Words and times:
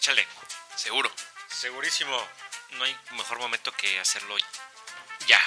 Échale. 0.00 0.26
Seguro. 0.76 1.12
Segurísimo. 1.46 2.26
No 2.70 2.84
hay 2.84 2.96
mejor 3.10 3.38
momento 3.38 3.70
que 3.72 4.00
hacerlo 4.00 4.34
ya. 5.26 5.38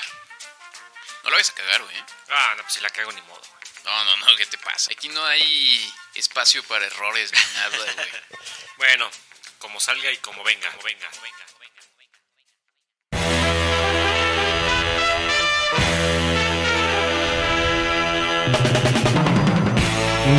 No 1.24 1.32
lo 1.32 1.36
vayas 1.38 1.50
a 1.50 1.56
cagar, 1.56 1.82
güey. 1.82 1.96
Ah, 2.30 2.54
no, 2.56 2.62
pues 2.62 2.76
si 2.76 2.82
la 2.82 2.92
cago 2.92 3.12
ni 3.14 3.22
modo. 3.24 3.40
güey. 3.42 3.64
No, 3.84 4.04
no, 4.06 4.16
no, 4.18 4.36
¿qué 4.36 4.46
te 4.46 4.60
pasa? 4.60 4.92
Aquí 4.92 5.10
no 5.10 5.26
hay 5.26 5.92
espacio 6.14 6.62
para 6.66 6.86
errores 6.86 7.32
ni 7.34 7.40
nada, 7.56 7.78
güey. 7.78 7.90
Bueno, 8.78 9.10
como 9.58 9.80
salga 9.80 10.12
y 10.12 10.18
como 10.18 10.44
venga. 10.44 10.70
Como 10.70 10.84
venga, 10.84 11.10
como 11.10 11.22
venga, 11.24 11.46
como 11.48 11.60
venga, 11.60 11.82
como 11.82 11.98
venga. 11.98 13.24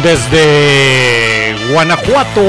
Desde 0.05 1.44
Guanajuato, 1.75 2.41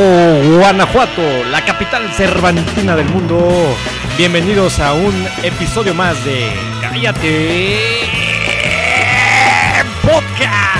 Guanajuato, 0.60 1.44
la 1.50 1.66
capital 1.66 2.14
cervantina 2.14 2.96
del 2.96 3.10
mundo. 3.10 3.76
Bienvenidos 4.20 4.80
a 4.80 4.94
un 4.94 5.28
episodio 5.42 5.96
más 5.96 6.24
de 6.24 6.48
Cállate 6.80 7.80
Podcast. 10.04 10.76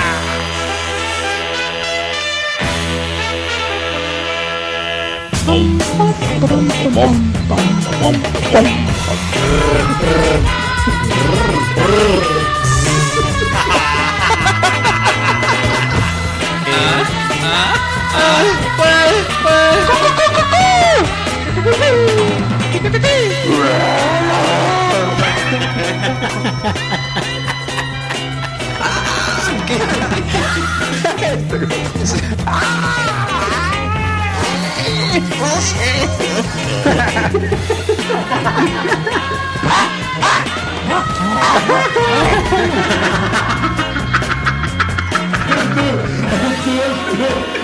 Hahaha. 47.18 47.55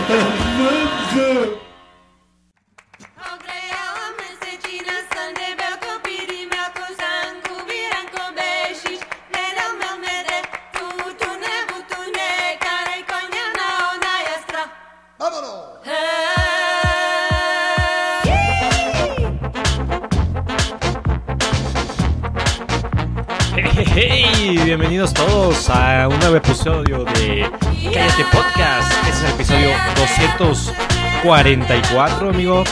Hey, 23.95 24.59
bienvenidos 24.65 25.13
todos 25.13 25.69
a 25.69 26.09
un 26.09 26.19
nuevo 26.19 26.37
episodio 26.37 27.05
de 27.05 27.52
Cállate 27.83 28.25
Podcast. 28.31 28.93
Este 28.93 29.11
es 29.11 29.23
el 29.25 29.31
episodio 29.33 29.71
244, 29.97 32.29
amigo. 32.31 32.65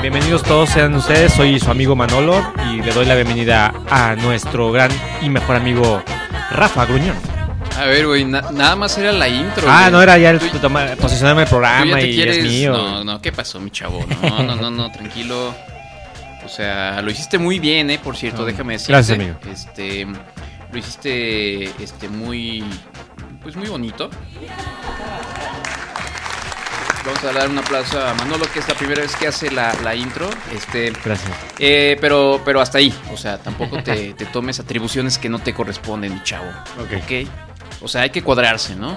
Bienvenidos 0.00 0.42
todos 0.42 0.70
sean 0.70 0.94
ustedes. 0.94 1.32
Soy 1.32 1.58
su 1.60 1.70
amigo 1.70 1.94
Manolo 1.96 2.52
y 2.72 2.80
le 2.82 2.92
doy 2.92 3.04
la 3.06 3.14
bienvenida 3.14 3.72
a 3.90 4.14
nuestro 4.16 4.72
gran 4.72 4.90
y 5.20 5.28
mejor 5.28 5.56
amigo 5.56 6.02
Rafa 6.50 6.86
Gruñón. 6.86 7.16
A 7.78 7.84
ver, 7.86 8.06
güey, 8.06 8.24
na- 8.24 8.50
nada 8.52 8.76
más 8.76 8.96
era 8.98 9.12
la 9.12 9.28
intro. 9.28 9.66
Ah, 9.68 9.80
güey. 9.82 9.92
no 9.92 10.02
era 10.02 10.16
ya 10.18 10.30
el 10.30 10.38
Tú- 10.38 10.58
toma- 10.58 10.86
posicionarme 11.00 11.42
el 11.42 11.48
tú 11.48 11.54
ya 11.56 11.58
programa 11.58 11.96
te 11.96 12.08
y 12.08 12.14
quieres... 12.14 12.38
es 12.38 12.44
mío. 12.44 12.72
No, 12.72 13.04
no, 13.04 13.20
¿qué 13.20 13.32
pasó, 13.32 13.60
mi 13.60 13.70
chavo? 13.70 14.04
No, 14.22 14.42
no, 14.42 14.56
no, 14.56 14.70
no, 14.70 14.90
tranquilo. 14.92 15.54
O 16.44 16.48
sea, 16.48 17.00
lo 17.02 17.10
hiciste 17.10 17.38
muy 17.38 17.58
bien, 17.60 17.90
¿eh? 17.90 17.98
Por 18.02 18.16
cierto, 18.16 18.44
déjame 18.44 18.74
decirte. 18.74 18.92
gracias, 18.92 19.18
amigo. 19.18 19.34
Este, 19.50 20.06
lo 20.72 20.78
hiciste, 20.78 21.64
este, 21.82 22.08
muy, 22.08 22.64
pues 23.42 23.56
muy 23.56 23.68
bonito. 23.68 24.08
Vamos 27.04 27.24
a 27.24 27.32
dar 27.32 27.48
un 27.48 27.58
aplauso 27.58 28.00
a 28.00 28.14
Manolo, 28.14 28.44
que 28.52 28.60
es 28.60 28.68
la 28.68 28.74
primera 28.76 29.02
vez 29.02 29.16
que 29.16 29.26
hace 29.26 29.50
la, 29.50 29.74
la 29.82 29.94
intro. 29.96 30.30
Este, 30.54 30.92
Gracias. 31.04 31.32
eh, 31.58 31.96
pero, 32.00 32.40
pero 32.44 32.60
hasta 32.60 32.78
ahí. 32.78 32.94
O 33.12 33.16
sea, 33.16 33.38
tampoco 33.38 33.82
te, 33.82 34.14
te 34.16 34.24
tomes 34.26 34.60
atribuciones 34.60 35.18
que 35.18 35.28
no 35.28 35.40
te 35.40 35.52
corresponden, 35.52 36.14
mi 36.14 36.22
chavo. 36.22 36.48
Ok. 36.80 37.02
¿Ok? 37.02 37.28
O 37.82 37.88
sea, 37.88 38.02
hay 38.02 38.10
que 38.10 38.22
cuadrarse, 38.22 38.76
¿no? 38.76 38.96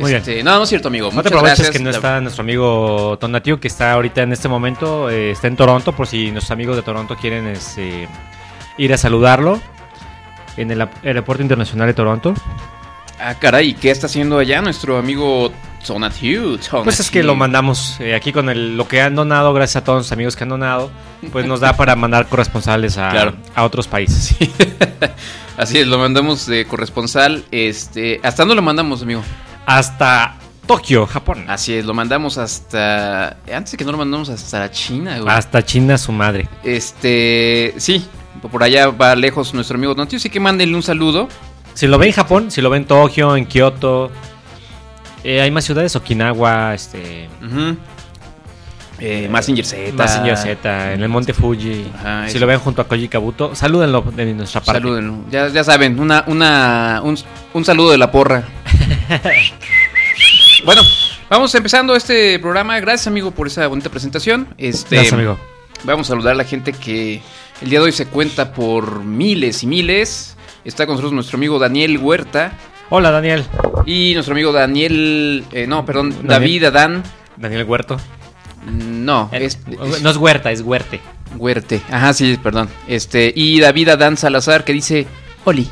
Muy 0.00 0.10
bien. 0.10 0.16
Este, 0.18 0.42
No, 0.42 0.56
no 0.56 0.64
es 0.64 0.68
cierto, 0.68 0.88
amigo. 0.88 1.10
No 1.12 1.22
te 1.22 1.28
aproveches 1.28 1.70
que 1.70 1.78
no 1.78 1.90
La- 1.90 1.96
está 1.96 2.20
nuestro 2.20 2.42
amigo 2.42 3.16
Tonatiuh, 3.20 3.60
que 3.60 3.68
está 3.68 3.92
ahorita 3.92 4.22
en 4.22 4.32
este 4.32 4.48
momento, 4.48 5.08
eh, 5.08 5.30
está 5.30 5.46
en 5.46 5.54
Toronto, 5.56 5.92
por 5.92 6.08
si 6.08 6.32
nuestros 6.32 6.50
amigos 6.50 6.74
de 6.74 6.82
Toronto 6.82 7.14
quieren 7.16 7.46
este, 7.46 8.08
ir 8.76 8.92
a 8.92 8.98
saludarlo 8.98 9.60
en 10.56 10.72
el 10.72 10.86
aeropuerto 11.04 11.42
internacional 11.42 11.86
de 11.86 11.94
Toronto. 11.94 12.34
Ah, 13.18 13.34
caray, 13.38 13.74
¿qué 13.74 13.90
está 13.90 14.06
haciendo 14.06 14.38
allá 14.38 14.60
nuestro 14.60 14.98
amigo 14.98 15.50
Tonatiuh? 15.86 16.58
Pues 16.84 17.00
es 17.00 17.10
que 17.10 17.22
lo 17.22 17.34
mandamos 17.34 17.96
eh, 18.00 18.14
aquí 18.14 18.32
con 18.32 18.50
el, 18.50 18.76
lo 18.76 18.86
que 18.88 19.00
han 19.00 19.14
donado, 19.14 19.54
gracias 19.54 19.76
a 19.82 19.84
todos 19.84 19.98
los 20.00 20.12
amigos 20.12 20.36
que 20.36 20.42
han 20.44 20.50
donado, 20.50 20.90
pues 21.32 21.46
nos 21.46 21.60
da 21.60 21.76
para 21.76 21.96
mandar 21.96 22.28
corresponsales 22.28 22.98
a, 22.98 23.08
Claro. 23.10 23.34
a 23.54 23.64
otros 23.64 23.88
países. 23.88 24.36
Así 25.56 25.78
es, 25.78 25.86
lo 25.86 25.98
mandamos 25.98 26.46
de 26.46 26.66
corresponsal. 26.66 27.44
Este, 27.50 28.20
¿Hasta 28.22 28.42
dónde 28.42 28.54
lo 28.56 28.62
mandamos, 28.62 29.00
amigo? 29.02 29.22
Hasta 29.64 30.36
Tokio, 30.66 31.06
Japón. 31.06 31.46
Así 31.48 31.72
es, 31.74 31.84
lo 31.86 31.94
mandamos 31.94 32.36
hasta... 32.38 33.38
Antes 33.50 33.72
de 33.72 33.78
que 33.78 33.84
no 33.84 33.92
lo 33.92 33.98
mandamos 33.98 34.28
hasta 34.28 34.58
la 34.60 34.70
China, 34.70 35.18
güey. 35.20 35.32
Hasta 35.34 35.64
China, 35.64 35.96
su 35.96 36.12
madre. 36.12 36.48
Este, 36.64 37.72
sí, 37.78 38.04
por 38.50 38.62
allá 38.62 38.88
va 38.88 39.14
lejos 39.14 39.54
nuestro 39.54 39.76
amigo 39.78 39.94
Tonatiuh, 39.94 40.18
sí 40.18 40.28
que 40.28 40.40
mándenle 40.40 40.74
un 40.76 40.82
saludo. 40.82 41.28
Si 41.76 41.86
lo 41.86 41.98
ve 41.98 42.06
en 42.06 42.12
Japón, 42.12 42.50
si 42.50 42.62
lo 42.62 42.70
ve 42.70 42.78
en 42.78 42.86
Tokio, 42.86 43.36
en 43.36 43.44
Kioto, 43.44 44.10
eh, 45.22 45.42
hay 45.42 45.50
más 45.50 45.62
ciudades, 45.62 45.94
Okinawa, 45.94 46.72
este... 46.72 47.28
Ujú. 47.44 47.76
Eh, 48.98 49.28
Mazinger 49.28 49.66
Z. 49.66 49.92
Mazinger 49.92 50.38
Z, 50.38 50.94
en 50.94 51.02
el 51.02 51.10
Monte 51.10 51.34
Fuji. 51.34 51.92
Ajá, 51.94 52.30
si 52.30 52.38
lo 52.38 52.46
ven 52.46 52.60
junto 52.60 52.80
a 52.80 52.88
Koji 52.88 53.08
Kabuto, 53.08 53.54
salúdenlo 53.54 54.00
de 54.00 54.32
nuestra 54.32 54.62
parte. 54.62 54.80
Salúdenlo. 54.80 55.18
Ya, 55.30 55.48
ya 55.48 55.62
saben, 55.64 56.00
una, 56.00 56.24
una, 56.28 57.02
un, 57.04 57.18
un 57.52 57.64
saludo 57.66 57.90
de 57.90 57.98
la 57.98 58.10
porra. 58.10 58.44
bueno, 60.64 60.80
vamos 61.28 61.54
empezando 61.54 61.94
este 61.94 62.38
programa. 62.38 62.80
Gracias, 62.80 63.06
amigo, 63.06 63.32
por 63.32 63.48
esa 63.48 63.66
bonita 63.66 63.90
presentación. 63.90 64.48
Este, 64.56 64.96
Gracias, 64.96 65.12
amigo. 65.12 65.38
Vamos 65.84 66.06
a 66.06 66.14
saludar 66.14 66.32
a 66.32 66.36
la 66.36 66.44
gente 66.44 66.72
que 66.72 67.20
el 67.60 67.68
día 67.68 67.80
de 67.80 67.84
hoy 67.84 67.92
se 67.92 68.06
cuenta 68.06 68.54
por 68.54 69.04
miles 69.04 69.62
y 69.62 69.66
miles. 69.66 70.35
Está 70.66 70.84
con 70.86 70.94
nosotros 70.96 71.12
nuestro 71.12 71.36
amigo 71.36 71.58
Daniel 71.58 71.98
Huerta 71.98 72.52
Hola, 72.90 73.10
Daniel. 73.10 73.44
y 73.86 74.12
nuestro 74.14 74.34
amigo 74.34 74.52
Daniel, 74.52 75.44
eh, 75.52 75.66
no, 75.66 75.84
perdón, 75.84 76.10
Daniel. 76.10 76.28
David 76.28 76.64
Adán. 76.64 77.02
Daniel 77.36 77.64
Huerto. 77.64 77.96
No, 78.66 79.28
El- 79.32 79.42
es, 79.42 79.58
es 79.94 80.02
no 80.02 80.10
es 80.10 80.16
Huerta, 80.16 80.50
es 80.52 80.60
Huerte. 80.62 81.00
Huerte. 81.36 81.80
Ajá, 81.90 82.12
sí, 82.12 82.38
perdón. 82.42 82.68
Este, 82.88 83.32
y 83.34 83.60
David 83.60 83.90
Adán 83.90 84.16
Salazar 84.16 84.64
que 84.64 84.72
dice, 84.72 85.06
Oli. 85.44 85.68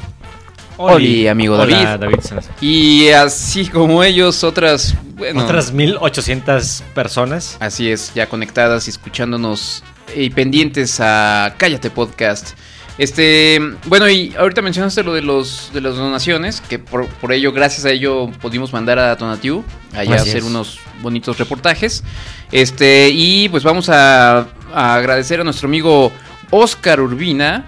Oli, 0.76 1.28
amigo 1.28 1.54
Hola, 1.54 1.66
David. 1.96 2.00
David 2.00 2.20
Salazar. 2.20 2.54
Y 2.60 3.08
así 3.10 3.66
como 3.66 4.02
ellos, 4.02 4.42
otras, 4.44 4.94
bueno, 5.16 5.42
Otras 5.44 5.72
1800 5.72 6.82
personas. 6.94 7.56
así 7.60 7.90
es, 7.90 8.12
ya 8.14 8.28
conectadas 8.28 8.86
y 8.88 8.90
escuchándonos 8.90 9.82
y 10.16 10.30
pendientes 10.30 10.98
a 11.00 11.54
Cállate 11.56 11.90
Podcast. 11.90 12.54
Este, 12.96 13.60
bueno, 13.86 14.08
y 14.08 14.34
ahorita 14.38 14.62
mencionaste 14.62 15.02
lo 15.02 15.14
de 15.14 15.20
los 15.22 15.70
de 15.74 15.80
las 15.80 15.96
donaciones, 15.96 16.60
que 16.60 16.78
por, 16.78 17.08
por 17.08 17.32
ello, 17.32 17.52
gracias 17.52 17.84
a 17.86 17.90
ello, 17.90 18.30
pudimos 18.40 18.72
mandar 18.72 18.98
a 19.00 19.16
Tonatiuh 19.16 19.64
allá 19.94 20.14
a 20.14 20.20
hacer 20.22 20.38
es. 20.38 20.44
unos 20.44 20.78
bonitos 21.02 21.38
reportajes. 21.38 22.04
Este, 22.52 23.08
y 23.12 23.48
pues 23.48 23.64
vamos 23.64 23.88
a, 23.88 24.46
a 24.72 24.94
agradecer 24.94 25.40
a 25.40 25.44
nuestro 25.44 25.66
amigo 25.66 26.12
Oscar 26.50 27.00
Urbina, 27.00 27.64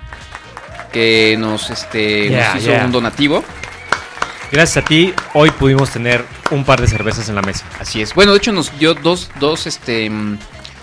que 0.93 1.37
nos, 1.39 1.71
este, 1.71 2.29
Yeah, 2.29 2.55
nos 2.55 2.63
hizo 2.63 2.71
yeah. 2.73 2.85
un 2.85 2.93
donativo. 2.93 3.43
Gracias 4.53 4.85
a 4.85 4.87
ti, 4.87 5.13
hoy 5.35 5.51
pudimos 5.51 5.91
tener 5.91 6.25
un 6.53 6.65
par 6.65 6.81
de 6.81 6.87
cervezas 6.87 7.29
en 7.29 7.35
la 7.35 7.43
mesa. 7.43 7.65
Así 7.81 8.01
es. 8.01 8.15
Bueno, 8.15 8.31
de 8.31 8.39
hecho 8.39 8.53
nos 8.53 8.79
dio 8.79 8.95
dos, 8.95 9.29
dos, 9.41 9.67
este, 9.67 10.09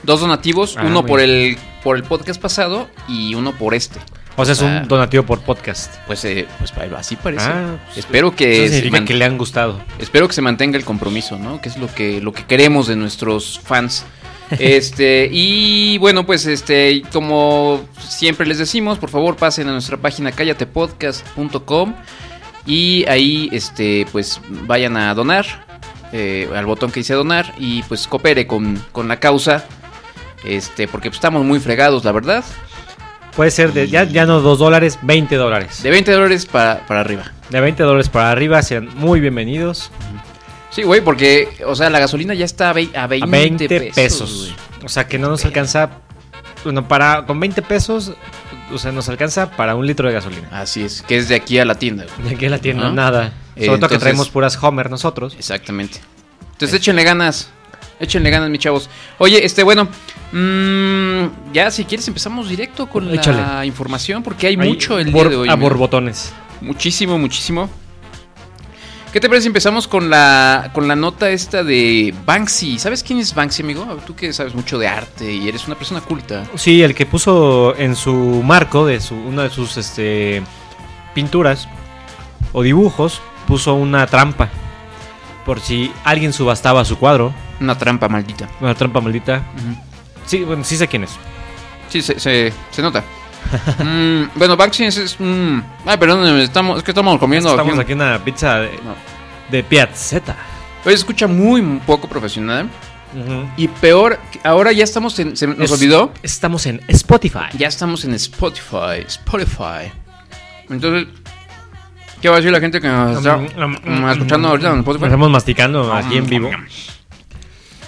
dos 0.04 0.20
donativos, 0.20 0.76
Ah, 0.78 0.84
uno 0.86 1.06
por 1.06 1.22
el, 1.22 1.58
por 1.82 1.96
el 1.96 2.04
podcast 2.04 2.42
pasado 2.42 2.90
y 3.08 3.36
uno 3.36 3.54
por 3.54 3.74
este. 3.74 4.02
O 4.36 4.46
sea, 4.46 4.54
es 4.54 4.62
Ah. 4.62 4.80
un 4.82 4.88
donativo 4.88 5.24
por 5.24 5.42
podcast. 5.42 5.96
Pues, 6.08 6.26
eh, 6.26 6.48
pues 6.58 6.74
así 6.98 7.16
parece. 7.16 7.46
Ah, 7.46 7.78
pues, 7.86 8.00
espero 8.00 8.36
que 8.36 8.66
Eso 8.66 8.74
significa 8.76 9.06
que 9.06 9.14
le 9.14 9.26
han 9.26 9.38
gustado. 9.38 9.80
espero 10.00 10.28
que 10.28 10.34
se 10.34 10.42
mantenga 10.42 10.78
el 10.78 10.86
compromiso, 10.86 11.38
¿no? 11.38 11.62
Que 11.62 11.70
es 11.70 11.78
lo 11.78 11.88
que 11.94 12.20
lo 12.22 12.34
que 12.34 12.46
queremos 12.46 12.88
de 12.88 12.96
nuestros 12.96 13.60
fans. 13.64 14.06
Este, 14.60 15.30
y 15.32 15.98
bueno, 16.00 16.26
pues 16.28 16.46
este, 16.46 17.02
como 17.12 17.82
siempre 18.00 18.46
les 18.46 18.60
decimos, 18.60 19.00
por 19.00 19.10
favor 19.10 19.36
pasen 19.36 19.68
a 19.70 19.72
nuestra 19.72 19.98
página 19.98 20.32
callatepodcast.com 20.32 21.96
y 22.66 23.06
ahí 23.08 23.50
este, 23.52 24.06
pues 24.12 24.40
vayan 24.68 24.96
a 24.98 25.14
donar 25.16 25.46
eh, 26.12 26.48
al 26.56 26.66
botón 26.66 26.92
que 26.92 27.00
dice 27.00 27.14
donar 27.14 27.54
y 27.58 27.82
pues 27.84 28.08
coopere 28.08 28.46
con, 28.46 28.84
con 28.92 29.08
la 29.08 29.20
causa. 29.20 29.66
Este, 30.44 30.88
porque 30.88 31.10
pues, 31.10 31.18
estamos 31.18 31.44
muy 31.46 31.60
fregados, 31.60 32.04
la 32.04 32.12
verdad. 32.12 32.44
Puede 33.36 33.50
ser 33.52 33.74
de, 33.74 33.88
ya, 33.88 34.04
ya 34.04 34.26
no 34.26 34.42
2 34.42 34.60
dólares, 34.60 35.00
20 35.02 35.36
dólares. 35.38 35.82
De 35.82 35.90
20 35.90 36.12
dólares 36.12 36.46
para, 36.46 36.86
para 36.86 37.00
arriba. 37.00 37.32
De 37.50 37.60
20 37.60 37.82
dólares 37.84 38.10
para 38.10 38.32
arriba, 38.32 38.62
sean 38.62 38.90
muy 38.96 39.20
bienvenidos. 39.20 39.90
Sí, 40.70 40.84
güey, 40.84 41.02
porque, 41.02 41.50
o 41.66 41.76
sea, 41.76 41.90
la 41.90 42.00
gasolina 42.00 42.34
ya 42.34 42.46
está 42.46 42.70
a, 42.70 42.74
vei- 42.74 42.96
a 42.96 43.08
20, 43.08 43.26
A 43.26 43.30
20 43.30 43.92
pesos. 43.96 44.54
O 44.84 44.90
sea 44.90 45.08
que 45.08 45.18
no 45.18 45.30
nos 45.30 45.46
alcanza. 45.46 45.90
Bueno, 46.64 46.88
para, 46.88 47.26
con 47.26 47.40
20 47.40 47.62
pesos, 47.64 48.14
o 48.72 48.78
sea, 48.78 48.92
nos 48.92 49.10
alcanza 49.10 49.52
para 49.52 49.76
un 49.76 49.86
litro 49.86 50.08
de 50.08 50.14
gasolina. 50.14 50.48
Así 50.52 50.84
es, 50.84 51.02
que 51.02 51.18
es 51.18 51.28
de 51.28 51.36
aquí 51.36 51.58
a 51.60 51.66
la 51.66 51.76
tienda. 51.76 52.06
güey. 52.18 52.30
De 52.30 52.36
aquí 52.36 52.46
en 52.46 52.52
la 52.52 52.60
tienda, 52.60 52.90
nada. 52.92 53.34
Eh, 53.56 53.66
Sobre 53.66 53.80
todo 53.80 53.90
que 53.90 53.98
traemos 54.00 54.30
puras 54.30 54.58
Homer 54.62 54.90
nosotros. 54.90 55.36
Exactamente. 55.38 56.00
Entonces 56.54 56.78
échenle 56.80 57.04
ganas. 57.04 57.50
Échenle 58.00 58.30
ganas, 58.30 58.50
mis 58.50 58.60
chavos. 58.60 58.90
Oye, 59.18 59.44
este, 59.46 59.64
bueno. 59.64 59.88
Mm, 60.34 61.54
ya, 61.54 61.72
si 61.72 61.86
quieres, 61.86 62.08
empezamos 62.08 62.50
directo 62.50 62.88
con 62.88 63.16
la 63.16 63.66
información. 63.66 64.24
Porque 64.24 64.48
hay 64.48 64.58
mucho 64.58 65.00
el 65.00 65.14
día 65.14 65.24
de 65.24 65.36
hoy. 65.36 65.50
A 65.50 65.56
mira. 65.56 65.70
borbotones. 65.70 66.34
Muchísimo, 66.62 67.18
muchísimo. 67.18 67.70
¿Qué 69.14 69.20
te 69.20 69.30
parece 69.30 69.44
si 69.44 69.48
empezamos 69.50 69.88
con 69.88 70.10
la, 70.10 70.72
con 70.74 70.88
la 70.88 70.96
nota 70.96 71.30
esta 71.30 71.64
de 71.64 72.16
Banksy? 72.26 72.80
¿Sabes 72.80 73.04
quién 73.04 73.20
es 73.20 73.36
Banksy, 73.36 73.62
amigo? 73.62 73.86
Tú 74.08 74.16
que 74.16 74.34
sabes 74.34 74.56
mucho 74.56 74.80
de 74.80 74.88
arte 74.88 75.32
y 75.32 75.48
eres 75.48 75.68
una 75.68 75.76
persona 75.76 76.02
culta. 76.02 76.46
Sí, 76.56 76.82
el 76.82 76.96
que 76.96 77.06
puso 77.06 77.76
en 77.78 77.96
su 77.96 78.12
marco 78.44 78.88
de 78.88 79.00
su, 79.00 79.14
una 79.14 79.44
de 79.44 79.52
sus 79.52 79.78
este, 79.78 80.42
pinturas 81.14 81.68
o 82.54 82.64
dibujos, 82.64 83.22
puso 83.48 83.76
una 83.76 84.08
trampa. 84.08 84.50
Por 85.46 85.60
si 85.60 85.92
alguien 86.04 86.34
subastaba 86.34 86.84
su 86.84 86.98
cuadro. 86.98 87.36
Una 87.62 87.78
trampa 87.78 88.10
maldita. 88.10 88.50
Una 88.62 88.74
trampa 88.74 89.00
maldita. 89.00 89.44
Ujú. 89.56 89.93
Sí, 90.26 90.44
bueno, 90.44 90.64
sí 90.64 90.78
sé 90.78 90.88
quién 90.88 91.04
es. 91.04 91.12
Sí, 91.90 92.02
se, 92.02 92.20
se, 92.20 92.54
se 92.72 92.82
nota. 92.82 93.04
Mm, 93.84 94.30
bueno, 94.36 94.56
Banksy 94.56 94.86
es. 94.86 95.18
Ay, 95.86 95.98
perdón, 96.00 96.26
estamos, 96.40 96.78
es 96.78 96.84
que 96.84 96.92
estamos 96.92 97.20
comiendo 97.20 97.50
Estamos 97.50 97.78
aquí. 97.78 97.92
una 97.94 98.18
pizza 98.24 98.60
de, 98.60 98.72
No. 98.84 98.96
de 99.52 99.64
piazzetta. 99.64 100.36
Hoy 100.86 100.92
se 100.94 101.00
escucha 101.00 101.28
muy 101.28 101.62
poco 101.86 102.08
profesional. 102.08 102.70
Y 103.58 103.68
peor, 103.68 104.18
ahora 104.44 104.72
ya 104.72 104.84
estamos 104.84 105.20
en... 105.20 105.38
Se 105.38 105.46
nos 105.46 105.60
Es- 105.60 105.72
olvidó. 105.72 106.12
Estamos 106.24 106.66
en 106.66 106.82
Spotify. 106.88 107.46
Ya 107.58 107.68
estamos 107.68 108.04
en 108.06 108.14
Spotify. 108.16 109.04
Spotify. 109.06 109.92
Entonces, 110.70 111.08
¿qué 112.22 112.30
va 112.30 112.36
a 112.36 112.38
decir 112.38 112.52
la 112.52 112.60
gente 112.60 112.82
que 112.82 112.88
nos 112.88 113.18
está 113.18 113.38
mm, 113.38 114.10
escuchando 114.10 114.48
ahorita 114.48 114.72
en 114.72 114.80
Spotify? 114.80 115.06
Estamos 115.06 115.30
masticando 115.30 115.94
aquí 115.94 116.18
en 116.18 116.26
vivo. 116.26 116.50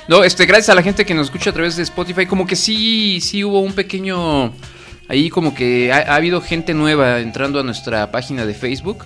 No, 0.08 0.24
este, 0.24 0.46
gracias 0.46 0.70
a 0.70 0.76
la 0.76 0.84
gente 0.84 1.06
que 1.06 1.14
nos 1.16 1.28
escucha 1.28 1.50
a 1.50 1.54
través 1.54 1.76
de 1.78 1.84
Spotify, 1.84 2.26
como 2.26 2.46
que 2.46 2.56
sí, 2.56 3.20
sí 3.22 3.44
hubo 3.44 3.62
un 3.62 3.74
pequeño... 3.74 4.54
Ahí 5.08 5.30
como 5.30 5.54
que 5.54 5.92
ha, 5.94 5.98
ha 5.98 6.16
habido 6.16 6.42
gente 6.42 6.74
nueva 6.74 7.20
entrando 7.20 7.60
a 7.60 7.64
nuestra 7.64 8.12
página 8.12 8.46
de 8.46 8.54
Facebook. 8.56 9.06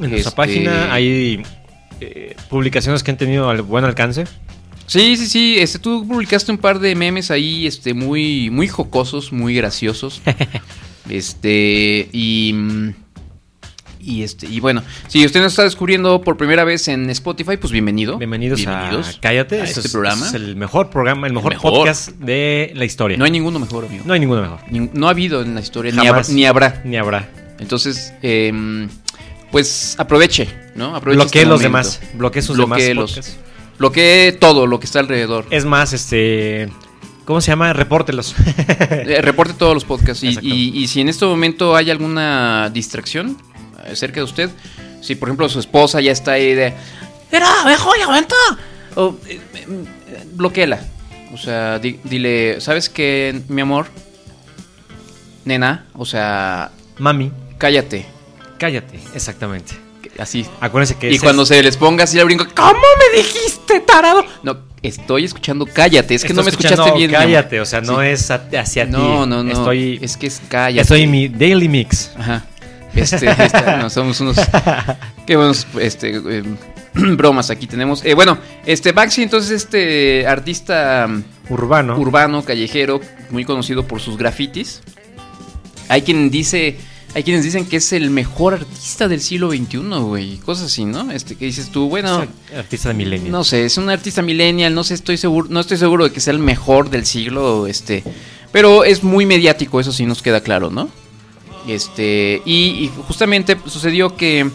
En 0.00 0.10
nuestra 0.10 0.30
Este- 0.30 0.36
página 0.36 0.92
hay 0.92 1.42
eh, 2.00 2.34
publicaciones 2.48 3.02
que 3.04 3.10
han 3.12 3.16
tenido 3.16 3.48
al- 3.48 3.62
buen 3.62 3.84
alcance. 3.84 4.24
Sí, 4.86 5.16
sí, 5.16 5.26
sí, 5.28 5.56
este, 5.58 5.78
tú 5.78 6.04
publicaste 6.06 6.50
un 6.50 6.58
par 6.58 6.80
de 6.80 6.96
memes 6.96 7.30
ahí, 7.30 7.64
este, 7.66 7.94
muy, 7.94 8.50
muy 8.50 8.66
jocosos, 8.66 9.32
muy 9.32 9.54
graciosos. 9.54 10.20
este, 11.08 12.08
y... 12.12 12.52
Y 14.02 14.22
este, 14.22 14.46
y 14.46 14.60
bueno, 14.60 14.82
si 15.08 15.24
usted 15.26 15.40
nos 15.42 15.52
está 15.52 15.64
descubriendo 15.64 16.22
por 16.22 16.36
primera 16.36 16.64
vez 16.64 16.88
en 16.88 17.10
Spotify, 17.10 17.56
pues 17.58 17.70
bienvenido. 17.72 18.16
Bienvenidos, 18.18 18.66
a 18.66 18.90
Cállate. 19.20 19.60
a 19.60 19.64
Este 19.64 19.80
es, 19.80 19.92
programa. 19.92 20.26
es 20.26 20.32
el 20.34 20.56
mejor 20.56 20.88
programa, 20.88 21.26
el 21.26 21.34
mejor, 21.34 21.52
mejor. 21.52 21.72
podcast 21.72 22.08
de 22.12 22.72
la 22.74 22.84
historia. 22.86 23.18
No 23.18 23.24
hay 23.26 23.30
ninguno 23.30 23.58
mejor, 23.58 23.84
amigo. 23.84 24.04
No 24.06 24.14
hay 24.14 24.20
ninguno 24.20 24.40
mejor. 24.42 24.60
Ni- 24.70 24.88
no 24.92 25.06
ha 25.06 25.10
habido 25.10 25.42
en 25.42 25.54
la 25.54 25.60
historia, 25.60 25.92
ni 25.92 26.06
habrá, 26.06 26.22
ni 26.30 26.46
habrá. 26.46 26.80
Ni 26.84 26.96
habrá. 26.96 27.28
Entonces, 27.58 28.14
em, 28.22 28.88
pues 29.50 29.96
aproveche, 29.98 30.48
¿no? 30.74 30.96
Aproveche 30.96 31.22
Bloquee 31.22 31.38
este 31.42 31.50
los 31.50 31.60
demás. 31.60 32.00
Bloquee 32.14 32.40
sus 32.42 32.56
Bloquee 32.56 32.82
demás 32.88 32.96
los- 32.96 33.10
podcasts. 33.12 33.38
Bloquee 33.78 34.32
todo 34.32 34.66
lo 34.66 34.80
que 34.80 34.86
está 34.86 35.00
alrededor. 35.00 35.46
Es 35.50 35.64
más, 35.66 35.92
este. 35.92 36.68
¿Cómo 37.26 37.40
se 37.40 37.48
llama? 37.52 37.72
Repórtelos. 37.74 38.34
Eh, 38.90 39.20
reporte 39.22 39.54
todos 39.54 39.74
los 39.74 39.84
podcasts. 39.84 40.22
Y, 40.24 40.38
y- 40.40 40.78
y 40.82 40.88
si 40.88 41.00
en 41.02 41.08
este 41.08 41.24
momento 41.26 41.76
hay 41.76 41.90
alguna 41.90 42.70
distracción 42.70 43.36
cerca 43.94 44.16
de 44.20 44.24
usted, 44.24 44.50
si 45.00 45.14
por 45.14 45.28
ejemplo 45.28 45.48
su 45.48 45.60
esposa 45.60 46.00
ya 46.00 46.12
está 46.12 46.32
ahí 46.32 46.54
de. 46.54 46.74
¡Era, 47.32 47.64
mejor, 47.64 47.94
aguanta! 48.02 48.34
O, 48.96 49.16
eh, 49.28 49.40
eh, 49.54 49.66
bloquéela. 50.32 50.80
O 51.32 51.38
sea, 51.38 51.78
di- 51.78 52.00
dile, 52.04 52.60
¿sabes 52.60 52.88
qué, 52.88 53.40
mi 53.48 53.60
amor? 53.62 53.86
Nena, 55.44 55.86
o 55.94 56.04
sea, 56.04 56.70
Mami, 56.98 57.32
cállate. 57.58 58.04
cállate. 58.58 58.98
Exactamente. 59.14 59.74
Así. 60.18 60.44
Acuérdense 60.60 60.96
que 60.98 61.10
Y 61.10 61.18
cuando 61.18 61.42
es- 61.44 61.48
se 61.48 61.62
les 61.62 61.76
ponga 61.76 62.04
así 62.04 62.18
al 62.18 62.26
brinco, 62.26 62.44
¿cómo 62.54 62.72
me 62.72 63.16
dijiste, 63.18 63.80
tarado? 63.80 64.22
No, 64.42 64.58
estoy 64.82 65.24
escuchando 65.24 65.64
cállate. 65.66 66.14
Es 66.14 66.24
que 66.24 66.34
no 66.34 66.42
me 66.42 66.50
escuchaste 66.50 66.92
bien. 66.92 67.10
Cállate, 67.10 67.60
o 67.60 67.64
sea, 67.64 67.80
no 67.80 68.00
Sí. 68.00 68.08
es 68.08 68.30
hacia 68.30 68.84
ti. 68.84 68.90
No, 68.90 69.24
no, 69.24 69.42
no. 69.42 69.50
Estoy, 69.52 69.98
es 70.02 70.16
que 70.18 70.26
es 70.26 70.42
cállate. 70.48 70.82
estoy 70.82 71.02
en 71.04 71.10
mi 71.10 71.28
daily 71.28 71.68
mix. 71.68 72.10
Ajá. 72.18 72.44
Este, 72.94 73.30
este, 73.30 73.76
no, 73.78 73.90
somos 73.90 74.20
unos. 74.20 74.36
Qué 75.26 75.36
buenos 75.36 75.66
este, 75.80 76.16
eh, 76.16 76.42
bromas 76.94 77.50
aquí 77.50 77.66
tenemos. 77.66 78.04
Eh, 78.04 78.14
bueno, 78.14 78.38
este 78.66 78.92
Baxi, 78.92 79.22
entonces, 79.22 79.50
este 79.50 80.26
artista 80.26 81.06
mm, 81.08 81.52
Urbano. 81.52 81.98
urbano, 81.98 82.44
callejero, 82.44 83.00
muy 83.30 83.44
conocido 83.44 83.86
por 83.86 84.00
sus 84.00 84.16
grafitis. 84.16 84.82
Hay 85.88 86.02
quien 86.02 86.30
dice. 86.30 86.78
Hay 87.12 87.24
quienes 87.24 87.42
dicen 87.42 87.66
que 87.66 87.78
es 87.78 87.92
el 87.92 88.08
mejor 88.08 88.54
artista 88.54 89.08
del 89.08 89.20
siglo 89.20 89.50
XXI, 89.50 89.78
güey. 89.78 90.36
Cosas 90.36 90.66
así, 90.66 90.84
¿no? 90.84 91.10
Este, 91.10 91.34
que 91.34 91.44
dices 91.44 91.70
tú, 91.70 91.88
bueno. 91.88 92.24
Artista 92.56 92.92
milenio. 92.92 93.32
No 93.32 93.42
sé, 93.42 93.64
es 93.64 93.76
un 93.78 93.90
artista 93.90 94.22
millennial, 94.22 94.72
no 94.76 94.84
sé, 94.84 94.94
estoy 94.94 95.16
seguro, 95.16 95.48
no 95.50 95.58
estoy 95.58 95.76
seguro 95.76 96.04
de 96.04 96.12
que 96.12 96.20
sea 96.20 96.32
el 96.32 96.38
mejor 96.38 96.88
del 96.88 97.04
siglo, 97.04 97.66
este, 97.66 98.04
pero 98.52 98.84
es 98.84 99.02
muy 99.02 99.26
mediático, 99.26 99.80
eso 99.80 99.90
sí 99.90 100.06
nos 100.06 100.22
queda 100.22 100.40
claro, 100.40 100.70
¿no? 100.70 100.88
Este, 101.72 102.42
y, 102.44 102.84
y 102.84 102.90
justamente 103.06 103.56
sucedió 103.66 104.16
que 104.16 104.48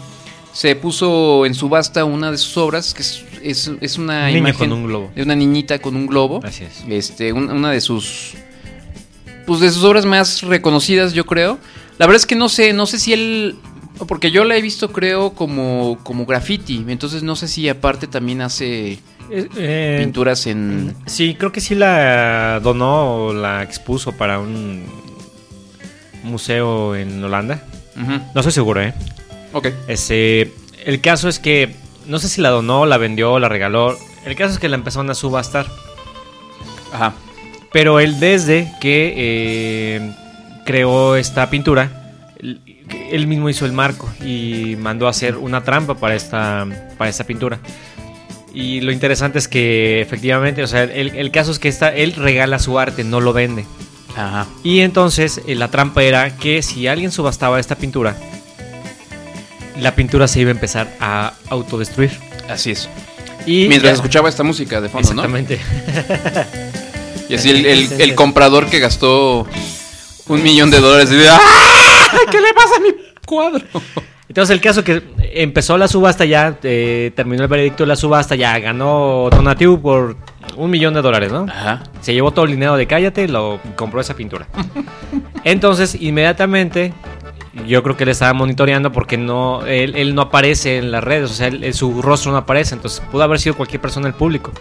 se 0.52 0.74
puso 0.76 1.44
en 1.46 1.54
subasta 1.54 2.04
una 2.04 2.30
de 2.30 2.38
sus 2.38 2.56
obras, 2.56 2.94
que 2.94 3.02
es, 3.02 3.22
es, 3.42 3.70
es 3.80 3.98
una 3.98 4.20
Un 4.20 4.26
niño 4.26 4.38
imagen 4.38 4.58
con 4.70 4.72
un 4.72 4.86
globo. 4.86 5.10
de 5.14 5.22
una 5.22 5.34
niñita 5.34 5.78
con 5.78 5.96
un 5.96 6.06
globo. 6.06 6.40
Así 6.44 6.64
es. 6.64 6.84
Este, 6.88 7.32
un- 7.32 7.50
una 7.50 7.70
de 7.70 7.80
sus 7.80 8.34
pues 9.46 9.60
de 9.60 9.70
sus 9.70 9.84
obras 9.84 10.04
más 10.06 10.42
reconocidas, 10.42 11.12
yo 11.12 11.24
creo. 11.24 11.58
La 11.98 12.06
verdad 12.06 12.16
es 12.16 12.26
que 12.26 12.34
no 12.34 12.48
sé, 12.48 12.72
no 12.72 12.86
sé 12.86 12.98
si 12.98 13.12
él 13.12 13.56
porque 14.08 14.30
yo 14.30 14.44
la 14.44 14.56
he 14.56 14.60
visto 14.60 14.92
creo 14.92 15.30
como 15.34 15.98
como 16.02 16.26
graffiti, 16.26 16.84
entonces 16.88 17.22
no 17.22 17.34
sé 17.36 17.48
si 17.48 17.68
aparte 17.68 18.06
también 18.06 18.40
hace 18.42 18.98
Eh, 19.30 19.48
eh, 19.56 19.96
pinturas 20.02 20.46
en 20.46 20.94
Sí, 21.06 21.34
creo 21.38 21.50
que 21.52 21.60
sí 21.60 21.74
la 21.74 22.60
donó 22.62 23.26
o 23.26 23.32
la 23.34 23.62
expuso 23.62 24.12
para 24.12 24.38
un 24.38 24.82
museo 26.22 26.94
en 26.96 27.22
Holanda. 27.22 27.62
No 27.96 28.40
estoy 28.40 28.52
seguro, 28.52 28.82
¿eh? 28.82 28.92
Ok. 29.52 29.68
Este, 29.88 30.52
el 30.84 31.00
caso 31.00 31.28
es 31.28 31.38
que 31.38 31.74
no 32.06 32.18
sé 32.18 32.28
si 32.28 32.40
la 32.40 32.50
donó, 32.50 32.84
la 32.86 32.98
vendió, 32.98 33.38
la 33.38 33.48
regaló. 33.48 33.96
El 34.24 34.36
caso 34.36 34.52
es 34.54 34.58
que 34.58 34.68
la 34.68 34.76
empezaron 34.76 35.08
a 35.10 35.14
subastar. 35.14 35.66
Ajá. 36.92 37.14
Pero 37.72 38.00
él 38.00 38.20
desde 38.20 38.70
que 38.80 39.14
eh, 39.16 40.12
creó 40.64 41.16
esta 41.16 41.48
pintura, 41.50 42.12
él- 42.40 42.60
él 43.10 43.26
mismo 43.26 43.48
hizo 43.48 43.66
el 43.66 43.72
marco 43.72 44.08
y 44.24 44.76
mandó 44.78 45.06
a 45.06 45.10
hacer 45.10 45.36
una 45.36 45.62
trampa 45.64 45.94
para 45.94 46.14
esta, 46.14 46.66
para 46.96 47.10
esta 47.10 47.24
pintura. 47.24 47.58
Y 48.54 48.80
lo 48.80 48.92
interesante 48.92 49.38
es 49.38 49.48
que 49.48 50.00
efectivamente, 50.00 50.62
o 50.62 50.66
sea, 50.66 50.84
el, 50.84 51.10
el 51.16 51.30
caso 51.30 51.50
es 51.50 51.58
que 51.58 51.68
esta, 51.68 51.94
él 51.94 52.14
regala 52.14 52.58
su 52.58 52.78
arte, 52.78 53.04
no 53.04 53.20
lo 53.20 53.32
vende. 53.32 53.66
Ajá. 54.16 54.46
Y 54.62 54.80
entonces 54.80 55.40
eh, 55.46 55.54
la 55.54 55.68
trampa 55.70 56.02
era 56.02 56.36
que 56.36 56.62
si 56.62 56.86
alguien 56.88 57.12
subastaba 57.12 57.60
esta 57.60 57.74
pintura, 57.76 58.16
la 59.80 59.94
pintura 59.94 60.26
se 60.26 60.40
iba 60.40 60.48
a 60.50 60.52
empezar 60.52 60.88
a 61.00 61.34
autodestruir. 61.50 62.10
Así 62.48 62.70
es. 62.70 62.88
Y 63.44 63.68
Mientras 63.68 63.92
ya- 63.92 63.94
escuchaba 63.96 64.28
esta 64.28 64.42
música 64.42 64.80
de 64.80 64.88
fondo, 64.88 65.12
¿no? 65.14 65.22
Exactamente. 65.24 65.60
Y 67.28 67.34
así 67.34 67.50
el, 67.50 67.66
el- 67.66 68.00
el 68.00 68.14
comprador 68.14 68.66
que 68.66 68.78
gastó 68.78 69.48
un 70.28 70.42
millón 70.44 70.70
de 70.70 70.78
dólares 70.78 71.10
y 71.10 71.16
¡Ah! 71.28 71.40
¿Qué 72.30 72.40
le 72.40 72.54
pasa 72.54 72.76
a 72.76 72.80
mi 72.80 72.90
cuadro? 73.26 73.64
Entonces 74.28 74.54
el 74.54 74.60
caso 74.60 74.84
que 74.84 75.02
empezó 75.34 75.76
la 75.76 75.88
subasta 75.88 76.24
ya, 76.24 76.56
eh, 76.62 77.10
terminó 77.16 77.42
el 77.42 77.48
veredicto 77.48 77.82
de 77.82 77.88
la 77.88 77.96
subasta, 77.96 78.36
ya 78.36 78.56
ganó 78.60 79.28
Donatiu 79.30 79.80
por 79.82 80.16
un 80.56 80.70
millón 80.70 80.94
de 80.94 81.02
dólares, 81.02 81.32
¿no? 81.32 81.46
Ajá. 81.48 81.82
Se 82.00 82.14
llevó 82.14 82.30
todo 82.30 82.44
el 82.44 82.52
dinero 82.52 82.76
de 82.76 82.86
Cállate 82.86 83.24
y 83.24 83.28
lo 83.28 83.58
compró 83.74 84.00
esa 84.00 84.14
pintura. 84.14 84.46
Entonces, 85.44 85.96
inmediatamente, 86.00 86.92
yo 87.66 87.82
creo 87.82 87.96
que 87.96 88.04
le 88.04 88.12
estaba 88.12 88.32
monitoreando 88.32 88.92
porque 88.92 89.16
no, 89.16 89.64
él, 89.66 89.94
él 89.96 90.14
no 90.14 90.22
aparece 90.22 90.78
en 90.78 90.90
las 90.92 91.02
redes, 91.02 91.30
o 91.30 91.34
sea, 91.34 91.48
él- 91.48 91.72
su 91.74 92.02
rostro 92.02 92.32
no 92.32 92.38
aparece, 92.38 92.74
entonces 92.74 93.02
pudo 93.10 93.22
haber 93.22 93.38
sido 93.38 93.56
cualquier 93.56 93.80
persona 93.80 94.06
del 94.06 94.14
público. 94.14 94.52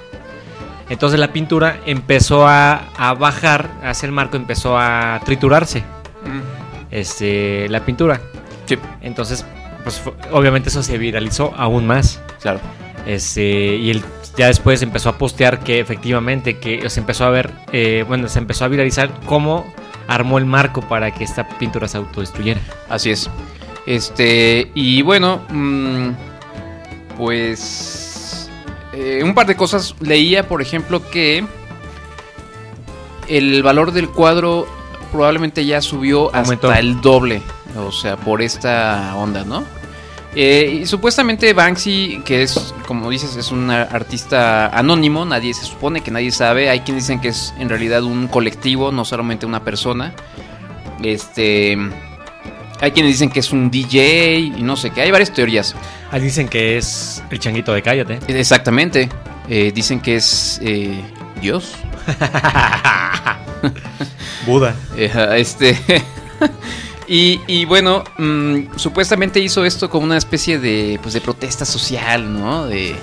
Entonces 0.89 1.19
la 1.19 1.33
pintura 1.33 1.79
empezó 1.85 2.47
a, 2.47 2.89
a 2.97 3.13
bajar 3.15 3.69
hacia 3.83 4.05
el 4.05 4.11
marco, 4.11 4.37
empezó 4.37 4.77
a 4.77 5.19
triturarse 5.25 5.83
este, 6.91 7.67
la 7.69 7.79
pintura. 7.85 8.21
Sí, 8.65 8.77
Entonces, 9.01 9.45
pues 9.83 10.01
obviamente 10.31 10.69
eso 10.69 10.81
se 10.83 10.97
viralizó 10.97 11.53
aún 11.57 11.85
más. 11.87 12.21
claro. 12.41 12.59
Este, 13.05 13.75
y 13.75 13.91
él 13.91 14.03
ya 14.37 14.47
después 14.47 14.81
empezó 14.81 15.09
a 15.09 15.17
postear 15.17 15.59
que 15.59 15.79
efectivamente 15.79 16.57
que 16.57 16.89
se 16.89 16.99
empezó 16.99 17.25
a 17.25 17.29
ver, 17.29 17.51
eh, 17.71 18.03
bueno, 18.07 18.27
se 18.27 18.39
empezó 18.39 18.65
a 18.65 18.67
viralizar 18.67 19.09
cómo 19.25 19.65
armó 20.07 20.37
el 20.37 20.45
marco 20.45 20.81
para 20.81 21.11
que 21.11 21.23
esta 21.23 21.47
pintura 21.57 21.87
se 21.87 21.97
autodestruyera. 21.97 22.61
Así 22.89 23.11
es. 23.11 23.29
Este, 23.85 24.71
y 24.73 25.01
bueno, 25.01 25.41
mm, 25.49 26.09
pues 27.17 28.05
eh, 28.95 29.21
un 29.23 29.33
par 29.33 29.47
de 29.47 29.55
cosas. 29.55 29.95
Leía, 29.99 30.47
por 30.47 30.61
ejemplo, 30.61 31.09
que 31.09 31.45
el 33.27 33.61
valor 33.63 33.91
del 33.91 34.09
cuadro 34.09 34.67
probablemente 35.11 35.65
ya 35.65 35.81
subió 35.81 36.33
Aumentó. 36.33 36.69
hasta 36.69 36.79
el 36.79 37.01
doble. 37.01 37.41
O 37.77 37.91
sea, 37.91 38.15
por 38.15 38.41
esta 38.41 39.15
onda, 39.15 39.43
¿no? 39.43 39.63
Eh, 40.35 40.79
y 40.81 40.85
supuestamente 40.85 41.53
Banksy, 41.53 42.21
que 42.25 42.43
es, 42.43 42.73
como 42.87 43.09
dices, 43.09 43.35
es 43.37 43.51
un 43.51 43.69
ar- 43.71 43.87
artista 43.91 44.67
anónimo, 44.67 45.23
nadie 45.25 45.53
se 45.53 45.63
supone 45.65 46.01
que 46.01 46.11
nadie 46.11 46.31
sabe. 46.31 46.69
Hay 46.69 46.81
quienes 46.81 47.05
dicen 47.05 47.21
que 47.21 47.29
es 47.29 47.53
en 47.57 47.69
realidad 47.69 48.03
un 48.03 48.27
colectivo, 48.27 48.91
no 48.91 49.05
solamente 49.05 49.45
una 49.45 49.63
persona. 49.63 50.13
Este. 51.01 51.77
Hay 52.81 52.91
quienes 52.91 53.13
dicen 53.13 53.29
que 53.29 53.39
es 53.39 53.51
un 53.53 53.71
DJ 53.71 54.37
y 54.39 54.49
no 54.61 54.75
sé 54.75 54.89
qué. 54.91 55.01
Hay 55.03 55.11
varias 55.11 55.31
teorías. 55.33 55.73
Ahí 56.11 56.19
dicen 56.21 56.49
que 56.49 56.77
es 56.77 57.23
el 57.29 57.39
changuito 57.39 57.73
de 57.73 57.81
Cállate. 57.81 58.19
Exactamente. 58.27 59.07
Eh, 59.47 59.71
dicen 59.73 60.01
que 60.01 60.17
es 60.17 60.59
eh, 60.61 60.99
Dios. 61.41 61.71
Buda. 64.45 64.75
Eh, 64.97 65.11
este. 65.37 65.77
y, 67.07 67.41
y 67.47 67.65
bueno, 67.65 68.03
mm, 68.17 68.75
supuestamente 68.77 69.39
hizo 69.39 69.63
esto 69.65 69.89
como 69.89 70.05
una 70.05 70.17
especie 70.17 70.59
de, 70.59 70.99
pues, 71.01 71.13
de 71.13 71.21
protesta 71.21 71.65
social, 71.65 72.31
¿no? 72.33 72.65
De. 72.67 72.95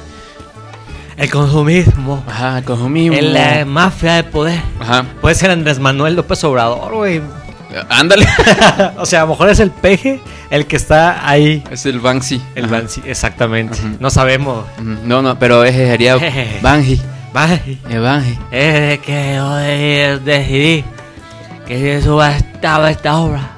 El 1.17 1.31
consumismo. 1.31 2.25
Ajá, 2.27 2.63
consumismo. 2.63 3.17
En 3.19 3.33
la 3.35 3.65
mafia 3.67 4.15
del 4.15 4.25
poder. 4.27 4.61
Ajá. 4.81 5.05
Puede 5.21 5.35
ser 5.35 5.51
Andrés 5.51 5.79
Manuel 5.79 6.15
López 6.17 6.43
Obrador, 6.45 6.95
güey. 6.95 7.21
Ándale. 7.91 8.27
o 8.99 9.07
sea, 9.07 9.21
a 9.21 9.25
lo 9.25 9.31
mejor 9.31 9.49
es 9.51 9.61
el 9.61 9.71
peje 9.71 10.21
el 10.51 10.67
que 10.67 10.77
está 10.77 11.27
ahí. 11.29 11.63
es 11.71 11.87
el 11.87 12.01
Banksy. 12.01 12.41
El 12.55 12.65
Ajá. 12.67 12.75
Bansi, 12.81 13.03
exactamente. 13.07 13.79
No 14.01 14.11
sabemos. 14.11 14.65
No, 14.81 15.23
no, 15.23 15.39
pero 15.39 15.65
ese 15.65 15.87
sería 15.87 16.17
Banji. 16.63 17.01
Bye. 17.33 17.79
eh, 17.89 17.99
Banji. 17.99 18.39
Es 18.51 18.75
de 18.89 18.99
que 18.99 19.35
yo 19.37 19.55
de- 19.55 20.21
decidí 20.25 20.85
que 21.67 21.79
se 21.79 22.03
subastaba 22.03 22.91
esta 22.91 23.17
obra. 23.19 23.51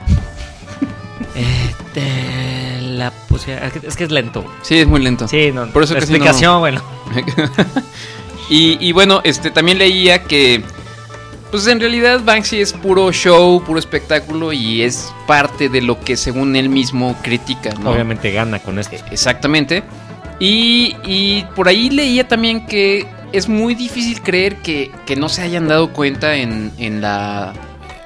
Este. 1.95 2.81
La. 2.83 3.13
Es 3.87 3.97
que 3.97 4.05
es, 4.05 4.11
lento. 4.11 4.45
Sí, 4.63 4.79
es 4.79 4.87
muy 4.87 5.03
lento. 5.03 5.27
Sí, 5.29 5.51
no. 5.53 5.67
Por 5.69 5.83
eso 5.83 5.95
la 5.95 6.01
casi 6.01 6.13
no- 6.13 6.17
explicación, 6.17 6.59
bueno. 6.61 6.83
y, 8.49 8.79
y 8.87 8.93
bueno, 8.93 9.21
este 9.25 9.51
también 9.51 9.79
leía 9.79 10.23
que 10.25 10.63
pues 11.51 11.67
en 11.69 11.79
realidad 11.79 12.21
Banksy 12.25 12.61
es 12.61 12.73
puro 12.73 13.13
show, 13.13 13.63
puro 13.63 13.79
espectáculo 13.79 14.53
y 14.53 14.83
es 14.83 15.13
parte 15.27 15.69
de 15.69 15.83
lo 15.83 16.01
que 16.01 16.17
según 16.17 16.57
él 16.57 16.69
mismo 16.69 17.17
critica, 17.23 17.71
¿no? 17.81 17.91
Obviamente 17.91 18.33
gana 18.33 18.59
con 18.59 18.79
esto. 18.79 18.97
Exactamente. 19.11 19.85
Y, 20.41 20.97
y 21.05 21.45
por 21.55 21.69
ahí 21.69 21.91
leía 21.91 22.27
también 22.27 22.67
que 22.67 23.07
es 23.33 23.49
muy 23.49 23.75
difícil 23.77 24.21
creer 24.21 24.57
que, 24.57 24.91
que 25.07 25.15
no 25.17 25.29
se 25.29 25.43
hayan 25.43 25.69
dado 25.69 25.93
cuenta 25.93 26.35
en, 26.37 26.73
en 26.79 27.01
la 27.01 27.53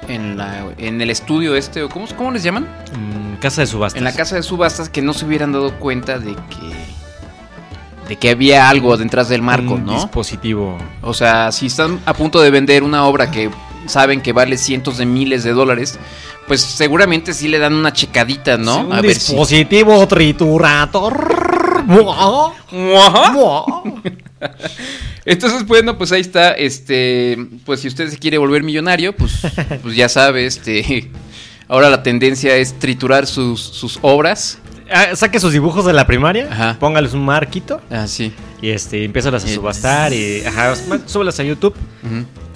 en 0.09 0.37
la 0.37 0.65
en 0.77 0.99
el 1.01 1.09
estudio 1.09 1.55
este 1.55 1.83
o 1.83 1.89
cómo, 1.89 2.05
cómo 2.17 2.31
les 2.31 2.43
llaman 2.43 2.67
casa 3.39 3.61
de 3.61 3.67
subastas. 3.67 3.97
en 3.97 4.03
la 4.03 4.11
casa 4.13 4.35
de 4.35 4.43
subastas 4.43 4.89
que 4.89 5.01
no 5.01 5.13
se 5.13 5.25
hubieran 5.25 5.51
dado 5.53 5.73
cuenta 5.79 6.19
de 6.19 6.33
que 6.33 6.89
de 8.09 8.15
que 8.17 8.31
había 8.31 8.67
algo 8.69 8.97
detrás 8.97 9.29
del 9.29 9.43
marco, 9.43 9.75
Un 9.75 9.85
¿no? 9.85 9.93
dispositivo. 9.93 10.77
O 11.03 11.13
sea, 11.13 11.51
si 11.51 11.67
están 11.67 11.99
a 12.07 12.13
punto 12.13 12.41
de 12.41 12.49
vender 12.49 12.81
una 12.81 13.05
obra 13.05 13.29
que 13.29 13.51
saben 13.85 14.21
que 14.21 14.33
vale 14.33 14.57
cientos 14.57 14.97
de 14.97 15.05
miles 15.05 15.43
de 15.43 15.51
dólares, 15.53 15.99
pues 16.47 16.59
seguramente 16.61 17.33
sí 17.35 17.47
le 17.47 17.59
dan 17.59 17.75
una 17.75 17.93
checadita, 17.93 18.57
¿no? 18.57 18.73
Sí, 18.73 18.79
un 18.81 18.93
a 18.93 19.01
ver 19.01 19.13
si. 19.13 19.33
dispositivo 19.33 20.07
triturador. 20.07 21.83
Entonces, 25.25 25.65
bueno, 25.65 25.97
pues 25.97 26.11
ahí 26.11 26.21
está. 26.21 26.51
Este, 26.53 27.37
pues 27.65 27.81
si 27.81 27.87
usted 27.87 28.09
se 28.09 28.17
quiere 28.17 28.37
volver 28.37 28.63
millonario, 28.63 29.15
pues, 29.15 29.33
pues 29.83 29.95
ya 29.95 30.09
sabe, 30.09 30.45
este. 30.45 31.09
Ahora 31.67 31.89
la 31.89 32.01
tendencia 32.01 32.55
es 32.55 32.77
triturar 32.79 33.27
sus, 33.27 33.61
sus 33.61 33.99
obras. 34.01 34.57
Ah, 34.91 35.15
saque 35.15 35.39
sus 35.39 35.53
dibujos 35.53 35.85
de 35.85 35.93
la 35.93 36.07
primaria, 36.07 36.47
Ajá. 36.51 36.77
póngales 36.79 37.13
un 37.13 37.23
marquito 37.23 37.79
Ah, 37.91 38.07
sí. 38.07 38.33
y 38.59 38.69
este, 38.71 39.03
empiézalas 39.03 39.45
a 39.45 39.47
subastar 39.47 40.11
y 40.13 40.43
ajá, 40.43 40.73
súbelas 41.05 41.39
a 41.39 41.43
YouTube 41.43 41.75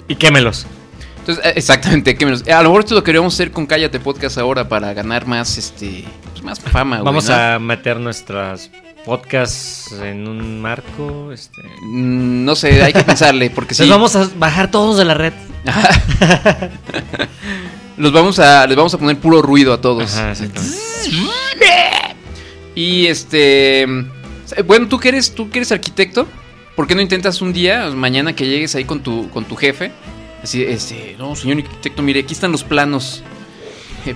y 0.08 0.16
quémelos. 0.16 0.66
Entonces, 1.20 1.44
eh, 1.46 1.52
exactamente, 1.54 2.16
¿qué 2.16 2.24
menos? 2.24 2.42
A 2.48 2.56
lo 2.64 2.70
mejor 2.70 2.80
esto 2.80 2.96
lo 2.96 3.04
queríamos 3.04 3.34
hacer 3.34 3.52
con 3.52 3.66
Cállate 3.66 4.00
Podcast 4.00 4.36
ahora 4.36 4.68
para 4.68 4.92
ganar 4.94 5.26
más, 5.28 5.56
este, 5.58 6.02
pues 6.32 6.42
más 6.42 6.58
fama, 6.58 6.96
güey, 6.96 7.04
Vamos 7.06 7.28
¿no? 7.28 7.34
a 7.36 7.60
meter 7.60 8.00
nuestras 8.00 8.68
podcasts 9.04 9.92
en 10.02 10.26
un 10.28 10.60
marco. 10.60 11.32
Este. 11.32 11.62
Mm, 11.82 12.44
No 12.44 12.54
sé, 12.56 12.82
hay 12.82 12.92
que 12.92 13.04
pensarle, 13.04 13.50
porque 13.50 13.74
sí. 13.74 13.82
Los 13.82 13.90
vamos 13.90 14.16
a 14.16 14.28
bajar 14.36 14.70
todos 14.70 14.96
de 14.96 15.04
la 15.04 15.14
red. 15.14 15.32
Los 17.96 18.12
vamos 18.12 18.38
a, 18.40 18.66
les 18.66 18.76
vamos 18.76 18.92
a 18.94 18.98
poner 18.98 19.18
puro 19.18 19.40
ruido 19.40 19.72
a 19.72 19.80
todos. 19.80 20.16
Ajá. 20.16 20.34
Y 22.74 23.06
este. 23.06 23.86
Bueno, 24.66 24.88
¿tú 24.88 24.98
que 24.98 25.08
eres, 25.08 25.34
tú 25.34 25.48
que 25.50 25.60
eres 25.60 25.72
arquitecto, 25.72 26.26
¿por 26.76 26.86
qué 26.86 26.94
no 26.94 27.00
intentas 27.00 27.40
un 27.40 27.52
día, 27.52 27.88
mañana 27.90 28.34
que 28.34 28.46
llegues 28.46 28.74
ahí 28.74 28.84
con 28.84 29.00
tu, 29.00 29.30
con 29.30 29.44
tu 29.44 29.56
jefe? 29.56 29.90
Así, 30.42 30.62
este, 30.62 31.16
no, 31.18 31.34
señor 31.34 31.58
arquitecto, 31.58 32.02
mire, 32.02 32.20
aquí 32.20 32.34
están 32.34 32.52
los 32.52 32.62
planos. 32.64 33.22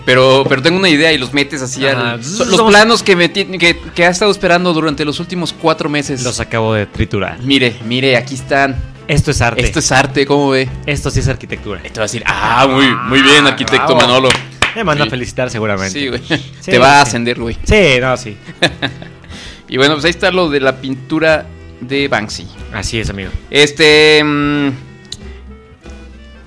Pero, 0.05 0.45
pero 0.49 0.61
tengo 0.61 0.77
una 0.79 0.89
idea 0.89 1.13
y 1.13 1.19
los 1.19 1.33
metes 1.33 1.63
así. 1.63 1.87
Ajá. 1.87 2.13
al- 2.13 2.21
los 2.21 2.63
planos 2.63 3.03
que, 3.03 3.17
me, 3.17 3.29
ti- 3.29 3.47
que, 3.59 3.79
que 3.95 4.05
ha 4.05 4.11
estado 4.11 4.31
esperando 4.31 4.73
durante 4.75 5.05
los 5.05 5.21
últimos 5.21 5.53
cuatro 5.53 5.89
meses. 5.89 6.23
Los 6.23 6.41
acabo 6.41 6.75
de 6.75 6.87
triturar. 6.87 7.39
Mire, 7.43 7.77
mire, 7.87 8.17
aquí 8.17 8.35
están. 8.35 8.77
Esto 9.09 9.31
es 9.31 9.41
arte. 9.41 9.63
Esto 9.65 9.79
es 9.79 9.91
arte, 9.91 10.27
¿cómo 10.27 10.51
ve? 10.51 10.69
Esto 10.85 11.11
sí 11.11 11.21
es 11.21 11.29
arquitectura. 11.29 11.81
Te 11.83 11.89
va 11.91 12.01
a 12.01 12.07
decir, 12.07 12.23
ah, 12.27 12.67
muy, 12.71 12.87
muy 13.09 13.23
bien, 13.23 13.47
arquitecto 13.47 13.95
bravo. 13.95 14.01
Manolo. 14.01 14.29
Me 14.77 14.85
manda 14.85 15.05
Sí. 15.05 15.09
a 15.09 15.11
felicitar 15.11 15.49
seguramente. 15.51 15.99
Sí, 15.99 16.09
güey. 16.09 16.21
Sí, 16.61 16.71
te 16.73 16.79
va 16.79 16.99
a 16.99 17.03
ascender, 17.03 17.41
güey. 17.41 17.57
Sí, 17.65 17.99
no, 18.01 18.17
sí. 18.19 18.37
Y 19.71 19.77
bueno, 19.77 19.95
pues 19.95 20.05
ahí 20.07 20.11
está 20.11 20.31
lo 20.31 20.49
de 20.49 20.61
la 20.61 20.77
pintura 20.81 21.47
de 21.81 22.09
Banksy. 22.09 22.47
Así 22.73 22.99
es, 23.01 23.11
amigo. 23.11 23.31
Este. 23.51 24.23
mm, 24.25 24.69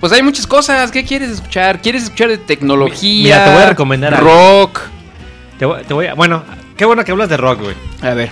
Pues 0.02 0.12
hay 0.12 0.22
muchas 0.22 0.46
cosas. 0.48 0.90
¿Qué 0.90 1.04
quieres 1.04 1.30
escuchar? 1.30 1.80
¿Quieres 1.80 2.02
escuchar 2.02 2.28
de 2.28 2.36
tecnología? 2.38 3.22
Mira, 3.22 3.44
te 3.44 3.50
voy 3.52 3.62
a 3.62 3.68
recomendar. 3.68 4.20
Rock. 4.20 4.80
Te 5.60 5.64
voy, 5.64 5.82
te 5.84 5.94
voy 5.94 6.06
a. 6.08 6.14
Bueno, 6.14 6.42
qué 6.76 6.84
bueno 6.84 7.04
que 7.04 7.12
hablas 7.12 7.28
de 7.28 7.36
rock, 7.36 7.60
güey. 7.62 7.76
A 8.02 8.12
ver. 8.12 8.30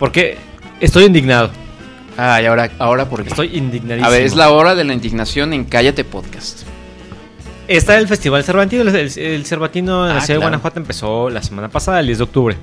Porque 0.00 0.36
estoy 0.80 1.04
indignado. 1.04 1.50
Ah, 2.18 2.42
y 2.42 2.46
ahora, 2.46 2.68
ahora 2.80 3.08
por 3.08 3.22
qué. 3.22 3.28
Estoy 3.30 3.56
indignadísimo. 3.56 4.08
A 4.08 4.10
ver, 4.10 4.22
es 4.22 4.34
la 4.34 4.50
hora 4.50 4.74
de 4.74 4.82
la 4.82 4.92
indignación 4.92 5.52
en 5.52 5.64
Cállate 5.66 6.02
Podcast. 6.02 6.62
Está 7.68 7.96
el 7.96 8.08
Festival 8.08 8.42
Cervantino. 8.42 8.82
El, 8.82 8.88
el- 8.94 9.16
el 9.18 9.46
Cervantino 9.46 10.08
en 10.08 10.14
la 10.16 10.20
Ah, 10.20 10.20
ciudad 10.20 10.40
de. 10.40 10.44
Guanajuato 10.46 10.80
empezó 10.80 11.30
la 11.30 11.42
semana 11.44 11.68
pasada, 11.68 12.00
el 12.00 12.06
10 12.06 12.18
de 12.18 12.24
octubre. 12.24 12.56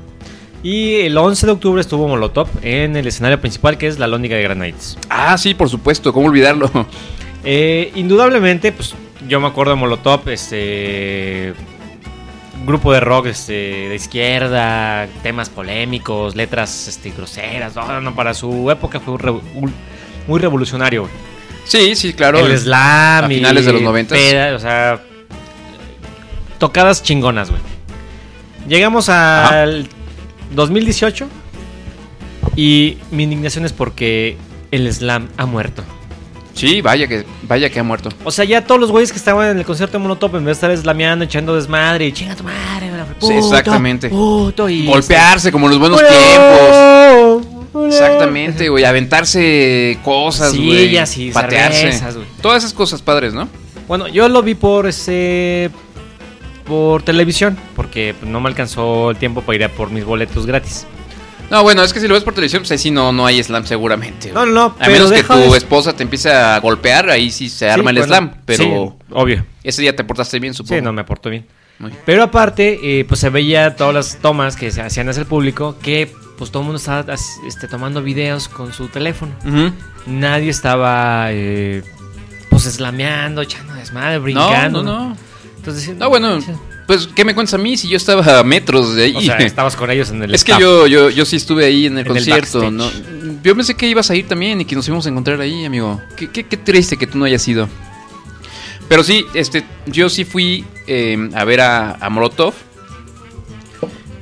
Y 0.62 1.00
el 1.02 1.18
11 1.18 1.46
de 1.46 1.52
octubre 1.54 1.80
estuvo 1.82 2.06
Molotov 2.08 2.50
en 2.62 2.98
el 2.98 3.08
escenario 3.08 3.40
principal, 3.40 3.78
que 3.78 3.88
es 3.88 3.98
la 3.98 4.08
Lóndiga 4.08 4.36
de 4.36 4.44
Granadites. 4.44 4.98
Ah, 5.10 5.38
sí, 5.38 5.54
por 5.54 5.70
supuesto. 5.70 6.12
¿Cómo 6.14 6.28
olvidarlo? 6.28 6.70
Eh, 7.44 7.92
indudablemente, 7.96 8.72
pues 8.72 8.94
yo 9.28 9.40
me 9.40 9.48
acuerdo 9.48 9.72
de 9.72 9.78
Molotov, 9.78 10.30
este 10.30 11.54
grupo 12.66 12.94
de 12.94 13.00
rock 13.00 13.28
este, 13.28 13.54
de 13.90 13.96
izquierda, 13.96 15.08
temas 15.24 15.50
polémicos, 15.50 16.36
letras 16.36 16.88
este, 16.88 17.12
groseras. 17.12 17.76
No, 17.76 18.02
no, 18.02 18.16
para 18.16 18.34
su 18.34 18.70
época 18.70 19.00
fue 19.00 19.18
muy 20.28 20.40
revolucionario. 20.40 21.10
Sí, 21.66 21.96
sí, 21.96 22.14
claro. 22.14 22.40
el 22.40 22.58
slam 22.58 23.26
a 23.26 23.28
y 23.32 23.36
finales 23.36 23.66
de 23.66 23.74
los 23.74 23.82
90s. 23.82 24.08
peda, 24.10 24.56
o 24.56 24.60
sea, 24.60 25.02
tocadas 26.58 27.04
chingonas, 27.04 27.50
güey. 27.50 27.62
Llegamos 28.68 29.10
al 29.10 29.88
2018 30.52 31.28
y 32.56 32.98
mi 33.12 33.24
indignación 33.24 33.66
es 33.66 33.74
porque 33.74 34.38
el 34.72 34.92
slam 34.92 35.30
ha 35.38 35.46
muerto. 35.46 35.84
Sí, 36.62 36.82
vaya 36.82 37.08
que, 37.08 37.26
vaya 37.48 37.70
que 37.70 37.80
ha 37.80 37.84
muerto. 37.84 38.10
O 38.24 38.32
sea, 38.32 38.46
ya 38.46 38.64
todos 38.66 38.80
los 38.80 38.92
güeyes 38.92 39.12
que 39.12 39.18
estaban 39.18 39.50
en 39.50 39.58
el 39.58 39.66
concierto 39.66 39.98
de 39.98 40.04
Molotov, 40.04 40.36
en 40.38 40.46
vez 40.46 40.60
de 40.60 40.68
estar 40.68 40.78
slameando, 40.78 41.26
echando 41.26 41.56
desmadre 41.56 42.08
y 42.08 42.12
chinga 42.12 42.36
tu 42.36 42.44
madre, 42.44 42.90
güey, 42.90 43.02
Sí, 43.02 43.16
puto, 43.20 43.34
exactamente. 43.34 44.10
puto", 44.10 44.70
y- 44.70 44.86
Golpearse 44.88 45.52
como 45.52 45.66
en 45.68 45.72
los 45.72 45.80
buenos 45.80 46.00
¡Hola! 46.00 46.10
tiempos. 46.10 47.48
¡Hola! 47.74 47.88
Exactamente, 47.88 48.70
güey. 48.70 48.84
Aventarse 48.84 49.98
cosas, 50.04 50.52
Sí, 50.52 50.66
güey. 50.66 50.92
ya 50.92 51.06
sí, 51.06 51.32
patearse. 51.32 51.80
cervezas. 51.94 52.16
Todas 52.42 52.64
esas 52.64 52.74
cosas 52.74 53.02
padres, 53.02 53.34
¿no? 53.34 53.48
Bueno, 53.88 54.08
yo 54.08 54.28
lo 54.30 54.42
vi 54.44 54.56
por 54.56 54.88
ese. 54.88 55.70
por 56.66 57.02
televisión, 57.04 57.58
porque 57.76 58.16
no 58.22 58.40
me 58.40 58.48
alcanzó 58.48 59.10
el 59.12 59.18
tiempo 59.18 59.42
para 59.42 59.56
ir 59.58 59.64
a 59.66 59.70
por 59.70 59.90
mis 59.90 60.06
boletos 60.06 60.46
gratis. 60.46 60.86
No, 61.52 61.62
bueno, 61.64 61.84
es 61.84 61.92
que 61.94 62.00
si 62.00 62.08
lo 62.08 62.14
ves 62.16 62.24
por 62.24 62.34
televisión, 62.34 62.62
pues 62.62 62.72
ahí 62.72 62.78
sí 62.80 62.90
no, 62.92 63.12
no 63.12 63.26
hay 63.26 63.44
slam 63.44 63.66
seguramente. 63.66 64.32
No, 64.32 64.46
no, 64.46 64.64
A 64.68 64.76
pero 64.80 64.92
menos 64.94 65.10
que 65.12 65.18
deja 65.18 65.34
tu 65.36 65.52
de- 65.52 65.58
esposa 65.58 65.94
te 65.94 66.02
empiece 66.04 66.32
a 66.32 66.58
golpear, 66.60 67.10
ahí 67.10 67.30
sí 67.30 67.50
se 67.50 67.70
arma 67.70 67.90
el 67.92 67.98
bueno, 67.98 68.08
slam. 68.08 68.34
Pero 68.46 68.64
sí, 68.64 69.06
obvio. 69.12 69.46
ese 69.64 69.82
día 69.82 69.96
te 69.96 70.04
portaste 70.04 70.40
bien, 70.40 70.54
supongo. 70.54 70.80
Sí, 70.80 70.82
no 70.82 70.94
me 70.94 71.02
aportó 71.02 71.30
bien. 71.30 71.46
Muy 71.80 71.92
bien. 71.92 72.02
Pero 72.06 72.24
aparte, 72.24 73.00
eh, 73.00 73.06
pues 73.06 73.20
se 73.20 73.30
veía 73.30 73.76
todas 73.76 73.94
las 73.94 74.18
tomas 74.22 74.56
que 74.56 74.72
se 74.72 74.82
hacían 74.82 75.10
hacia 75.10 75.22
el 75.22 75.28
público 75.28 75.76
que 75.82 76.12
pues 76.38 76.52
todo 76.52 76.62
el 76.62 76.68
mundo 76.68 76.78
estaba 76.78 77.14
as- 77.14 77.38
este, 77.46 77.68
tomando 77.68 78.02
videos 78.02 78.48
con 78.48 78.72
su 78.72 78.88
teléfono. 78.88 79.34
Ujú. 79.46 79.74
Nadie 80.08 80.50
estaba 80.50 81.28
eh, 81.32 81.84
pues 82.50 82.64
slameando, 82.64 83.42
echando 83.42 83.74
desmadre, 83.74 84.20
brincando. 84.20 84.82
No, 84.84 84.94
no, 85.00 85.10
no. 85.10 85.18
Entonces, 85.58 85.96
No, 85.98 86.10
bueno, 86.10 86.40
pues, 86.92 87.08
¿qué 87.16 87.24
me 87.24 87.34
cuentas 87.34 87.54
a 87.54 87.58
mí 87.58 87.78
si 87.78 87.88
yo 87.88 87.96
estaba 87.96 88.40
a 88.40 88.44
metros 88.44 88.96
de 88.96 89.06
ahí? 89.06 89.16
O 89.16 89.22
sea, 89.22 89.38
estabas 89.40 89.78
con 89.78 89.90
ellos 89.90 90.10
en 90.10 90.24
el 90.24 90.36
es 90.36 90.44
que 90.44 90.52
yo, 90.60 90.88
yo, 90.88 91.10
yo 91.10 91.24
sí 91.24 91.38
estuve 91.38 91.64
ahí 91.64 91.86
en 91.86 91.98
el 91.98 92.06
En 92.06 92.14
concierto. 92.14 92.70
Yo 93.42 93.56
pensé 93.56 93.76
que 93.76 93.88
ibas 93.88 94.12
a 94.12 94.16
ir 94.16 94.28
también 94.28 94.60
y 94.60 94.66
que 94.66 94.76
nos 94.76 94.86
íbamos 94.90 95.06
a 95.06 95.10
encontrar 95.10 95.40
ahí, 95.40 95.64
amigo. 95.64 96.02
Qué, 96.18 96.30
qué, 96.30 96.44
qué 96.44 96.58
triste 96.58 96.98
que 96.98 97.08
tú 97.08 97.18
no 97.18 97.24
hayas 97.24 97.48
ido. 97.48 97.70
Pero 98.90 99.06
sí, 99.06 99.26
este, 99.34 99.64
yo 99.86 100.10
sí 100.10 100.26
fui 100.26 100.66
eh, 100.86 101.30
a 101.34 101.46
ver 101.46 101.62
a, 101.62 101.94
a 101.94 102.10
Molotov 102.10 102.54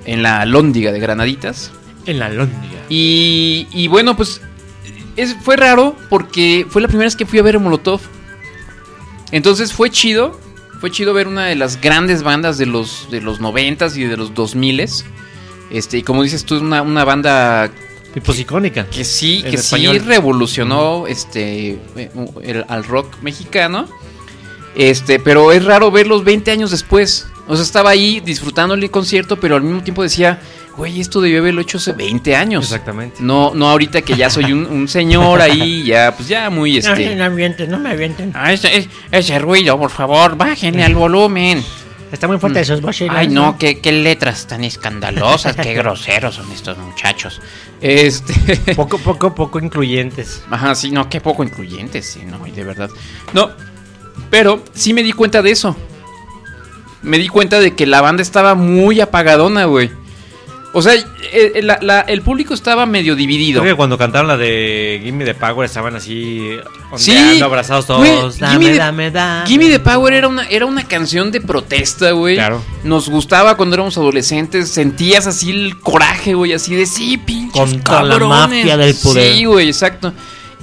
en 0.05 0.21
la 0.21 0.45
Lóndiga 0.45 0.91
de 0.91 0.99
Granaditas. 0.99 1.71
En 2.05 2.19
la 2.19 2.29
Lóndiga. 2.29 2.85
Y, 2.87 3.65
y 3.71 3.87
bueno, 3.87 4.15
pues 4.15 4.41
es, 5.15 5.35
fue 5.41 5.55
raro 5.55 5.95
porque 6.07 6.67
fue 6.69 6.83
la 6.83 6.87
primera 6.87 7.07
vez 7.07 7.15
que 7.15 7.25
fui 7.25 7.39
a 7.39 7.41
ver 7.41 7.55
a 7.55 7.59
Molotov. 7.59 8.01
Entonces 9.31 9.73
fue 9.73 9.89
chido. 9.89 10.39
Fue 10.79 10.91
chido 10.91 11.13
ver 11.13 11.27
una 11.27 11.45
de 11.45 11.55
las 11.55 11.79
grandes 11.81 12.23
bandas 12.23 12.57
de 12.57 12.65
los, 12.65 13.07
de 13.11 13.21
los 13.21 13.41
90s 13.41 13.97
y 13.97 14.03
de 14.05 14.15
los 14.17 14.33
2000s. 14.33 15.03
Este, 15.71 15.97
y 15.97 16.03
como 16.03 16.23
dices 16.23 16.45
tú, 16.45 16.55
es 16.55 16.61
una, 16.61 16.81
una 16.81 17.03
banda 17.03 17.69
Pues 18.23 18.39
icónica. 18.39 18.87
que 18.89 19.03
sí, 19.03 19.41
que 19.43 19.55
español. 19.57 19.99
sí 19.99 20.05
revolucionó 20.05 21.05
este, 21.07 21.79
eh, 21.95 22.09
el- 22.43 22.65
al 22.67 22.83
rock 22.85 23.17
mexicano. 23.21 23.87
Este, 24.75 25.19
pero 25.19 25.51
es 25.51 25.65
raro 25.65 25.91
verlos 25.91 26.23
20 26.23 26.51
años 26.51 26.71
después. 26.71 27.27
O 27.47 27.55
sea, 27.55 27.63
estaba 27.63 27.89
ahí 27.89 28.19
disfrutando 28.19 28.75
el 28.75 28.89
concierto, 28.91 29.39
pero 29.39 29.55
al 29.55 29.63
mismo 29.63 29.81
tiempo 29.83 30.03
decía, 30.03 30.39
güey, 30.79 30.99
esto 30.99 31.21
debió 31.21 31.39
haberlo 31.39 31.61
hecho 31.61 31.77
hace 31.77 31.91
20 31.91 32.35
años. 32.35 32.63
Exactamente. 32.63 33.17
No, 33.19 33.51
no 33.53 33.69
ahorita 33.69 34.01
que 34.01 34.15
ya 34.15 34.29
soy 34.31 34.51
un, 34.51 34.65
un 34.65 34.87
señor 34.87 35.41
ahí, 35.41 35.83
ya, 35.83 36.15
pues 36.15 36.27
ya 36.27 36.49
muy 36.49 36.77
este. 36.77 37.21
avienten, 37.21 37.69
no 37.69 37.77
me 37.77 37.89
avienten. 37.91 38.31
Ah, 38.33 38.51
ese, 38.51 38.75
ese- 38.75 38.89
ese 39.11 39.37
ruido, 39.39 39.77
por 39.77 39.91
favor, 39.91 40.35
bájenle 40.35 40.83
al 40.83 40.95
volumen. 40.95 41.63
Está 42.11 42.27
muy 42.27 42.39
fuerte 42.39 42.61
esos 42.61 42.81
bocinas. 42.81 43.15
Ay, 43.17 43.27
no, 43.27 43.55
qué, 43.59 43.79
qué 43.81 43.91
letras 43.91 44.47
tan 44.47 44.63
escandalosas, 44.63 45.55
qué 45.55 45.73
groseros 45.75 46.33
son 46.35 46.51
estos 46.51 46.75
muchachos. 46.79 47.39
Este. 47.81 48.73
Poco, 48.75 48.97
poco, 48.97 49.35
poco 49.35 49.59
incluyentes. 49.59 50.41
Ajá, 50.49 50.73
sí, 50.73 50.89
no, 50.89 51.07
qué 51.07 51.21
poco 51.21 51.43
incluyentes, 51.43 52.07
sí, 52.07 52.23
no, 52.25 52.47
y 52.47 52.51
de 52.51 52.63
verdad. 52.63 52.89
No, 53.33 53.51
pero 54.31 54.63
sí 54.73 54.93
me 54.93 55.03
di 55.03 55.11
cuenta 55.13 55.41
de 55.43 55.51
eso. 55.51 55.75
Me 57.03 57.17
di 57.17 57.27
cuenta 57.27 57.59
de 57.59 57.75
que 57.75 57.85
la 57.85 58.01
banda 58.01 58.21
estaba 58.23 58.55
muy 58.55 58.99
apagadona, 59.01 59.65
güey. 59.65 59.91
O 60.71 60.83
sea, 60.83 60.93
eh, 60.93 61.61
la- 61.63 61.79
la- 61.81 62.01
el 62.01 62.21
público 62.21 62.53
estaba 62.53 62.85
medio 62.85 63.15
dividido. 63.15 63.61
Creo 63.61 63.73
que 63.73 63.77
cuando 63.77 63.97
cantaron 63.97 64.27
la 64.27 64.37
de 64.37 65.01
Gimme 65.03 65.25
the 65.25 65.33
Power 65.33 65.65
estaban 65.65 65.95
así 65.95 66.51
Sí, 66.95 67.41
abrazados 67.41 67.87
todos. 67.87 67.99
güey, 68.01 68.39
dame, 68.39 68.53
Gimme 68.53 68.71
the- 68.73 68.77
dame, 68.77 69.11
dame. 69.11 69.47
Gimme 69.47 69.67
the 69.69 69.79
Power 69.79 70.13
era 70.13 70.27
una, 70.27 70.47
era 70.47 70.67
una 70.67 70.83
canción 70.87 71.31
de 71.31 71.41
protesta, 71.41 72.11
güey. 72.11 72.35
Claro. 72.35 72.61
Nos 72.83 73.09
gustaba 73.09 73.57
cuando 73.57 73.75
éramos 73.77 73.97
adolescentes. 73.97 74.69
Sentías 74.69 75.25
así 75.25 75.49
el 75.49 75.79
coraje, 75.79 76.35
güey, 76.35 76.53
así 76.53 76.75
de 76.75 76.85
sí, 76.85 77.17
pinches 77.17 77.51
Contra 77.59 78.03
la 78.03 78.19
cabrones". 78.19 78.37
mafia 78.59 78.77
del 78.77 78.93
poder. 78.95 79.33
Sí, 79.33 79.45
güey, 79.45 79.67
exacto. 79.69 80.13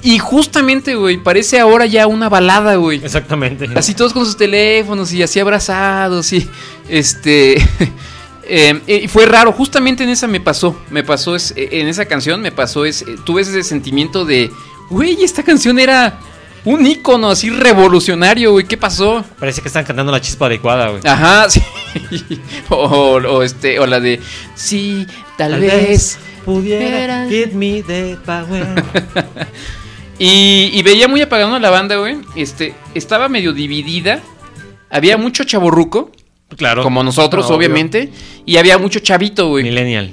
Y 0.05 0.21
justamente, 0.21 0.95
güey, 0.95 1.17
parece 1.17 1.59
ahora 1.59 1.85
ya 1.87 2.07
una 2.07 2.29
balada, 2.29 2.77
güey. 2.77 3.01
Exactamente. 3.05 3.69
Así 3.75 3.93
todos 3.95 4.13
con 4.13 4.25
sus 4.25 4.37
teléfonos 4.37 5.13
y 5.13 5.21
así 5.25 5.41
abrazados 5.41 6.33
y 6.33 6.49
este 6.89 7.57
eh, 8.49 8.83
y 8.87 9.09
fue 9.09 9.27
raro, 9.27 9.53
justamente 9.53 10.05
en 10.05 10.11
esa 10.11 10.27
me 10.27 10.41
pasó, 10.41 10.81
me 10.91 11.03
pasó 11.03 11.35
es, 11.37 11.53
eh, 11.57 11.69
en 11.73 11.89
esa 11.89 12.07
canción 12.07 12.41
me 12.41 12.53
pasó 12.53 12.85
es 12.85 13.03
eh, 13.03 13.17
tuve 13.25 13.43
ese 13.43 13.63
sentimiento 13.63 14.25
de, 14.25 14.51
güey, 14.91 15.23
esta 15.23 15.43
canción 15.43 15.79
era 15.79 16.19
un 16.65 16.87
ícono 16.87 17.31
así 17.31 17.51
revolucionario, 17.51 18.53
güey, 18.53 18.67
¿qué 18.67 18.77
pasó? 18.77 19.25
Parece 19.39 19.63
que 19.63 19.69
están 19.69 19.85
cantando 19.85 20.13
la 20.13 20.21
chispa 20.21 20.47
adecuada, 20.47 20.89
güey. 20.89 21.03
Ajá, 21.05 21.49
sí. 21.51 21.63
O, 22.69 22.77
o 22.77 23.43
este 23.43 23.79
o 23.79 23.87
la 23.87 24.01
de 24.01 24.21
sí, 24.55 25.07
tal, 25.37 25.61
vez. 25.61 26.19
pudiera 26.45 27.27
give 27.29 27.53
me 27.55 27.83
the 27.83 28.17
power. 28.25 28.85
Y, 30.19 30.71
y 30.73 30.83
veía 30.83 31.09
muy 31.09 31.21
apagada 31.21 31.59
la 31.59 31.71
banda, 31.71 31.97
güey. 31.97 32.17
Este, 32.35 32.75
estaba 32.95 33.29
medio 33.29 33.53
dividida. 33.53 34.21
Había 34.89 35.19
mucho 35.19 35.45
chaborruco, 35.45 36.11
claro. 36.57 36.83
como 36.83 37.03
nosotros, 37.03 37.51
obviamente. 37.51 38.13
Y 38.45 38.57
había 38.57 38.79
mucho 38.79 39.01
chavito, 39.01 39.49
güey. 39.49 39.65
Millennial. 39.65 40.13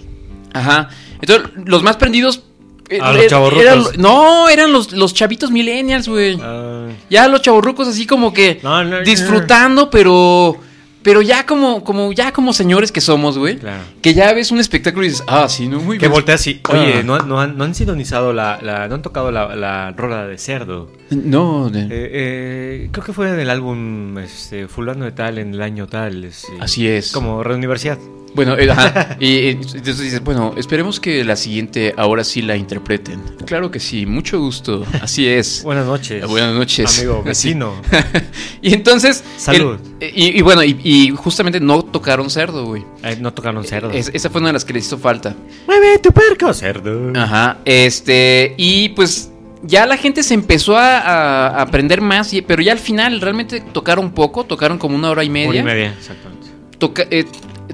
Ajá. 0.53 0.89
Entonces, 1.21 1.49
los 1.65 1.83
más 1.83 1.97
prendidos. 1.97 2.43
eh, 2.89 2.99
Ah, 3.01 3.13
los 3.13 3.23
er- 3.23 3.29
chavorrucos. 3.29 3.63
eran- 3.65 3.83
no, 3.97 4.49
eran 4.49 4.71
los, 4.73 4.91
los 4.91 5.13
chavitos 5.13 5.49
millennials, 5.51 6.07
güey. 6.07 6.37
Ah, 6.41 6.87
Ya 7.09 7.27
los 7.27 7.41
chavorrucos 7.41 7.87
así 7.87 8.05
como 8.05 8.33
que 8.33 8.59
No, 8.61 8.83
no, 8.83 8.97
no. 8.99 9.01
disfrutando, 9.03 9.89
pero. 9.89 10.57
Pero 11.03 11.21
ya 11.21 11.45
como, 11.45 11.83
como, 11.83 12.11
ya 12.13 12.31
como 12.31 12.53
señores 12.53 12.91
que 12.91 13.01
somos, 13.01 13.37
güey. 13.37 13.57
claro. 13.57 13.83
Que 14.01 14.13
ya 14.13 14.33
ves 14.33 14.51
un 14.51 14.59
espectáculo 14.59 15.05
y 15.05 15.09
dices, 15.09 15.23
ah, 15.27 15.47
sí, 15.49 15.67
no, 15.67 15.79
muy 15.79 15.97
Que 15.97 16.05
bien. 16.07 16.11
voltea 16.13 16.35
así. 16.35 16.61
Oye, 16.69 16.95
Ah. 16.99 17.03
no, 17.03 17.19
no 17.19 17.39
han, 17.41 17.57
no 17.57 17.65
han 17.65 17.75
sintonizado 17.75 18.31
la, 18.33 18.59
la- 18.61 18.87
No 18.87 18.95
han 18.95 19.01
tocado 19.01 19.29
la, 19.31 19.55
la 19.55 19.91
rola 19.91 20.25
de 20.27 20.37
cerdo. 20.37 20.89
No, 21.11 21.69
de- 21.69 21.81
Eh, 21.81 21.87
eh, 21.91 22.89
creo 22.91 23.05
que 23.05 23.13
fue 23.13 23.29
en 23.29 23.39
el 23.39 23.49
álbum 23.49 24.17
este, 24.17 24.67
Fulano 24.67 25.05
de 25.05 25.11
Tal 25.11 25.37
en 25.37 25.53
el 25.53 25.61
año 25.61 25.87
tal. 25.87 26.23
este, 26.23 26.47
Así 26.59 26.87
es. 26.87 27.11
Como 27.11 27.43
Red 27.43 27.55
Universidad. 27.57 27.97
Bueno, 28.35 28.57
eh, 28.57 28.69
ajá. 28.71 29.17
y, 29.19 29.49
entonces 29.49 29.99
dices, 29.99 30.23
bueno, 30.23 30.53
esperemos 30.57 30.99
que 30.99 31.23
la 31.23 31.35
siguiente 31.35 31.93
ahora 31.97 32.23
sí 32.23 32.41
la 32.41 32.55
interpreten. 32.55 33.21
Claro 33.45 33.69
que 33.71 33.79
sí, 33.79 34.05
mucho 34.05 34.39
gusto. 34.39 34.85
Así 35.01 35.27
es. 35.27 35.61
Buenas 35.63 35.85
noches. 35.85 36.25
Buenas 36.27 36.53
noches. 36.55 36.97
Amigo, 36.99 37.21
vecino. 37.25 37.73
y 38.61 38.73
entonces. 38.73 39.23
Salud. 39.37 39.77
el- 39.99 40.11
y, 40.15 40.37
y 40.37 40.41
bueno, 40.41 40.63
y, 40.63 40.79
y 40.83 41.09
justamente 41.11 41.59
no 41.59 41.83
tocaron 41.83 42.29
cerdo, 42.29 42.65
güey. 42.65 42.83
No 43.19 43.33
tocaron 43.33 43.63
cerdo. 43.63 43.91
Es- 43.91 44.09
esa 44.13 44.29
fue 44.29 44.39
una 44.41 44.49
de 44.49 44.53
las 44.53 44.65
que 44.65 44.73
les 44.73 44.85
hizo 44.85 44.97
falta. 44.97 45.35
Mueve 45.67 45.99
tu 45.99 46.11
perco, 46.11 46.53
cerdo. 46.53 47.11
Ajá. 47.15 47.57
Este. 47.65 48.53
Y 48.57 48.89
pues. 48.89 49.29
Ya 49.65 49.85
la 49.85 49.95
gente 49.95 50.23
se 50.23 50.33
empezó 50.33 50.75
a, 50.75 51.47
aprender 51.61 52.01
más, 52.01 52.33
y- 52.33 52.41
pero 52.41 52.61
ya 52.61 52.73
al 52.73 52.79
final 52.79 53.21
realmente 53.21 53.61
tocaron 53.61 54.11
poco, 54.11 54.43
tocaron 54.43 54.77
como 54.77 54.93
una 54.97 55.09
hora 55.09 55.23
y 55.23 55.29
media. 55.29 55.47
Hora 55.49 55.59
y 55.59 55.63
media, 55.63 55.93
exactamente. 55.97 56.47
Toca- 56.79 57.07
eh, 57.09 57.23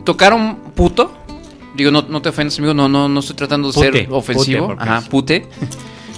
tocaron 0.04 0.56
puto. 0.76 1.14
Digo, 1.76 1.92
no, 1.92 2.04
no 2.10 2.22
te 2.22 2.30
ofendas, 2.30 2.58
amigo, 2.60 2.74
no, 2.74 2.90
no, 2.90 3.08
no 3.08 3.20
estoy 3.20 3.36
tratando 3.36 3.70
de 3.70 3.74
Pute, 3.74 3.92
ser 4.04 4.08
ofensivo. 4.12 4.68
pute, 4.70 4.82
Ajá, 4.84 5.02
pute. 5.10 5.48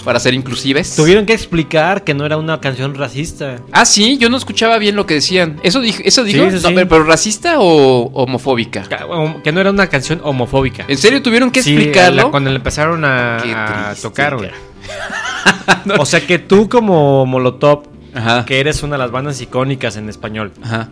para 0.04 0.20
ser 0.20 0.34
inclusives. 0.34 0.96
Tuvieron 0.96 1.28
que 1.28 1.34
explicar 1.34 2.04
que 2.04 2.16
no 2.16 2.26
era 2.26 2.38
una 2.38 2.60
canción 2.60 2.96
racista. 2.96 3.58
Ah, 3.72 3.86
sí, 3.86 4.18
yo 4.18 4.30
no 4.32 4.38
escuchaba 4.38 4.80
bien 4.80 4.96
lo 4.96 5.06
que 5.06 5.14
decían. 5.16 5.60
¿Eso 5.62 5.80
dijo? 5.82 6.00
¿Eso 6.04 6.24
dijo? 6.24 6.46
Sí, 6.50 6.58
sí, 6.58 6.64
No, 6.64 6.70
sí. 6.70 6.76
pero, 6.76 6.88
pero 6.90 7.04
racista 7.04 7.60
o 7.60 8.10
homofóbica? 8.14 8.84
Ca- 8.90 9.06
Que 9.44 9.52
no 9.52 9.62
era 9.62 9.70
una 9.70 9.86
canción 9.88 10.20
homofóbica. 10.24 10.86
¿En 10.88 10.98
serio 10.98 11.22
tuvieron 11.22 11.52
que 11.52 11.62
Sí, 11.62 11.74
explicarlo? 11.76 12.24
la- 12.24 12.32
cuando 12.32 12.50
le 12.50 12.56
empezaron 12.56 13.06
a, 13.06 13.38
Qué 13.44 13.52
a 13.54 13.94
tocar, 14.02 14.38
güey. 14.38 14.50
No. 15.86 15.96
O 16.00 16.06
sea 16.06 16.26
que 16.26 16.40
tú 16.40 16.68
como 16.70 17.26
Molotov, 17.28 17.84
Ajá. 18.14 18.46
que 18.46 18.60
eres 18.60 18.82
una 18.84 18.94
de 18.96 19.00
las 19.00 19.12
bandas 19.12 19.40
icónicas 19.42 19.96
en 19.98 20.10
español, 20.10 20.52
Ajá. 20.64 20.90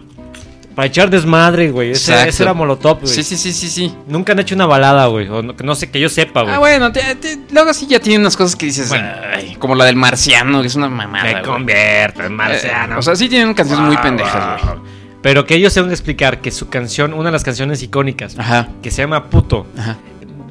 Para 0.80 0.88
echar 0.88 1.10
desmadre, 1.10 1.72
güey. 1.72 1.92
Ese, 1.92 2.14
era 2.42 2.54
Molotov, 2.54 3.02
güey. 3.02 3.14
Sí, 3.14 3.22
sí, 3.22 3.36
sí, 3.36 3.52
sí, 3.52 3.68
sí. 3.68 3.94
Nunca 4.08 4.32
han 4.32 4.40
hecho 4.40 4.56
una 4.56 4.66
balada, 4.66 5.08
güey. 5.08 5.28
O 5.28 5.42
no, 5.44 5.76
sé, 5.76 5.92
que 5.92 6.00
yo 6.00 6.08
sepa, 6.08 6.44
güey. 6.44 6.56
Ah, 6.56 6.60
bueno, 6.60 6.90
te- 6.94 7.16
te- 7.16 7.38
luego 7.52 7.74
sí 7.74 7.86
ya 7.86 8.00
tienen 8.00 8.22
unas 8.22 8.38
cosas 8.38 8.56
que 8.56 8.68
dices, 8.68 8.88
Bueno. 8.88 9.10
ay, 9.36 9.58
como 9.60 9.76
la 9.76 9.84
del 9.84 9.98
marciano, 9.98 10.62
que 10.62 10.68
es 10.68 10.76
una 10.76 10.88
mamada. 10.88 11.26
Me 11.26 11.42
convierto 11.42 12.24
en 12.24 12.34
marciano. 12.34 12.96
Eh, 12.96 13.00
o 13.00 13.02
sea, 13.02 13.14
sí 13.18 13.28
tienen 13.28 13.54
canciones 13.54 13.86
muy 13.88 13.98
pendejas, 13.98 14.62
güey. 14.64 14.76
wow. 14.78 14.84
Pero 15.22 15.46
que 15.46 15.56
ellos 15.56 15.74
tengan 15.74 15.90
que 15.90 15.96
explicar 15.96 16.40
que 16.40 16.50
su 16.50 16.70
canción, 16.70 17.14
una 17.14 17.26
de 17.26 17.34
las 17.34 17.44
canciones 17.44 17.84
icónicas, 17.84 18.40
Ajá. 18.40 18.70
que 18.82 18.90
se 18.90 19.02
llama 19.02 19.26
Puto, 19.26 19.68
Ajá. 19.78 19.98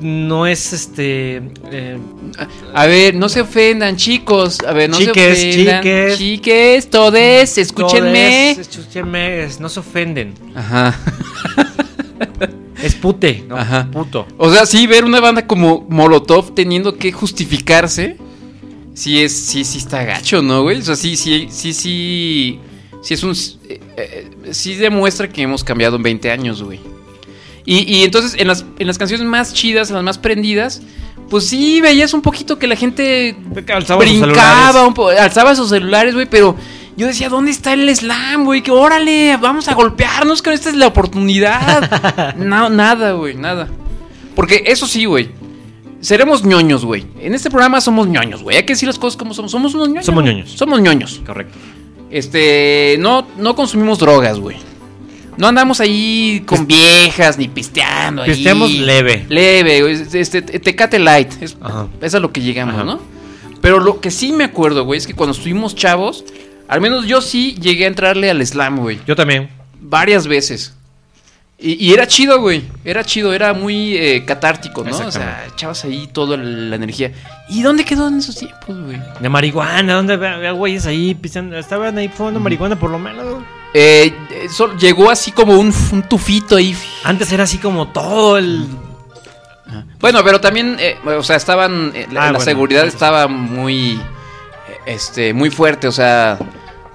No 0.00 0.46
es 0.46 0.72
este. 0.72 1.42
eh, 1.70 1.98
A 2.74 2.86
ver, 2.86 3.14
no 3.14 3.28
se 3.28 3.40
ofendan, 3.40 3.96
chicos. 3.96 4.58
A 4.66 4.72
ver, 4.72 4.90
no 4.90 4.98
Chiques, 4.98 5.38
se 5.38 5.50
ofendan. 5.50 5.82
chiques. 5.82 6.18
Chiques, 6.18 6.90
todes, 6.90 7.58
escúchenme. 7.58 8.54
todes, 8.54 8.68
escúchenme, 8.68 9.44
es- 9.44 9.60
no 9.60 9.68
se 9.68 9.80
ofenden. 9.80 10.34
Ajá. 10.54 10.98
Es 12.82 12.94
pute, 12.94 13.44
no 13.48 13.56
Ajá. 13.56 13.88
puto. 13.92 14.26
O 14.36 14.52
sea, 14.52 14.64
sí, 14.64 14.86
ver 14.86 15.04
una 15.04 15.18
banda 15.20 15.46
como 15.46 15.84
Molotov 15.88 16.54
teniendo 16.54 16.96
que 16.96 17.10
justificarse. 17.10 18.16
Sí, 18.94 19.20
es, 19.20 19.32
sí, 19.32 19.64
sí 19.64 19.78
está 19.78 20.04
gacho, 20.04 20.42
¿no, 20.42 20.62
güey? 20.62 20.78
O 20.78 20.82
sea, 20.82 20.94
sí, 20.96 21.16
sí, 21.16 21.48
sí, 21.50 21.72
sí. 21.72 22.60
Sí 23.02 23.14
es 23.14 23.22
un. 23.22 23.32
eh, 23.68 23.80
eh, 23.96 24.28
sí 24.52 24.74
demuestra 24.74 25.28
que 25.28 25.42
hemos 25.42 25.62
cambiado 25.64 25.96
en 25.96 26.02
20 26.04 26.30
años, 26.30 26.62
güey. 26.62 26.80
Y, 27.70 27.80
y 27.98 28.02
entonces, 28.02 28.34
en 28.40 28.48
las, 28.48 28.64
en 28.78 28.86
las 28.86 28.96
canciones 28.96 29.26
más 29.26 29.52
chidas, 29.52 29.90
en 29.90 29.96
las 29.96 30.02
más 30.02 30.16
prendidas, 30.16 30.80
pues 31.28 31.48
sí, 31.48 31.82
veías 31.82 32.14
un 32.14 32.22
poquito 32.22 32.58
que 32.58 32.66
la 32.66 32.76
gente 32.76 33.36
Alzaba 33.70 34.06
sus 34.06 34.20
brincaba, 34.20 34.72
celulares. 34.72 34.98
un 34.98 35.22
alzaba 35.22 35.54
sus 35.54 35.68
celulares, 35.68 36.14
güey, 36.14 36.24
pero 36.24 36.56
yo 36.96 37.06
decía, 37.06 37.28
¿dónde 37.28 37.50
está 37.50 37.74
el 37.74 37.94
slam, 37.94 38.46
güey? 38.46 38.62
Que 38.62 38.70
órale, 38.70 39.36
vamos 39.36 39.68
a 39.68 39.74
golpearnos, 39.74 40.40
que 40.40 40.50
esta 40.50 40.70
es 40.70 40.76
la 40.76 40.86
oportunidad. 40.86 42.34
no, 42.38 42.70
nada, 42.70 43.12
güey, 43.12 43.34
nada. 43.34 43.68
Porque 44.34 44.62
eso 44.64 44.86
sí, 44.86 45.04
güey. 45.04 45.28
Seremos 46.00 46.46
ñoños, 46.46 46.86
güey. 46.86 47.04
En 47.20 47.34
este 47.34 47.50
programa 47.50 47.82
somos 47.82 48.08
ñoños, 48.08 48.42
güey. 48.42 48.56
Hay 48.56 48.62
que 48.62 48.72
decir 48.72 48.86
las 48.86 48.98
cosas 48.98 49.18
como 49.18 49.34
somos. 49.34 49.50
Somos 49.50 49.74
unos 49.74 49.88
ñoños. 49.88 50.06
Somos 50.06 50.24
ñoños. 50.24 50.50
Somos 50.52 50.80
ñoños. 50.80 51.20
Correcto. 51.26 51.58
Este, 52.10 52.96
no, 52.98 53.26
no 53.36 53.54
consumimos 53.54 53.98
drogas, 53.98 54.38
güey. 54.40 54.56
No 55.38 55.46
andamos 55.46 55.80
ahí 55.80 56.42
con 56.44 56.66
viejas 56.66 57.38
ni 57.38 57.46
pisteando. 57.46 58.22
ahí. 58.22 58.30
Pisteamos 58.30 58.72
leve. 58.72 59.24
Leve. 59.28 59.92
Este, 60.12 60.42
Tecate 60.42 60.98
Light. 60.98 61.32
Es, 61.40 62.14
a 62.14 62.18
lo 62.18 62.32
que 62.32 62.40
llegamos, 62.40 62.74
Ajá. 62.74 62.84
¿no? 62.84 63.00
Pero 63.60 63.78
lo 63.78 64.00
que 64.00 64.10
sí 64.10 64.32
me 64.32 64.44
acuerdo, 64.44 64.84
güey, 64.84 64.98
es 64.98 65.06
que 65.06 65.14
cuando 65.14 65.36
estuvimos 65.36 65.76
chavos, 65.76 66.24
al 66.66 66.80
menos 66.80 67.06
yo 67.06 67.20
sí 67.20 67.54
llegué 67.60 67.84
a 67.84 67.88
entrarle 67.88 68.30
al 68.30 68.44
slam, 68.44 68.78
güey. 68.78 68.98
Yo 69.06 69.14
también. 69.14 69.48
Varias 69.80 70.26
veces. 70.26 70.74
Y, 71.56 71.86
y 71.86 71.92
era 71.92 72.06
chido, 72.08 72.40
güey. 72.40 72.64
Era 72.84 73.04
chido, 73.04 73.32
era 73.32 73.52
muy 73.52 73.96
eh, 73.96 74.24
catártico, 74.24 74.82
¿no? 74.82 74.96
O 74.96 75.10
sea, 75.12 75.44
echabas 75.52 75.84
ahí 75.84 76.08
toda 76.12 76.36
la 76.36 76.74
energía. 76.74 77.12
¿Y 77.48 77.62
dónde 77.62 77.84
quedó 77.84 78.08
en 78.08 78.18
esos 78.18 78.36
tiempos, 78.36 78.76
güey? 78.84 79.00
De 79.20 79.28
marihuana, 79.28 79.94
¿dónde 79.94 80.16
veo 80.16 80.54
güeyes 80.56 80.86
ahí 80.86 81.14
pisando? 81.14 81.56
Estaban 81.56 81.96
ahí 81.96 82.08
fumando 82.08 82.40
marihuana 82.40 82.76
por 82.76 82.90
lo 82.90 82.98
menos. 82.98 83.42
Eh, 83.74 84.46
sol- 84.50 84.78
llegó 84.78 85.10
así 85.10 85.30
como 85.32 85.58
un, 85.58 85.72
un 85.92 86.02
tufito 86.02 86.56
ahí. 86.56 86.76
Antes 87.04 87.30
era 87.32 87.44
así 87.44 87.58
como 87.58 87.88
todo 87.88 88.38
el. 88.38 88.66
Bueno, 90.00 90.24
pero 90.24 90.40
también, 90.40 90.76
eh, 90.80 90.96
o 91.04 91.22
sea, 91.22 91.36
estaban. 91.36 91.92
eh, 91.94 92.06
la, 92.10 92.20
Ah, 92.22 92.24
la 92.26 92.30
bueno. 92.32 92.44
seguridad 92.44 92.86
estaba 92.86 93.28
muy. 93.28 93.94
eh, 93.94 94.00
Este, 94.86 95.34
muy 95.34 95.50
fuerte, 95.50 95.86
o 95.88 95.92
sea. 95.92 96.38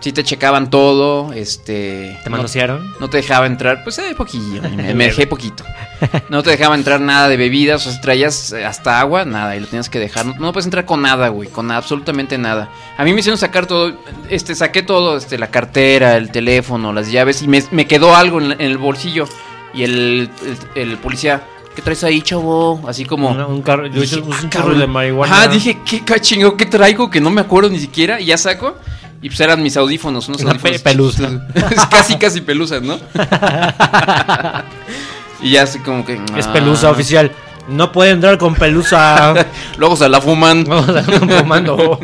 Sí 0.04 0.12
te 0.12 0.24
checaban 0.26 0.70
todo, 0.70 1.32
este. 1.32 2.20
¿Te 2.24 2.30
no- 2.30 2.36
manosearon? 2.36 2.94
No 3.00 3.10
te 3.10 3.18
dejaba 3.18 3.46
entrar, 3.48 3.84
pues 3.86 3.98
eh, 4.00 4.14
poquillo, 4.18 4.62
me, 4.62 4.94
me 4.94 5.06
dejé 5.06 5.28
poquito. 5.28 5.64
No 6.28 6.44
te 6.44 6.50
dejaba 6.50 6.76
entrar 6.76 7.00
nada 7.00 7.30
de 7.30 7.38
bebidas, 7.38 7.88
o 7.88 7.92
sea, 7.92 8.02
traías 8.02 8.52
eh, 8.52 8.66
hasta 8.66 9.00
agua, 9.00 9.24
nada, 9.24 9.56
y 9.56 9.62
lo 9.62 9.68
tenías 9.68 9.90
que 9.90 10.00
dejar. 10.00 10.26
No, 10.26 10.34
no 10.38 10.52
puedes 10.52 10.66
entrar 10.66 10.84
con 10.84 11.02
nada, 11.02 11.30
güey, 11.30 11.48
con 11.48 11.72
absolutamente 11.72 12.38
nada. 12.38 12.70
A 12.98 13.06
mí 13.06 13.14
me 13.14 13.22
hicieron 13.22 13.38
sacar 13.38 13.66
todo, 13.66 13.94
este, 14.30 14.56
saqué 14.56 14.84
todo, 14.84 15.16
este, 15.16 15.38
la 15.38 15.48
cartera, 15.48 16.18
el 16.18 16.32
teléfono, 16.32 16.92
las 16.92 17.10
llaves, 17.10 17.42
y 17.42 17.48
me, 17.48 17.64
me 17.72 17.88
quedó 17.88 18.14
algo 18.14 18.42
en, 18.42 18.60
el 18.60 18.78
bolsillo. 18.78 19.26
Y 19.74 19.84
el, 19.84 20.30
el, 20.76 20.82
el 20.92 20.98
policía, 20.98 21.44
¿qué 21.78 21.82
traes 21.82 22.04
ahí, 22.04 22.22
chavo? 22.22 22.82
Así 22.90 23.06
como... 23.06 23.30
Una- 23.32 23.48
un 23.48 23.62
carro, 23.62 23.88
yo 23.88 24.02
Dije, 24.02 24.18
"Ah, 24.18 24.20
un 24.20 24.30
cabrón". 24.32 24.52
chorro 24.52 24.76
de 24.80 24.88
marihuana. 24.88 25.34
Ajá, 25.34 25.48
dije, 25.48 25.80
¿qué 25.86 26.02
cachingo 26.04 26.58
que 26.58 26.66
traigo? 26.66 27.10
Que 27.10 27.22
no 27.22 27.30
me 27.30 27.40
acuerdo 27.40 27.70
ni 27.70 27.80
siquiera. 27.80 28.20
Y 28.20 28.26
ya 28.26 28.38
saco. 28.38 28.76
Y 29.24 29.30
pues 29.30 29.40
eran 29.40 29.64
mis 29.64 29.78
audífonos, 29.78 30.28
unos 30.28 30.42
audífonos. 30.42 30.82
pe- 30.82 30.90
pelusa. 30.92 31.48
casi, 31.90 32.18
casi 32.18 32.42
pelusas, 32.42 32.82
¿no? 32.82 33.00
y 35.42 35.52
ya 35.52 35.64
así 35.64 35.80
como 35.80 36.06
que. 36.06 36.22
Es 36.38 36.48
ah. 36.48 36.54
pelusa 36.54 36.92
oficial. 36.92 37.32
No 37.70 37.94
puede 37.94 38.12
entrar 38.12 38.38
con 38.38 38.54
pelusa. 38.54 39.34
Luego 39.78 39.96
se 39.96 40.10
la 40.10 40.20
fuman. 40.20 40.66
Vamos 40.66 40.90
a 40.90 41.04
fumando. 41.04 41.98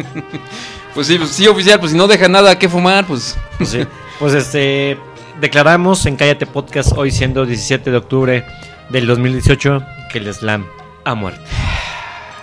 Pues 0.93 1.07
sí, 1.07 1.17
pues 1.17 1.31
sí, 1.31 1.45
oficial. 1.45 1.77
Pues 1.81 1.91
si 1.91 1.97
no 1.97 2.07
deja 2.07 2.29
nada 2.29 2.57
que 2.57 2.69
fumar, 2.69 3.05
pues. 3.05 3.37
Pues, 3.57 3.69
sí. 3.69 3.85
Pues, 4.17 4.33
este. 4.33 4.97
Declaramos 5.41 6.05
en 6.05 6.15
Cállate 6.15 6.45
Podcast 6.45 6.93
hoy 6.95 7.11
siendo 7.11 7.45
17 7.45 7.91
de 7.91 7.97
octubre 7.97 8.45
del 8.89 9.07
2018 9.07 9.83
que 10.09 10.19
el 10.19 10.33
slam 10.33 10.65
ha 11.03 11.15
muerto. 11.15 11.41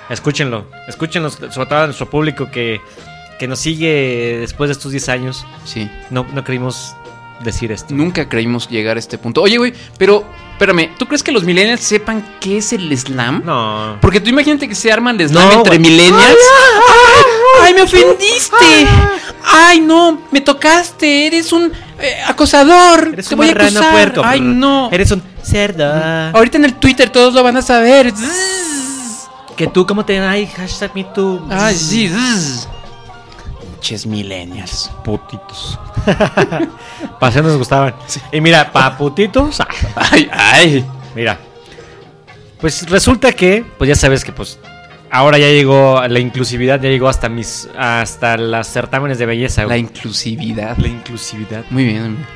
Escúchenlo, 0.09 0.67
escúchenlo, 0.87 1.31
sobre 1.31 1.67
todo 1.67 1.79
a 1.79 1.87
nuestro 1.87 2.09
público 2.09 2.51
que, 2.51 2.81
que 3.39 3.47
nos 3.49 3.59
sigue 3.59 4.39
después 4.41 4.69
de 4.69 4.73
estos 4.73 4.93
10 4.93 5.09
años. 5.09 5.47
Sí. 5.65 5.91
No, 6.11 6.27
no 6.33 6.45
queríamos 6.45 6.95
decir 7.41 7.73
esto. 7.73 7.95
Nunca 7.95 8.29
creímos 8.29 8.69
llegar 8.69 8.97
a 8.97 9.01
este 9.01 9.19
punto. 9.19 9.43
Oye, 9.43 9.59
güey, 9.59 9.73
pero. 9.99 10.25
Espérame, 10.53 10.89
¿tú 10.99 11.05
crees 11.07 11.23
que 11.23 11.33
los 11.33 11.45
millennials 11.45 11.83
sepan 11.83 12.25
qué 12.41 12.57
es 12.59 12.73
el 12.73 12.97
slam? 12.97 13.43
No. 13.45 13.99
Porque 14.01 14.21
tú 14.21 14.31
imagínate 14.31 14.67
que 14.67 14.75
se 14.75 14.91
arman 14.91 15.21
el 15.21 15.29
slam 15.29 15.49
No, 15.51 15.59
entre 15.59 15.79
millennials. 15.79 16.39
¡Ay, 17.61 17.75
me 17.75 17.83
ofendiste! 17.83 18.87
¡Ay, 19.45 19.81
no! 19.81 20.23
¡Me 20.31 20.41
tocaste! 20.41 21.27
¡Eres 21.27 21.53
un 21.53 21.71
eh, 22.01 22.17
acosador! 22.27 23.11
Eres 23.13 23.29
¡Te 23.29 23.35
un 23.35 23.39
voy 23.39 23.51
a 23.51 23.91
puerco. 23.93 24.23
¡Ay, 24.25 24.41
no! 24.41 24.89
Eres 24.91 25.11
un 25.11 25.23
cerdo. 25.43 25.85
Ahorita 26.35 26.57
en 26.57 26.65
el 26.65 26.75
Twitter 26.75 27.11
todos 27.11 27.35
lo 27.35 27.43
van 27.43 27.59
a 27.59 27.63
saber. 27.63 28.15
Que 29.57 29.67
tú, 29.67 29.87
¿cómo 29.87 30.07
te 30.07 30.19
Ay, 30.19 30.47
hashtag 30.47 30.95
me 30.95 31.05
too. 31.05 31.47
¡Ay, 31.51 31.75
sí! 31.75 32.09
zzz. 32.09 32.69
Ches 33.87 34.05
millennials. 34.05 34.91
Putitos. 35.05 35.79
Para 37.21 37.41
nos 37.41 37.57
gustaban. 37.57 37.95
Y 38.33 38.41
mira, 38.41 38.73
pa' 38.73 38.99
putitos. 38.99 39.61
ah, 39.61 39.69
¡Ay, 39.95 40.29
ay! 40.33 40.85
Mira. 41.15 41.39
Pues 42.61 42.91
resulta 42.91 43.31
que, 43.31 43.65
pues 43.79 43.87
ya 43.87 43.95
sabes 43.95 44.25
que 44.25 44.33
pues 44.33 44.59
ahora 45.09 45.39
ya 45.39 45.47
llegó 45.47 46.03
la 46.09 46.19
inclusividad, 46.19 46.83
ya 46.83 46.89
llegó 46.89 47.09
hasta 47.09 47.29
mis 47.29 47.69
hasta 47.79 48.37
las 48.37 48.67
certámenes 48.73 49.21
de 49.21 49.27
belleza. 49.27 49.65
La 49.67 49.77
inclusividad. 49.77 50.77
La 50.79 50.89
inclusividad. 50.89 51.65
Muy 51.71 51.85
bien. 51.85 52.27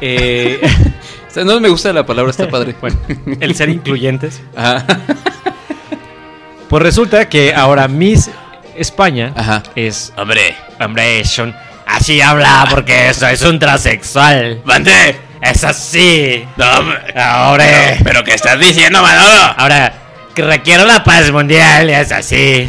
Eh, 0.00 0.66
no 1.44 1.60
me 1.60 1.68
gusta 1.68 1.92
la 1.92 2.06
palabra, 2.06 2.30
está 2.30 2.48
padre. 2.48 2.74
bueno, 2.80 2.96
el 3.38 3.54
ser 3.54 3.68
incluyentes. 3.68 4.40
Pues 6.70 6.82
resulta 6.82 7.28
que 7.28 7.52
ahora 7.52 7.86
Miss 7.86 8.30
España 8.80 9.32
Ajá. 9.36 9.62
es 9.74 10.12
hombre, 10.16 10.56
hombre, 10.80 11.24
son 11.24 11.54
así 11.86 12.20
habla 12.20 12.66
porque 12.70 13.10
eso 13.10 13.26
es 13.28 13.42
un 13.42 13.58
transexual. 13.58 14.60
¡Mande! 14.64 15.16
Es 15.42 15.64
así. 15.64 16.44
No, 16.56 16.66
Ahora, 17.16 17.64
¿Pero 18.04 18.22
qué 18.24 18.34
estás 18.34 18.58
diciendo, 18.58 19.02
Manolo? 19.02 19.54
ahora 19.56 19.92
que 20.34 20.42
requiero 20.42 20.84
la 20.84 21.02
paz 21.02 21.30
mundial 21.30 21.88
es 21.90 22.12
así. 22.12 22.68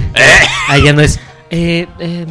Ahí 0.69 0.83
ya 0.83 0.93
no 0.93 1.01
es. 1.01 1.19
Eh, 1.49 1.85
eh, 1.99 2.25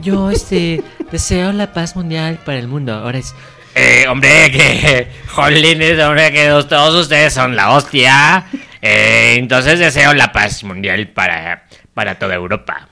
yo 0.00 0.30
este 0.30 0.82
deseo 1.12 1.52
la 1.52 1.72
paz 1.72 1.94
mundial 1.94 2.38
para 2.44 2.58
el 2.58 2.66
mundo. 2.68 2.92
Ahora 2.94 3.18
es. 3.18 3.34
Eh, 3.76 4.06
hombre, 4.08 4.50
que 4.50 5.08
jolines, 5.28 5.98
hombre, 6.02 6.32
que 6.32 6.46
todos 6.68 6.94
ustedes 7.02 7.32
son 7.32 7.54
la 7.56 7.70
hostia. 7.70 8.46
Eh, 8.82 9.36
entonces 9.38 9.78
deseo 9.78 10.12
la 10.12 10.32
paz 10.32 10.62
mundial 10.64 11.08
para, 11.08 11.64
para 11.94 12.18
toda 12.18 12.34
Europa. 12.34 12.88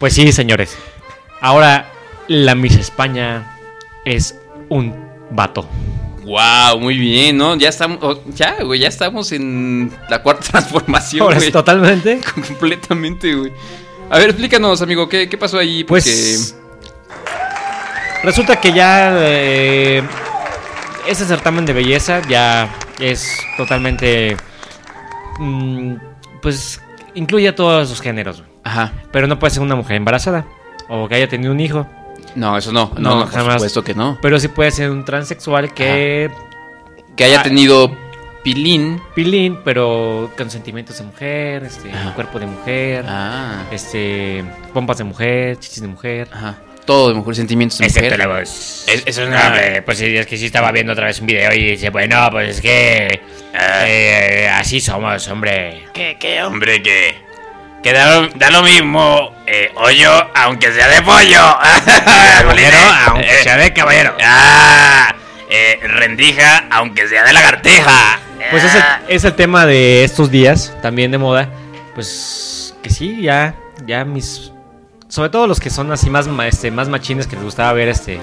Pues 0.00 0.14
sí, 0.14 0.32
señores. 0.32 0.78
Ahora 1.42 1.92
la 2.26 2.54
Miss 2.54 2.74
España 2.76 3.54
es 4.06 4.34
un 4.70 4.94
vato. 5.30 5.68
Wow, 6.24 6.80
muy 6.80 6.96
bien, 6.96 7.36
¿no? 7.36 7.54
Ya 7.56 7.68
estamos, 7.68 7.98
oh, 8.00 8.18
ya, 8.34 8.62
güey, 8.62 8.80
ya 8.80 8.88
estamos 8.88 9.30
en 9.32 9.92
la 10.08 10.22
cuarta 10.22 10.42
transformación, 10.52 11.22
Ahora 11.22 11.36
güey. 11.36 11.52
totalmente. 11.52 12.18
Completamente, 12.34 13.34
güey. 13.34 13.52
A 14.08 14.16
ver, 14.18 14.30
explícanos, 14.30 14.80
amigo, 14.80 15.06
¿qué, 15.06 15.28
qué 15.28 15.36
pasó 15.36 15.58
ahí? 15.58 15.84
Porque... 15.84 16.02
Pues 16.02 16.56
resulta 18.22 18.58
que 18.58 18.72
ya 18.72 19.12
eh, 19.18 20.02
ese 21.06 21.26
certamen 21.26 21.66
de 21.66 21.74
belleza 21.74 22.22
ya 22.26 22.74
es 22.98 23.38
totalmente 23.58 24.36
mm, 25.38 25.94
pues 26.40 26.80
incluye 27.14 27.48
a 27.48 27.54
todos 27.54 27.88
sus 27.88 28.00
géneros, 28.00 28.42
Ajá. 28.64 28.92
pero 29.12 29.26
no 29.26 29.38
puede 29.38 29.52
ser 29.52 29.62
una 29.62 29.74
mujer 29.76 29.96
embarazada 29.96 30.44
o 30.88 31.08
que 31.08 31.14
haya 31.14 31.28
tenido 31.28 31.52
un 31.52 31.60
hijo, 31.60 31.86
No, 32.36 32.56
eso 32.56 32.70
no. 32.72 32.92
No, 32.94 33.00
No, 33.00 33.14
no, 33.16 33.24
por 33.24 33.32
jamás. 33.34 33.54
supuesto 33.54 33.82
que 33.82 33.94
no. 33.94 34.18
pero 34.22 34.38
sí 34.38 34.46
puede 34.48 34.70
ser 34.70 34.90
un 34.90 35.04
transexual 35.04 35.74
que 35.74 36.30
Que 37.16 37.24
haya 37.24 37.40
Ah. 37.40 37.42
tenido 37.42 37.90
pilín. 38.44 39.00
pilín, 39.14 39.58
pero 39.64 40.30
con 40.36 40.48
sentimientos 40.50 40.96
de 40.98 41.04
mujer, 41.04 41.64
este, 41.64 41.90
Ajá. 41.92 42.14
cuerpo 42.14 42.38
de 42.38 42.46
mujer, 42.46 43.04
Ah. 43.08 43.64
este, 43.72 44.44
pompas 44.72 44.98
de 44.98 45.04
mujer, 45.04 45.58
chichis 45.58 45.82
de 45.82 45.88
mujer. 45.88 46.28
Ajá. 46.32 46.54
todo 46.86 47.08
de 47.08 47.14
mujer, 47.14 47.36
sentimientos 47.36 47.78
de 47.78 47.86
Excepto 47.86 48.06
mujer. 48.16 48.18
la 48.18 48.26
voz. 48.40 48.84
Es- 48.88 49.02
eso 49.06 49.22
es 49.22 49.28
una- 49.28 49.46
hombre, 49.48 49.82
pues 49.82 49.98
sí, 49.98 50.16
es 50.16 50.26
que 50.26 50.36
sí 50.36 50.46
estaba 50.46 50.72
viendo 50.72 50.92
otra 50.92 51.06
vez 51.06 51.20
un 51.20 51.26
video 51.26 51.52
y 51.52 51.72
dice, 51.72 51.90
bueno, 51.90 52.28
pues 52.32 52.56
es 52.56 52.60
que 52.60 53.20
eh, 53.54 54.48
así 54.52 54.80
somos, 54.80 55.28
hombre. 55.28 55.84
¿Qué, 55.92 56.16
qué, 56.18 56.42
hombre, 56.42 56.82
qué? 56.82 57.14
Que 57.82 57.92
da, 57.94 58.20
lo- 58.20 58.28
da 58.28 58.50
lo 58.50 58.62
mismo 58.62 59.34
eh, 59.46 59.72
hoyo, 59.76 60.10
aunque 60.34 60.70
sea 60.72 60.88
de 60.88 61.00
pollo. 61.02 61.40
Caballero, 62.40 62.76
aunque 63.08 63.42
sea 63.42 63.56
de 63.56 63.72
caballero. 63.72 64.14
Ah, 64.22 65.14
eh, 65.48 65.78
rendija, 65.82 66.66
aunque 66.70 67.08
sea 67.08 67.24
de 67.24 67.32
lagartija. 67.32 68.18
Pues 68.50 68.64
es 68.64 68.74
el, 68.74 68.82
Ah. 68.82 69.00
es 69.08 69.24
el 69.24 69.34
tema 69.34 69.64
de 69.66 70.04
estos 70.04 70.30
días, 70.30 70.74
también 70.82 71.10
de 71.10 71.18
moda. 71.18 71.48
Pues 71.94 72.74
que 72.82 72.90
sí, 72.90 73.22
ya, 73.22 73.54
ya 73.86 74.04
mis. 74.04 74.52
Sobre 75.08 75.30
todo 75.30 75.46
los 75.46 75.58
que 75.58 75.70
son 75.70 75.90
así 75.92 76.08
más, 76.10 76.28
este, 76.46 76.70
más 76.70 76.88
machines 76.88 77.26
que 77.26 77.36
les 77.36 77.44
gustaba 77.44 77.72
ver 77.72 77.88
este. 77.88 78.20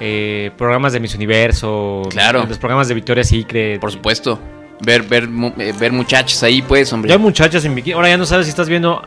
eh, 0.00 0.50
programas 0.58 0.92
de 0.92 1.00
Miss 1.00 1.14
Universo. 1.14 2.02
Claro. 2.10 2.44
Los 2.48 2.58
programas 2.58 2.88
de 2.88 2.94
Victoria's 2.94 3.28
Secret. 3.28 3.80
Por 3.80 3.92
supuesto. 3.92 4.38
Ver, 4.82 5.02
ver, 5.02 5.28
eh, 5.58 5.72
ver 5.78 5.92
muchachos 5.92 6.42
ahí, 6.42 6.62
pues, 6.62 6.92
hombre. 6.92 7.08
Ya 7.10 7.16
hay 7.16 7.20
muchachas 7.20 7.64
en 7.64 7.74
bikini. 7.74 7.94
Ahora 7.94 8.08
ya 8.08 8.16
no 8.16 8.24
sabes 8.26 8.46
si 8.46 8.50
estás 8.50 8.68
viendo 8.68 9.02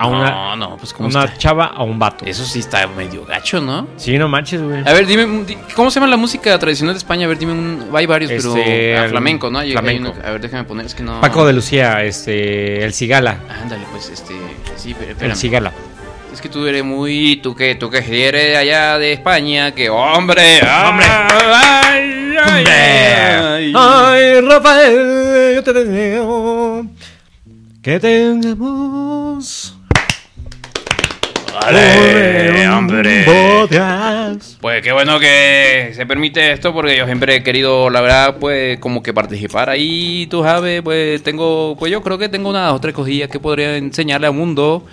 a 0.00 0.06
una, 0.06 0.30
No, 0.30 0.56
no, 0.56 0.76
pues 0.76 0.92
cómo 0.92 1.08
una 1.08 1.24
está? 1.24 1.36
chava 1.36 1.74
o 1.78 1.84
un 1.84 1.98
vato. 1.98 2.24
Eso 2.24 2.44
sí 2.44 2.60
está 2.60 2.86
medio 2.86 3.24
gacho, 3.26 3.60
¿no? 3.60 3.88
Sí, 3.96 4.16
no 4.16 4.28
manches, 4.28 4.62
güey. 4.62 4.80
A 4.86 4.92
ver, 4.92 5.06
dime, 5.06 5.44
¿cómo 5.74 5.90
se 5.90 5.98
llama 6.00 6.08
la 6.08 6.16
música 6.16 6.56
tradicional 6.58 6.94
de 6.94 6.98
España? 6.98 7.26
A 7.26 7.28
ver, 7.28 7.36
dime 7.38 7.52
un... 7.52 7.88
Hay 7.92 8.06
varios, 8.06 8.30
Este, 8.30 8.48
pero... 8.94 9.04
ah, 9.04 9.08
flamenco, 9.08 9.50
¿no? 9.50 9.58
Hay- 9.58 9.68
hay 9.68 9.72
flamenco. 9.72 10.12
uno- 10.16 10.26
a 10.26 10.30
ver, 10.30 10.40
déjame 10.40 10.64
poner, 10.64 10.86
es 10.86 10.94
que 10.94 11.02
no... 11.02 11.20
Paco 11.20 11.44
de 11.46 11.52
Lucía, 11.52 12.02
este, 12.04 12.84
el 12.84 12.94
Cigala. 12.94 13.40
Ándale, 13.62 13.84
pues, 13.90 14.08
este... 14.08 14.34
Sí, 14.76 14.94
pero 14.98 15.14
El. 15.32 15.36
Cigala. 15.36 15.72
Es 16.32 16.40
que 16.40 16.48
tú 16.48 16.64
eres 16.66 16.84
muy... 16.84 17.40
Tú 17.42 17.56
que, 17.56 17.74
tú 17.74 17.90
que 17.90 17.98
eres 18.28 18.56
allá 18.56 18.96
de 18.98 19.12
España, 19.14 19.72
que 19.72 19.90
hombre... 19.90 20.60
¡Hombre! 20.62 21.06
¡Ay, 21.08 22.17
ay, 22.38 22.64
ay! 22.66 23.72
Ay, 23.74 24.40
Rafael, 24.40 25.54
yo 25.56 25.62
te 25.62 25.72
deseo 25.72 26.86
que 27.82 28.00
tengamos 28.00 29.74
¡Vale, 31.60 32.68
hombre! 32.68 33.24
Pues 34.60 34.82
qué 34.82 34.92
bueno 34.92 35.18
que 35.18 35.90
se 35.94 36.06
permite 36.06 36.52
esto 36.52 36.72
porque 36.72 36.96
yo 36.96 37.04
siempre 37.06 37.36
he 37.36 37.42
querido, 37.42 37.90
la 37.90 38.00
verdad, 38.00 38.36
pues 38.38 38.78
como 38.78 39.02
que 39.02 39.12
participar 39.12 39.68
ahí, 39.68 40.26
tú 40.30 40.42
sabes, 40.42 40.82
pues 40.82 41.22
tengo, 41.22 41.76
pues 41.78 41.90
yo 41.90 42.02
creo 42.02 42.16
que 42.16 42.28
tengo 42.28 42.50
unas 42.50 42.72
o 42.72 42.80
tres 42.80 42.94
cosillas 42.94 43.28
que 43.28 43.40
podría 43.40 43.76
enseñarle 43.76 44.28
al 44.28 44.34
mundo. 44.34 44.86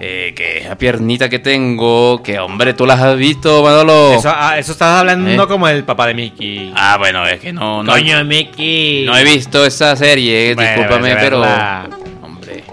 Eh, 0.00 0.32
que 0.34 0.58
esa 0.58 0.76
piernita 0.76 1.28
que 1.28 1.38
tengo, 1.38 2.22
que 2.22 2.38
hombre, 2.40 2.74
tú 2.74 2.86
las 2.86 2.98
has 3.00 3.16
visto, 3.16 3.62
Manolo. 3.62 4.14
Eso, 4.14 4.32
ah, 4.34 4.58
eso 4.58 4.72
estás 4.72 4.98
hablando 5.00 5.44
¿Eh? 5.44 5.46
como 5.46 5.68
el 5.68 5.84
papá 5.84 6.06
de 6.08 6.14
Mickey. 6.14 6.72
Ah, 6.74 6.96
bueno, 6.98 7.24
es 7.26 7.38
que 7.40 7.52
no, 7.52 7.82
no, 7.84 7.92
Coño, 7.92 8.24
Mickey. 8.24 9.04
no 9.04 9.16
he 9.16 9.22
visto 9.22 9.64
esa 9.64 9.94
serie, 9.94 10.54
Bueno, 10.54 10.70
discúlpame, 10.70 11.14
pero... 11.16 11.42
Hombre. 12.22 12.64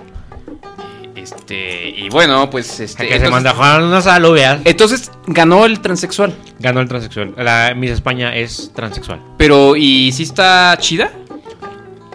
Este, 1.15 1.89
y 1.97 2.09
bueno, 2.09 2.49
pues 2.49 2.79
este... 2.79 3.03
que 3.03 3.09
se 3.09 3.15
entonces- 3.17 3.31
manda 3.31 3.51
a 3.51 3.53
jugar 3.53 3.83
unas 3.83 4.07
alubias. 4.07 4.61
entonces 4.65 5.11
ganó 5.27 5.65
el 5.65 5.81
transexual. 5.81 6.33
Ganó 6.59 6.79
el 6.81 6.87
transexual. 6.87 7.33
La 7.37 7.73
Miss 7.75 7.91
España 7.91 8.35
es 8.35 8.71
transexual. 8.73 9.21
Pero, 9.37 9.75
¿y 9.75 10.11
si 10.13 10.23
está 10.23 10.75
chida? 10.79 11.11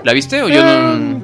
¿La 0.02 0.12
viste 0.12 0.42
o 0.42 0.48
yo 0.48 0.64
no...? 0.64 1.23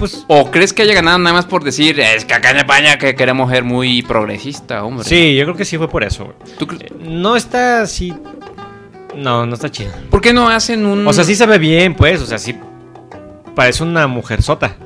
Pues 0.00 0.24
¿O 0.26 0.50
crees 0.50 0.72
que 0.72 0.82
haya 0.82 0.94
ganado 0.94 1.18
nada 1.18 1.34
más 1.34 1.44
por 1.46 1.62
decir, 1.62 2.00
es 2.00 2.24
que 2.24 2.34
acá 2.34 2.50
en 2.50 2.56
España 2.56 2.98
que 2.98 3.14
queremos 3.14 3.50
ser 3.50 3.62
muy 3.62 4.02
progresista, 4.02 4.82
hombre? 4.82 5.04
sí, 5.08 5.36
yo 5.36 5.44
creo 5.44 5.56
que 5.56 5.64
sí 5.64 5.76
fue 5.78 5.88
por 5.88 6.02
eso. 6.02 6.24
güey. 6.24 6.36
¿Tú 6.58 6.66
cre- 6.66 6.90
No 6.98 7.36
está 7.36 7.82
así. 7.82 8.12
No, 9.14 9.44
no 9.46 9.54
está 9.54 9.70
chido. 9.70 9.92
¿Por 10.10 10.20
qué 10.20 10.32
no 10.32 10.48
hacen 10.48 10.86
un...? 10.86 11.06
O 11.06 11.12
sea, 11.12 11.22
sí 11.24 11.34
se 11.34 11.44
ve 11.46 11.58
bien, 11.58 11.94
pues. 11.94 12.20
O 12.22 12.26
sea, 12.26 12.38
sí. 12.38 12.56
Parece 13.54 13.82
una 13.82 14.06
mujer 14.06 14.40
sota. 14.42 14.76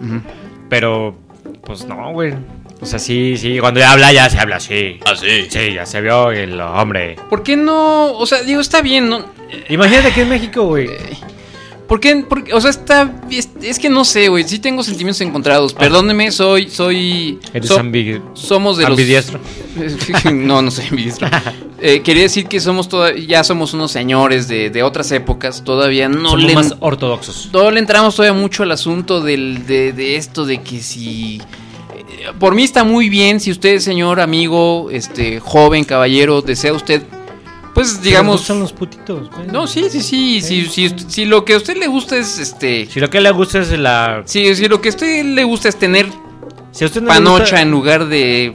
Pero, 0.69 1.17
pues 1.65 1.85
no, 1.87 2.13
güey. 2.13 2.35
O 2.81 2.87
sea, 2.87 2.99
sí, 2.99 3.37
sí. 3.37 3.59
Cuando 3.61 3.81
ya 3.81 3.93
habla, 3.93 4.13
ya 4.13 4.29
se 4.29 4.39
habla 4.39 4.57
así. 4.57 4.99
Ah, 5.07 5.15
sí. 5.15 5.47
Sí, 5.49 5.75
ya 5.75 5.87
se 5.87 6.01
vio 6.01 6.31
el 6.33 6.61
hombre. 6.61 7.17
¿Por 7.31 7.43
qué 7.43 7.57
no...? 7.57 8.13
O 8.13 8.27
sea, 8.27 8.43
digo, 8.43 8.61
está 8.61 8.81
bien, 8.83 9.09
¿no? 9.09 9.25
Imagínate 9.69 10.11
que 10.13 10.23
en 10.23 10.29
México, 10.31 10.65
güey. 10.65 10.89
¿Por 11.89 12.01
qué? 12.01 12.17
Por- 12.17 12.45
o 12.53 12.61
sea, 12.61 12.71
está... 12.71 13.21
Es, 13.31 13.49
es 13.63 13.79
que 13.79 13.91
no 13.91 14.05
sé, 14.05 14.29
güey. 14.29 14.45
Sí 14.45 14.59
tengo 14.59 14.83
sentimientos 14.83 15.21
encontrados. 15.21 15.75
Perdóneme, 15.75 16.31
soy... 16.33 16.69
soy 16.71 17.39
Eres 17.53 17.69
so- 17.69 17.77
somos 18.35 18.77
de 18.79 18.83
los... 18.85 18.91
ambidiestro. 18.93 19.39
no, 20.33 20.63
no 20.63 20.71
soy 20.71 20.87
ambidiestro. 20.87 21.29
Eh, 21.87 22.01
quería 22.01 22.23
decir 22.23 22.47
que 22.47 22.61
somos 22.61 22.89
toda- 22.89 23.15
ya 23.15 23.45
somos 23.45 23.75
unos 23.75 23.93
señores 23.93 24.49
de, 24.49 24.71
de 24.71 24.83
otras 24.83 25.13
épocas. 25.13 25.65
Todavía 25.65 26.09
no 26.09 26.31
Somos 26.31 26.45
le... 26.45 26.55
más 26.55 26.75
ortodoxos. 26.81 27.51
Todo 27.53 27.71
le 27.71 27.79
entramos 27.79 28.17
todavía 28.17 28.41
mucho 28.41 28.63
al 28.63 28.73
asunto 28.73 29.21
del, 29.21 29.67
de, 29.67 29.93
de 29.93 30.17
esto 30.17 30.47
de 30.47 30.63
que 30.63 30.81
si... 30.81 31.43
eh, 31.95 32.29
Por 32.41 32.55
mí 32.55 32.63
está 32.63 32.85
muy 32.85 33.11
bien 33.11 33.39
si 33.39 33.51
usted, 33.51 33.81
señor 33.81 34.21
amigo, 34.21 34.89
este 34.91 35.41
joven 35.41 35.85
caballero, 35.85 36.41
desea 36.41 36.73
usted, 36.73 37.03
pues 37.75 38.01
digamos... 38.01 38.41
Son 38.43 38.61
los 38.61 38.73
putitos. 38.73 39.29
No, 39.53 39.67
sí, 39.67 39.87
sí, 39.91 40.01
sí, 40.01 40.41
si, 40.41 40.67
si, 40.67 40.89
si 41.09 41.25
lo 41.25 41.45
que 41.45 41.55
a 41.55 41.57
usted 41.59 41.77
le 41.77 41.87
gusta 41.89 42.17
es 42.17 42.39
este... 42.39 42.87
Si 42.87 43.01
lo 43.01 43.11
que 43.11 43.21
le 43.21 43.31
gusta 43.33 43.59
es 43.59 43.71
la. 43.79 44.23
Si, 44.25 44.55
si 44.55 44.69
lo 44.69 44.81
que 44.81 44.89
a 44.89 44.93
usted 44.93 45.25
le 45.25 45.45
gusta 45.45 45.69
es 45.69 45.77
tener 45.77 46.07
Si 46.71 46.85
a 46.85 46.87
usted 46.87 47.03
no 47.03 47.09
le 47.09 47.15
panocha 47.15 47.43
gusta- 47.43 47.61
en 47.63 47.71
lugar 47.71 48.07
de... 48.07 48.55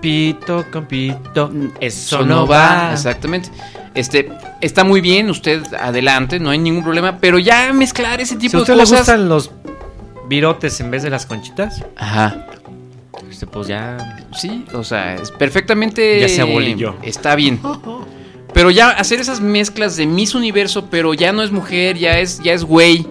Pito 0.00 0.64
con 0.70 0.86
pito. 0.86 1.50
Eso 1.80 2.16
Eso 2.18 2.26
no 2.26 2.46
va. 2.46 2.90
Exactamente. 2.92 3.50
Este, 3.94 4.30
está 4.60 4.84
muy 4.84 5.00
bien, 5.00 5.30
usted 5.30 5.62
adelante, 5.74 6.38
no 6.38 6.50
hay 6.50 6.58
ningún 6.58 6.84
problema, 6.84 7.18
pero 7.18 7.38
ya 7.38 7.72
mezclar 7.72 8.20
ese 8.20 8.34
Si 8.34 8.40
tipo 8.40 8.58
a 8.58 8.58
de 8.58 8.62
usted 8.62 8.74
le 8.74 8.80
cosas... 8.82 8.98
gustan 8.98 9.28
los 9.28 9.50
virotes 10.28 10.78
en 10.80 10.90
vez 10.90 11.02
de 11.02 11.08
las 11.08 11.24
conchitas, 11.24 11.82
Ajá. 11.96 12.46
Pues 13.44 13.66
ya. 13.66 14.24
Sí, 14.34 14.64
o 14.72 14.84
sea, 14.84 15.16
es 15.16 15.30
perfectamente. 15.32 16.20
Ya 16.20 16.28
se 16.28 16.40
abolilló. 16.40 16.94
Está 17.02 17.34
bien. 17.34 17.60
Pero 18.54 18.70
ya 18.70 18.88
hacer 18.90 19.20
esas 19.20 19.40
mezclas 19.40 19.96
de 19.96 20.06
Miss 20.06 20.34
Universo, 20.34 20.86
pero 20.90 21.12
ya 21.12 21.32
no 21.32 21.42
es 21.42 21.50
mujer, 21.50 21.98
ya 21.98 22.18
es, 22.20 22.40
ya 22.42 22.54
es 22.54 22.64
güey. 22.64 23.06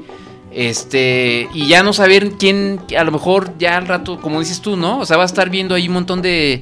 Este, 0.52 1.50
y 1.54 1.68
ya 1.68 1.84
no 1.84 1.92
saber 1.92 2.32
quién, 2.40 2.80
a 2.98 3.04
lo 3.04 3.12
mejor 3.12 3.52
ya 3.60 3.76
al 3.78 3.88
rato, 3.88 4.20
como 4.22 4.40
dices 4.40 4.62
tú, 4.62 4.78
¿no? 4.78 5.00
O 5.00 5.06
sea, 5.06 5.18
va 5.18 5.24
a 5.24 5.26
estar 5.26 5.50
viendo 5.50 5.76
ahí 5.76 5.88
un 5.90 5.96
montón 5.96 6.22
de, 6.22 6.62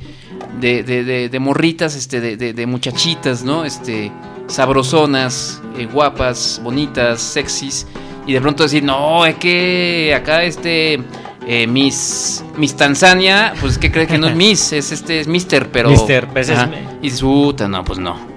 de, 0.60 0.82
de, 0.82 1.04
de- 1.04 1.30
de 1.30 1.39
morritas, 1.39 1.95
este, 1.95 2.19
de 2.36 2.65
muchachitas, 2.65 3.43
¿no? 3.43 3.63
Este, 3.65 4.12
sabrosonas, 4.47 5.62
eh, 5.78 5.86
guapas, 5.86 6.60
bonitas, 6.63 7.21
sexys. 7.21 7.86
Y 8.26 8.34
de 8.34 8.41
pronto 8.41 8.63
decir, 8.63 8.84
no, 8.84 9.26
es 9.26 9.36
que 9.36 10.13
acá 10.15 10.43
este, 10.43 10.99
eh, 11.47 11.67
Miss, 11.67 12.43
Miss 12.58 12.75
Tanzania, 12.75 13.53
pues 13.60 13.77
que 13.77 13.91
cree 13.91 14.08
que 14.08 14.17
no 14.17 14.27
es 14.27 14.36
Miss, 14.38 14.73
es 14.73 14.91
este, 14.91 15.19
es 15.19 15.27
Mister, 15.27 15.69
pero... 15.71 15.89
Mister, 15.89 16.27
pues 16.27 16.49
es-. 16.49 16.60
Y 17.01 17.06
dices, 17.06 17.21
puta, 17.21 17.67
no, 17.67 17.84
pues 17.84 17.99
no. 17.99 18.32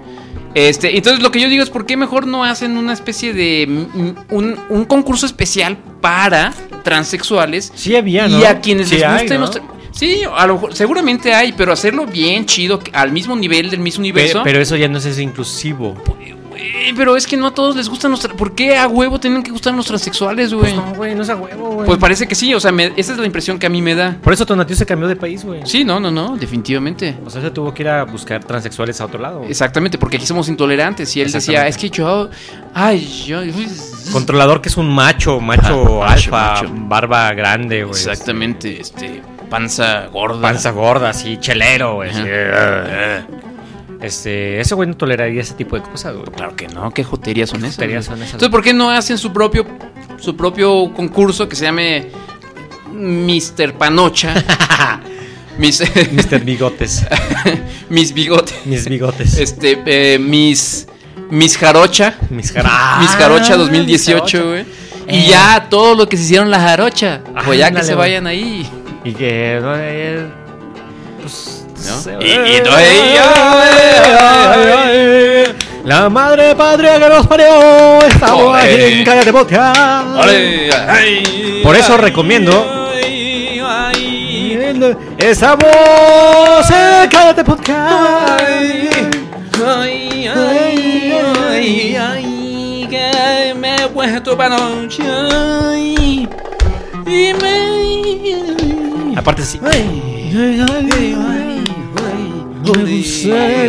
Este, 0.54 0.96
entonces 0.96 1.22
lo 1.22 1.30
que 1.30 1.38
yo 1.40 1.48
digo 1.50 1.62
es, 1.62 1.68
¿por 1.70 1.84
qué 1.84 1.96
mejor 1.98 2.26
no 2.26 2.42
hacen 2.44 2.76
una 2.78 2.92
especie 2.94 3.34
de... 3.34 3.86
un, 4.30 4.58
un 4.70 4.84
concurso 4.86 5.26
especial 5.26 5.76
para 6.00 6.52
transexuales? 6.82 7.72
Sí 7.74 7.94
había, 7.94 8.26
¿no? 8.28 8.40
Y 8.40 8.44
a 8.44 8.60
quienes 8.60 8.88
Sí 8.88 8.94
les 8.96 9.04
hay, 9.04 9.18
gusten 9.20 9.40
¿no? 9.40 9.46
los... 9.46 9.56
tra- 9.56 9.62
Sí, 9.92 10.20
a 10.30 10.46
lo 10.46 10.54
mejor- 10.54 10.74
seguramente 10.74 11.32
hay, 11.32 11.52
pero 11.52 11.72
hacerlo 11.72 12.04
bien 12.06 12.44
chido, 12.44 12.80
al 12.92 13.12
mismo 13.12 13.34
nivel 13.34 13.70
del 13.70 13.80
Miss 13.80 13.94
Pe- 13.94 14.00
Universo. 14.00 14.42
Pero, 14.44 14.60
eso 14.60 14.76
ya 14.76 14.88
no 14.88 14.98
es 14.98 15.18
inclusivo. 15.18 15.96
Güey, 16.56 16.92
pero 16.94 17.16
es 17.16 17.26
que 17.26 17.36
no 17.36 17.48
a 17.48 17.54
todos 17.54 17.76
les 17.76 17.88
gustan 17.88 18.10
los... 18.10 18.24
tra- 18.26 18.34
¿Por 18.34 18.54
qué 18.54 18.76
a 18.76 18.86
huevo 18.88 19.20
tienen 19.20 19.42
que 19.42 19.50
gustar 19.50 19.74
los 19.74 19.86
transexuales, 19.86 20.52
güey? 20.54 20.74
Pues 20.74 20.86
no, 20.86 20.94
güey, 20.94 21.14
no 21.14 21.22
es 21.22 21.28
a 21.30 21.36
huevo, 21.36 21.70
güey. 21.74 21.86
Pues 21.86 21.98
parece 21.98 22.26
que 22.26 22.34
sí, 22.34 22.54
o 22.54 22.60
sea, 22.60 22.72
me- 22.72 22.92
esa 22.96 23.12
es 23.12 23.18
la 23.18 23.26
impresión 23.26 23.58
que 23.58 23.66
a 23.66 23.70
mí 23.70 23.82
me 23.82 23.94
da. 23.94 24.16
Por 24.22 24.32
eso 24.32 24.46
Tonatiuh 24.46 24.76
se 24.76 24.86
cambió 24.86 25.06
de 25.08 25.16
país, 25.16 25.44
güey. 25.44 25.60
Sí, 25.64 25.84
no, 25.84 26.00
no, 26.00 26.10
no, 26.10 26.36
definitivamente. 26.36 27.16
O 27.24 27.30
sea, 27.30 27.42
se 27.42 27.50
tuvo 27.50 27.74
que 27.74 27.82
ir 27.82 27.88
a 27.88 28.04
buscar 28.04 28.42
transexuales 28.44 29.00
a 29.00 29.04
otro 29.04 29.20
lado. 29.20 29.38
güey. 29.38 29.50
Exactamente, 29.50 29.98
porque 29.98 30.16
aquí 30.16 30.26
somos 30.26 30.48
intolerantes. 30.48 31.14
Y 31.16 31.20
él 31.20 31.30
decía, 31.30 31.66
es 31.68 31.76
que 31.76 31.90
yo... 31.90 32.30
Ay, 32.74 33.06
yo... 33.26 33.40
Controlador 34.12 34.60
que 34.62 34.68
es 34.68 34.76
un 34.76 34.88
macho, 34.88 35.40
macho 35.40 35.62
macho, 35.84 36.04
alfa, 36.04 36.52
macho. 36.62 36.70
barba 36.72 37.32
grande, 37.34 37.84
güey. 37.84 37.96
Exactamente, 37.98 38.80
este... 38.80 39.22
Panza 39.50 40.06
gorda. 40.06 40.42
Panza 40.42 40.70
gorda, 40.72 41.10
así, 41.10 41.36
chelero, 41.38 41.94
güey. 41.94 42.10
Eh, 44.00 44.04
eh. 44.04 44.06
Este, 44.06 44.60
ese 44.60 44.74
güey 44.74 44.88
no 44.88 44.96
toleraría 44.96 45.40
ese 45.40 45.54
tipo 45.54 45.76
de 45.76 45.82
cosas, 45.82 46.14
güey. 46.14 46.26
Claro 46.26 46.56
que 46.56 46.68
no, 46.68 46.90
qué 46.92 47.04
joterías 47.04 47.50
son 47.50 47.64
esas. 47.64 47.76
joterías 47.76 48.06
güey? 48.06 48.16
son 48.18 48.22
esas? 48.22 48.34
Entonces, 48.34 48.50
¿por 48.50 48.62
qué 48.62 48.72
no 48.72 48.90
hacen 48.90 49.18
su 49.18 49.32
propio 49.32 49.66
su 50.18 50.36
propio 50.36 50.92
concurso 50.94 51.48
que 51.48 51.56
se 51.56 51.64
llame 51.64 52.08
Mr. 52.92 53.74
Panocha? 53.74 54.34
mis, 55.58 55.80
Mr. 56.12 56.40
Bigotes. 56.44 57.06
mis 57.90 58.12
bigotes. 58.12 58.54
Mis 58.66 58.88
bigotes. 58.88 59.38
Este, 59.38 59.82
eh, 59.86 60.18
mis 60.18 60.86
mis 61.30 61.56
jarocha. 61.58 62.18
Mis 62.30 62.52
jarocha 62.52 63.54
Ah, 63.54 63.56
2018, 63.56 63.84
mis 63.86 64.06
jarocha. 64.06 64.42
güey. 64.42 64.60
Eh. 65.08 65.18
Y 65.24 65.28
ya 65.28 65.68
todo 65.70 65.94
lo 65.94 66.08
que 66.08 66.16
se 66.16 66.24
hicieron 66.24 66.50
la 66.50 66.60
jarocha. 66.60 67.20
Pues 67.44 67.58
ya 67.58 67.70
que 67.70 67.82
se 67.82 67.94
vayan 67.94 68.26
ahí. 68.26 68.68
Y 69.04 69.12
que, 69.12 69.60
eh, 69.62 70.26
pues, 71.20 71.55
¿no? 71.84 72.20
Y, 72.20 72.26
y 72.28 72.56
entonces- 72.56 72.86
La 75.84 76.08
madre 76.08 76.54
patria 76.56 76.98
que 76.98 77.08
nos 77.08 77.26
parió, 77.28 77.98
estamos 78.08 78.42
Ole. 78.42 78.60
aquí 78.60 78.82
en 78.98 79.04
Cállate 79.04 79.32
Podcast. 79.32 80.16
Por 81.62 81.76
eso 81.76 81.96
recomiendo- 81.96 82.82
Estamos 85.18 85.64
en 86.70 87.08
Cállate 87.08 87.44
Podcast. 87.44 88.42
ay, 89.64 90.28
ay, 90.28 91.14
ay, 91.48 91.96
ay, 91.96 92.86
que 92.90 93.54
me 93.54 93.76
he 93.76 93.88
puesto 93.88 94.36
para 94.36 94.56
noche. 94.58 95.02
ay, 95.04 96.28
y 97.06 97.32
me. 97.40 99.16
Aparte 99.16 99.42
sí. 99.44 99.58
Ay, 99.64 100.32
ay, 100.36 100.66
ay, 100.68 101.14
ay, 102.74 103.68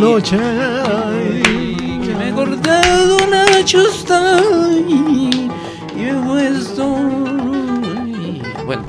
noche. 0.00 0.36
que 0.36 2.14
me 2.14 2.28
he 2.28 2.32
cortado 2.32 3.16
una 3.26 3.64
chusta 3.64 4.40
y 4.88 5.48
me 5.96 6.10
he 6.10 6.14
puesto. 6.14 6.86
Bueno, 8.64 8.82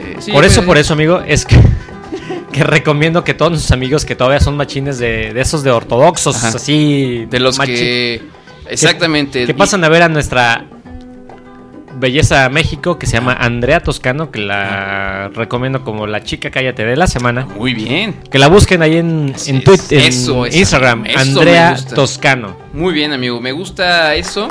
eh, 0.00 0.16
sí, 0.20 0.32
Por 0.32 0.44
eso, 0.44 0.62
por 0.64 0.78
eso, 0.78 0.92
amigo, 0.92 1.20
es 1.26 1.44
que, 1.46 1.56
que 2.52 2.64
recomiendo 2.64 3.24
que 3.24 3.34
todos 3.34 3.52
nuestros 3.52 3.72
amigos 3.72 4.04
que 4.04 4.14
todavía 4.14 4.40
son 4.40 4.56
machines 4.56 4.98
de, 4.98 5.32
de 5.32 5.40
esos 5.40 5.62
de 5.62 5.70
ortodoxos, 5.70 6.36
Ajá. 6.36 6.48
así. 6.48 7.26
De 7.30 7.40
los 7.40 7.58
machi- 7.58 7.66
que. 7.74 8.22
Exactamente. 8.68 9.46
Que 9.46 9.54
pasan 9.54 9.84
a 9.84 9.88
ver 9.90 10.02
a 10.02 10.08
nuestra 10.08 10.64
belleza 11.96 12.48
México, 12.48 12.98
que 12.98 13.06
se 13.06 13.12
llama 13.14 13.32
Andrea 13.34 13.80
Toscano, 13.80 14.30
que 14.30 14.40
la 14.40 15.28
recomiendo 15.34 15.82
como 15.84 16.06
la 16.06 16.22
chica 16.22 16.50
cállate 16.50 16.84
de 16.84 16.96
la 16.96 17.06
semana. 17.06 17.46
Muy 17.56 17.74
bien. 17.74 18.14
Que 18.30 18.38
la 18.38 18.48
busquen 18.48 18.82
ahí 18.82 18.96
en, 18.96 19.34
en. 19.46 19.64
Twitter, 19.64 19.98
en 20.00 20.06
Eso, 20.08 20.46
eso, 20.46 20.56
Instagram, 20.58 21.06
eso 21.06 21.18
Andrea. 21.20 21.76
Toscano. 21.94 22.56
Muy 22.72 22.92
bien, 22.92 23.12
amigo. 23.12 23.40
Me 23.40 23.52
gusta 23.52 24.14
eso. 24.14 24.48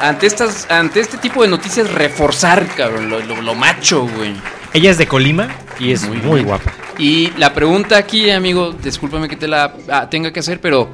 Ante 0.00 0.26
estas, 0.26 0.70
ante 0.70 1.00
este 1.00 1.18
tipo 1.18 1.42
de 1.42 1.48
noticias, 1.48 1.92
reforzar, 1.92 2.66
cabrón, 2.76 3.10
lo, 3.10 3.20
lo- 3.20 3.42
lo 3.42 3.54
macho, 3.54 4.06
güey. 4.16 4.32
Ella 4.72 4.90
es 4.90 4.98
de 4.98 5.06
Colima 5.06 5.48
y 5.78 5.92
es 5.92 6.08
Muy 6.08 6.42
guapa. 6.42 6.72
Y 6.96 7.30
la 7.38 7.52
pregunta 7.52 7.96
aquí, 7.98 8.30
amigo, 8.30 8.72
discúlpame 8.72 9.28
que 9.28 9.36
te 9.36 9.48
la 9.48 9.74
ah, 9.90 10.08
tenga 10.08 10.32
que 10.32 10.40
hacer, 10.40 10.60
pero. 10.60 10.88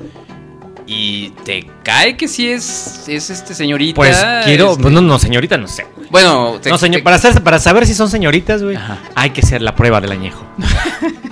¿Y 0.86 1.30
te 1.44 1.66
cae 1.82 2.16
que 2.16 2.28
si 2.28 2.48
es, 2.48 3.04
es 3.08 3.28
este 3.30 3.54
señorita? 3.54 3.96
Pues 3.96 4.16
quiero. 4.44 4.70
este- 4.72 4.82
Bueno, 4.82 5.00
no, 5.00 5.18
señorita, 5.18 5.56
no 5.56 5.66
sé. 5.66 5.84
Bueno, 6.10 6.58
te- 6.62 6.70
No, 6.70 6.78
señor, 6.78 7.00
te- 7.00 7.04
para, 7.04 7.16
hacer, 7.16 7.42
para 7.42 7.58
saber 7.58 7.86
si 7.86 7.94
son 7.94 8.08
señoritas, 8.08 8.62
güey, 8.62 8.76
Ajá. 8.76 8.98
hay 9.16 9.30
que 9.30 9.40
hacer 9.40 9.62
la 9.62 9.74
prueba 9.74 10.00
del 10.00 10.12
añejo. 10.12 10.46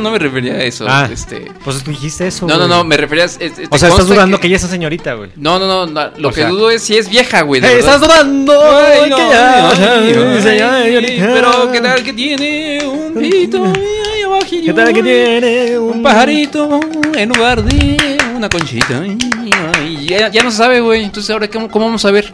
No 0.00 0.10
me 0.10 0.18
refería 0.18 0.52
a 0.56 0.62
eso. 0.62 0.84
Ah, 0.86 1.08
este. 1.10 1.50
Pues 1.64 1.82
tú 1.82 1.90
dijiste 1.90 2.26
eso. 2.26 2.46
No, 2.46 2.58
no, 2.58 2.66
güey. 2.66 2.68
no, 2.68 2.84
me 2.84 2.98
refería 2.98 3.24
a. 3.24 3.26
es- 3.26 3.38
es- 3.40 3.52
O 3.70 3.78
sea, 3.78 3.88
estás 3.88 4.06
dudando 4.06 4.38
que... 4.38 4.46
ella 4.46 4.56
es 4.56 4.62
señorita, 4.62 5.14
güey. 5.14 5.30
No, 5.36 5.58
no, 5.58 5.66
no, 5.66 5.86
no, 5.86 6.10
Lo 6.18 6.28
O 6.28 6.32
que 6.32 6.42
sea- 6.42 6.50
dudo 6.50 6.70
es 6.70 6.82
si 6.82 6.98
es 6.98 7.08
vieja, 7.08 7.40
güey. 7.40 7.62
Hey, 7.64 7.76
verdad. 7.76 7.94
estás 7.94 8.00
dudando 8.06 8.52
Ay, 8.76 9.08
no, 9.08 9.16
que 9.16 9.22
ay, 9.22 10.94
ay. 10.94 11.18
Pero 11.32 11.72
qué 11.72 11.80
tal 11.80 12.02
que 12.02 12.12
tiene 12.12 12.86
un 12.86 13.14
pito 13.14 13.64
ahí 13.64 14.22
abajillo. 14.26 14.64
¿Qué 14.66 14.72
tal 14.74 14.92
que 14.92 15.02
tiene 15.02 15.78
un 15.78 16.02
pajarito 16.02 16.80
en 17.16 17.28
lugar 17.30 17.62
de 17.64 18.17
una 18.38 18.48
conchita? 18.48 19.02
Ay, 19.76 20.06
ya, 20.06 20.30
ya 20.30 20.42
no 20.42 20.50
se 20.50 20.56
sabe, 20.56 20.80
güey. 20.80 21.04
Entonces, 21.04 21.30
ahora, 21.30 21.48
¿cómo, 21.48 21.68
cómo 21.70 21.86
vamos 21.86 22.04
a 22.04 22.10
ver? 22.10 22.32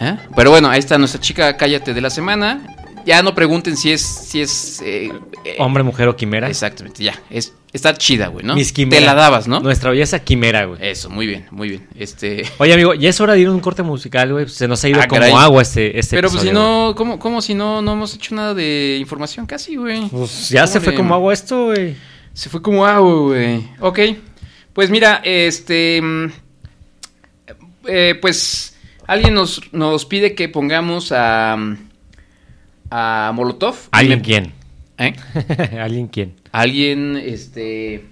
¿Eh? 0.00 0.16
Pero 0.36 0.50
bueno, 0.50 0.68
ahí 0.68 0.78
está 0.78 0.98
nuestra 0.98 1.20
chica 1.20 1.56
Cállate 1.56 1.94
de 1.94 2.00
la 2.00 2.10
semana. 2.10 2.60
Ya 3.06 3.22
no 3.22 3.34
pregunten 3.34 3.76
si 3.76 3.92
es. 3.92 4.02
Si 4.02 4.40
es 4.40 4.82
eh, 4.84 5.12
eh, 5.44 5.56
Hombre, 5.58 5.82
mujer 5.84 6.08
o 6.08 6.16
quimera. 6.16 6.48
Exactamente, 6.48 7.04
ya. 7.04 7.14
Es, 7.30 7.54
está 7.72 7.94
chida, 7.94 8.26
güey, 8.26 8.44
¿no? 8.44 8.56
Miss 8.56 8.72
Quimera. 8.72 8.98
Te 9.00 9.06
la 9.06 9.14
dabas, 9.14 9.46
¿no? 9.46 9.60
Nuestra 9.60 9.90
belleza 9.90 10.18
quimera, 10.18 10.64
güey. 10.64 10.80
Eso, 10.82 11.08
muy 11.08 11.26
bien, 11.26 11.46
muy 11.52 11.68
bien. 11.68 11.86
Este. 11.96 12.42
Oye, 12.58 12.74
amigo, 12.74 12.94
ya 12.94 13.08
es 13.08 13.20
hora 13.20 13.34
de 13.34 13.40
ir 13.40 13.46
a 13.46 13.52
un 13.52 13.60
corte 13.60 13.84
musical, 13.84 14.32
güey. 14.32 14.48
Se 14.48 14.66
nos 14.66 14.82
ha 14.82 14.88
ido 14.88 15.00
Ah, 15.00 15.06
como 15.06 15.20
caray. 15.20 15.34
agua 15.36 15.62
este, 15.62 15.98
este 15.98 16.16
Pero 16.16 16.28
pues 16.30 16.42
si 16.42 16.50
no, 16.50 16.94
¿cómo, 16.96 17.20
cómo 17.20 17.40
si 17.40 17.54
no, 17.54 17.80
no 17.80 17.92
hemos 17.92 18.12
hecho 18.12 18.34
nada 18.34 18.54
de 18.54 18.98
información 19.00 19.46
casi, 19.46 19.76
güey? 19.76 20.08
Pues 20.08 20.50
ya 20.50 20.66
se 20.66 20.74
¿Cómo 20.80 20.84
fue 20.84 20.94
como 20.94 21.14
agua 21.14 21.32
esto, 21.32 21.66
güey. 21.66 21.94
Se 22.36 22.50
fue 22.50 22.60
como 22.60 22.84
agua, 22.84 23.14
güey. 23.22 23.64
Ok. 23.80 23.98
Pues 24.74 24.90
mira, 24.90 25.22
este. 25.24 26.00
mm, 26.02 26.26
eh, 27.88 28.18
pues 28.20 28.76
alguien 29.06 29.32
nos, 29.32 29.60
nos 29.72 30.04
pide 30.04 30.34
que 30.34 30.48
pongamos 30.50 31.12
a. 31.12 31.56
mm, 31.56 31.76
A 32.90 33.32
Molotov. 33.34 33.76
¿Alguien 33.90 34.18
Me- 34.18 34.24
quién? 34.24 34.52
¿Eh? 34.98 35.14
¿Alguien 35.80 36.08
quién? 36.08 36.34
Alguien, 36.52 37.16
este. 37.16 38.04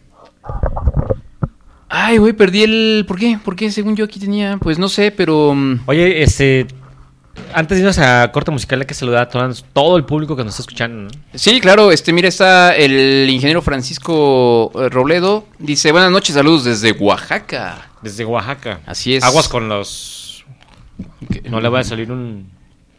Ay, 1.89 2.17
güey, 2.17 2.33
perdí 2.33 2.63
el. 2.63 3.05
¿Por 3.07 3.19
qué? 3.19 3.39
¿Por 3.45 3.57
qué? 3.57 3.71
Según 3.71 3.95
yo 3.95 4.07
aquí 4.07 4.19
tenía. 4.19 4.57
Pues 4.57 4.79
no 4.79 4.89
sé, 4.89 5.11
pero. 5.11 5.55
mm, 5.55 5.81
Oye, 5.87 6.23
este. 6.23 6.67
Antes 7.53 7.77
de 7.77 7.83
irnos 7.83 7.99
a 7.99 8.31
corte 8.33 8.51
musical, 8.51 8.81
hay 8.81 8.87
que 8.87 8.95
saludar 8.95 9.23
a 9.23 9.55
todo, 9.73 9.97
el 9.97 10.05
público 10.05 10.37
que 10.37 10.45
nos 10.45 10.55
está 10.55 10.63
escuchando, 10.63 11.03
¿no? 11.03 11.11
Sí, 11.35 11.61
claro, 11.61 11.93
este, 11.93 12.13
mira, 12.13 12.29
está 12.29 12.75
el 12.75 13.29
ingeniero 13.31 13.63
Francisco 13.63 14.73
eh, 14.75 14.89
Robledo. 14.89 15.47
Dice, 15.59 15.93
buenas 15.93 16.11
noches, 16.11 16.35
saludos 16.35 16.65
desde 16.65 16.93
Oaxaca. 16.93 17.89
Desde 18.03 18.25
Oaxaca. 18.25 18.81
Así 18.87 19.17
es. 19.17 19.25
Aguas 19.25 19.49
con 19.49 19.69
los. 19.69 20.45
No 21.45 21.61
le 21.61 21.69
va 21.69 21.81
a 21.81 21.85
salir 21.85 22.11
un. 22.11 22.51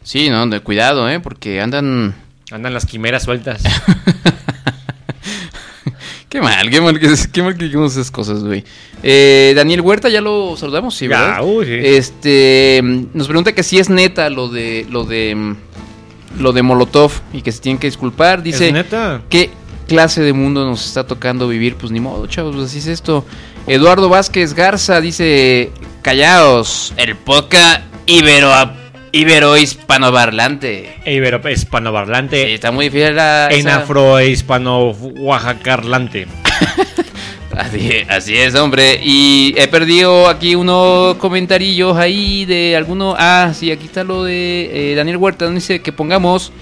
Sí, 0.02 0.30
no, 0.30 0.46
de 0.46 0.60
cuidado, 0.60 1.08
¿eh? 1.10 1.20
Porque 1.20 1.60
andan... 1.60 2.14
Andan 2.52 2.72
las 2.72 2.86
quimeras 2.86 3.24
sueltas. 3.24 3.62
Qué 6.36 6.42
mal, 6.42 6.68
qué 6.68 6.80
mal 6.82 7.00
que, 7.00 7.08
qué 7.32 7.42
mal 7.42 7.56
que 7.56 7.64
digamos 7.64 7.92
esas 7.92 8.10
cosas, 8.10 8.44
güey. 8.44 8.62
Eh, 9.02 9.54
Daniel 9.56 9.80
Huerta, 9.80 10.10
ya 10.10 10.20
lo 10.20 10.54
saludamos, 10.58 10.94
sí, 10.94 11.08
Ya, 11.08 11.18
¿verdad? 11.18 11.40
uy, 11.42 11.64
sí. 11.64 11.72
Este, 11.82 12.80
nos 13.14 13.26
pregunta 13.26 13.54
que 13.54 13.62
si 13.62 13.78
es 13.78 13.88
neta 13.88 14.28
lo 14.28 14.48
de, 14.48 14.86
lo 14.90 15.04
de, 15.04 15.34
mm, 15.34 15.56
lo 16.40 16.52
de 16.52 16.60
Molotov 16.60 17.10
y 17.32 17.40
que 17.40 17.52
se 17.52 17.60
tienen 17.60 17.78
que 17.78 17.86
disculpar. 17.86 18.42
Dice, 18.42 18.66
¿Es 18.66 18.72
neta? 18.74 19.22
¿qué 19.30 19.48
clase 19.88 20.20
de 20.20 20.34
mundo 20.34 20.66
nos 20.66 20.84
está 20.84 21.06
tocando 21.06 21.48
vivir? 21.48 21.76
Pues 21.76 21.90
ni 21.90 22.00
modo, 22.00 22.26
chavos, 22.26 22.54
pues 22.54 22.68
así 22.68 22.80
es 22.80 22.86
esto. 22.88 23.24
Eduardo 23.66 24.10
Vázquez 24.10 24.52
Garza 24.52 25.00
dice, 25.00 25.70
callaos, 26.02 26.92
el 26.98 27.16
podcast 27.16 27.80
ibero, 28.04 28.52
ibero 29.20 29.56
hispanoparlante. 29.56 30.96
Ibero 31.06 31.40
Sí, 32.46 32.52
está 32.54 32.70
muy 32.70 32.86
difícil 32.90 33.16
la... 33.16 33.48
en 33.50 33.60
esa- 33.60 33.76
afro 33.78 34.20
hispano 34.20 34.90
oaxacarlante. 34.90 36.26
Así, 37.56 37.90
así 38.08 38.36
es, 38.36 38.54
hombre. 38.54 39.00
Y 39.02 39.54
he 39.56 39.66
perdido 39.66 40.28
aquí 40.28 40.54
unos 40.54 41.14
comentarillos 41.16 41.96
ahí 41.96 42.44
de 42.44 42.76
alguno. 42.76 43.14
Ah, 43.18 43.52
sí, 43.54 43.70
aquí 43.72 43.86
está 43.86 44.04
lo 44.04 44.24
de 44.24 44.92
eh, 44.92 44.94
Daniel 44.94 45.16
Huerta. 45.16 45.46
donde 45.46 45.60
Dice 45.60 45.80
que 45.80 45.90
pongamos 45.90 46.52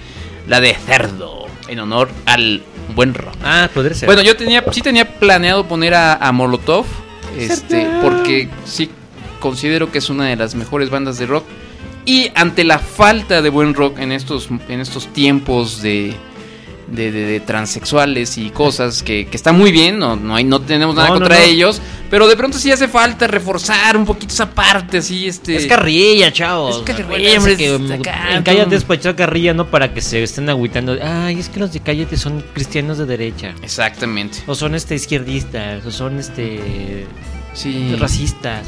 la 0.47 0.61
de 0.61 0.73
cerdo 0.73 1.47
en 1.67 1.79
honor 1.79 2.09
al 2.25 2.63
buen 2.95 3.13
rock. 3.13 3.35
Ah, 3.43 3.69
podría 3.73 3.93
ser. 3.93 4.07
Bueno, 4.07 4.21
yo 4.21 4.37
tenía, 4.37 4.63
sí 4.71 4.79
tenía 4.81 5.05
planeado 5.19 5.65
poner 5.67 5.95
a, 5.95 6.13
a 6.13 6.31
Molotov. 6.31 6.85
Este, 7.37 7.85
porque 8.01 8.47
sí 8.63 8.89
considero 9.41 9.91
que 9.91 9.97
es 9.97 10.09
una 10.09 10.27
de 10.27 10.37
las 10.37 10.55
mejores 10.55 10.89
bandas 10.89 11.17
de 11.17 11.25
rock. 11.25 11.43
Y 12.05 12.31
ante 12.35 12.63
la 12.63 12.79
falta 12.79 13.41
de 13.41 13.49
buen 13.49 13.73
rock 13.73 13.99
en 13.99 14.11
estos, 14.11 14.49
en 14.69 14.79
estos 14.79 15.07
tiempos 15.07 15.81
de, 15.81 16.13
de, 16.87 17.11
de- 17.11 17.25
de 17.25 17.39
transexuales 17.39 18.37
y 18.37 18.51
cosas 18.51 19.01
que, 19.01 19.25
que 19.25 19.35
está 19.35 19.51
muy 19.51 19.71
bien, 19.71 19.97
no, 19.97 20.15
no, 20.15 20.35
hay, 20.35 20.43
no 20.43 20.61
tenemos 20.61 20.95
nada 20.95 21.07
No, 21.09 21.15
contra 21.15 21.39
no. 21.39 21.43
ellos, 21.43 21.81
pero 22.11 22.27
de 22.27 22.37
pronto 22.37 22.59
sí 22.59 22.71
hace 22.71 22.87
falta 22.87 23.25
reforzar 23.25 23.97
un 23.97 24.05
poquito 24.05 24.33
esa 24.35 24.51
parte, 24.51 24.99
así, 24.99 25.25
este... 25.27 25.55
Es 25.55 25.65
carrilla, 25.65 26.31
chavos. 26.31 26.77
Es 26.77 26.81
carrilla, 26.83 27.39
hombre, 27.39 27.57
que, 27.57 27.73
en 27.73 28.43
Cállate 28.43 28.75
es 28.75 28.83
para 28.83 28.99
echar 28.99 29.15
carrilla, 29.15 29.55
no 29.55 29.65
para 29.71 29.91
que 29.91 29.99
se 30.01 30.21
estén 30.21 30.47
agüitando. 30.47 30.95
Ay, 31.01 31.39
es 31.39 31.49
que 31.49 31.59
los 31.59 31.73
de 31.73 31.79
Cállate 31.79 32.17
son 32.17 32.43
cristianos 32.53 32.99
de 32.99 33.07
derecha. 33.07 33.55
Exactamente. 33.63 34.37
O 34.45 34.53
son 34.53 34.75
este 34.75 34.93
izquierdistas, 34.93 35.83
o 35.87 35.89
son 35.89 36.19
este 36.19 37.07
Sí. 37.55 37.95
racistas. 37.97 38.67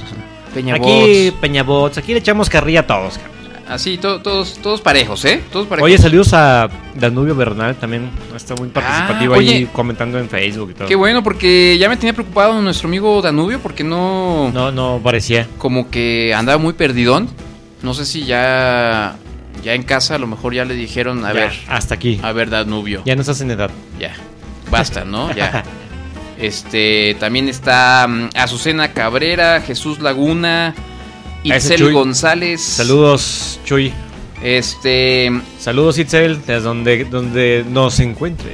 Peñabots. 0.56 0.88
Aquí 0.90 1.32
Peñabots, 1.40 1.98
aquí 2.00 2.14
le 2.14 2.20
echamos 2.20 2.50
carrilla 2.50 2.80
a 2.80 2.88
todos. 2.88 3.18
cabrón. 3.20 3.37
Así, 3.70 3.98
to- 3.98 4.22
todos, 4.22 4.60
todos 4.62 4.80
parejos, 4.82 5.26
¿eh? 5.26 5.42
Todos 5.52 5.68
parejos. 5.68 5.86
Oye, 5.88 5.98
saludos 5.98 6.34
a 6.34 6.70
Danubio 6.96 7.36
Bernal 7.36 7.76
también. 7.76 8.10
Está 8.36 8.56
muy 8.56 8.70
participativo 8.70 9.34
Ah, 9.34 9.38
ahí 9.40 9.68
comentando 9.74 10.18
en 10.20 10.30
Facebook 10.30 10.72
y 10.72 10.74
todo. 10.74 10.88
Qué 10.88 10.96
bueno, 10.96 11.22
porque 11.24 11.78
ya 11.78 11.90
me 11.90 11.98
tenía 11.98 12.14
preocupado 12.14 12.62
nuestro 12.62 12.88
amigo 12.88 13.22
Danubio, 13.22 13.60
porque 13.60 13.84
no, 13.84 14.52
No, 14.54 14.72
no 14.72 15.02
parecía. 15.04 15.48
como 15.58 15.90
que 15.90 16.34
andaba 16.34 16.58
muy 16.58 16.74
perdidón. 16.74 17.28
No 17.82 17.94
sé 17.94 18.06
si 18.06 18.24
ya, 18.26 19.18
ya 19.64 19.74
en 19.74 19.84
casa 19.84 20.16
a 20.16 20.18
lo 20.18 20.28
mejor 20.28 20.54
ya 20.54 20.64
le 20.66 20.74
dijeron, 20.74 21.26
a 21.26 21.30
Ya, 21.30 21.34
ver, 21.34 21.52
hasta 21.68 21.96
aquí. 21.96 22.20
a 22.24 22.32
ver 22.32 22.50
Danubio, 22.50 23.02
Ya 23.06 23.16
no 23.16 23.22
estás 23.22 23.42
en 23.42 23.52
edad. 23.52 23.70
ya, 24.00 24.14
basta, 24.72 25.04
¿no? 25.04 25.34
Ya. 25.36 25.64
Este, 26.40 27.16
también 27.20 27.50
está 27.50 28.06
mm, 28.08 28.30
Azucena 28.36 28.94
Cabrera, 28.94 29.60
Jesús 29.62 30.00
Laguna, 30.00 30.76
Itzel 31.56 31.78
Chuy. 31.80 31.94
González. 31.94 32.62
Saludos, 32.62 33.60
Chuy. 33.66 33.94
Este. 34.42 35.32
Saludos, 35.60 35.98
Itzel, 35.98 36.38
desde 36.40 36.60
donde, 36.62 37.06
donde 37.06 37.66
nos 37.70 38.00
encuentre. 38.00 38.52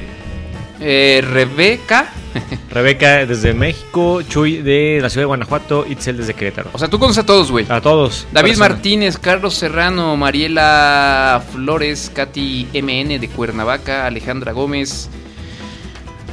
eh, 0.80 1.22
Rebeca. 1.28 2.12
Rebeca 2.72 3.26
desde 3.28 3.54
México, 3.54 4.22
Chuy 4.24 4.58
de 4.64 4.98
la 5.02 5.10
ciudad 5.10 5.22
de 5.24 5.28
Guanajuato, 5.28 5.86
Itzel 5.88 6.18
desde 6.18 6.34
Querétaro. 6.34 6.70
O 6.74 6.80
sea, 6.80 6.88
tú 6.88 6.98
conoces 6.98 7.24
a 7.24 7.26
todos, 7.26 7.52
güey. 7.52 7.66
A 7.70 7.80
todos. 7.80 8.26
David. 8.32 8.58
Martínez, 8.58 9.18
Carlos 9.20 9.54
Serrano, 9.54 10.18
Mariela 10.18 11.44
Flores, 11.52 12.12
Katy 12.14 12.70
MN 12.82 13.20
de 13.20 13.30
Cuernavaca, 13.36 14.08
Alejandra 14.08 14.52
Gómez, 14.52 15.10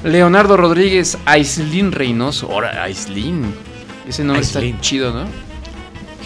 Leonardo 0.05 0.57
Rodríguez, 0.57 1.19
Aislin 1.27 1.93
Reynoso. 1.93 2.51
Ahora, 2.51 2.83
Aislin. 2.85 3.53
Ese 4.09 4.25
nombre 4.25 4.45
Aislin. 4.45 4.71
está 4.71 4.81
chido, 4.81 5.13
¿no? 5.13 5.25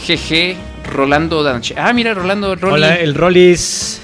GG, 0.07 0.57
Rolando 0.93 1.43
Danche. 1.43 1.75
Ah, 1.79 1.93
mira, 1.93 2.15
Rolando 2.15 2.55
Rolly, 2.57 2.75
Hola, 2.75 2.95
el 2.97 3.15
Rollis. 3.15 4.01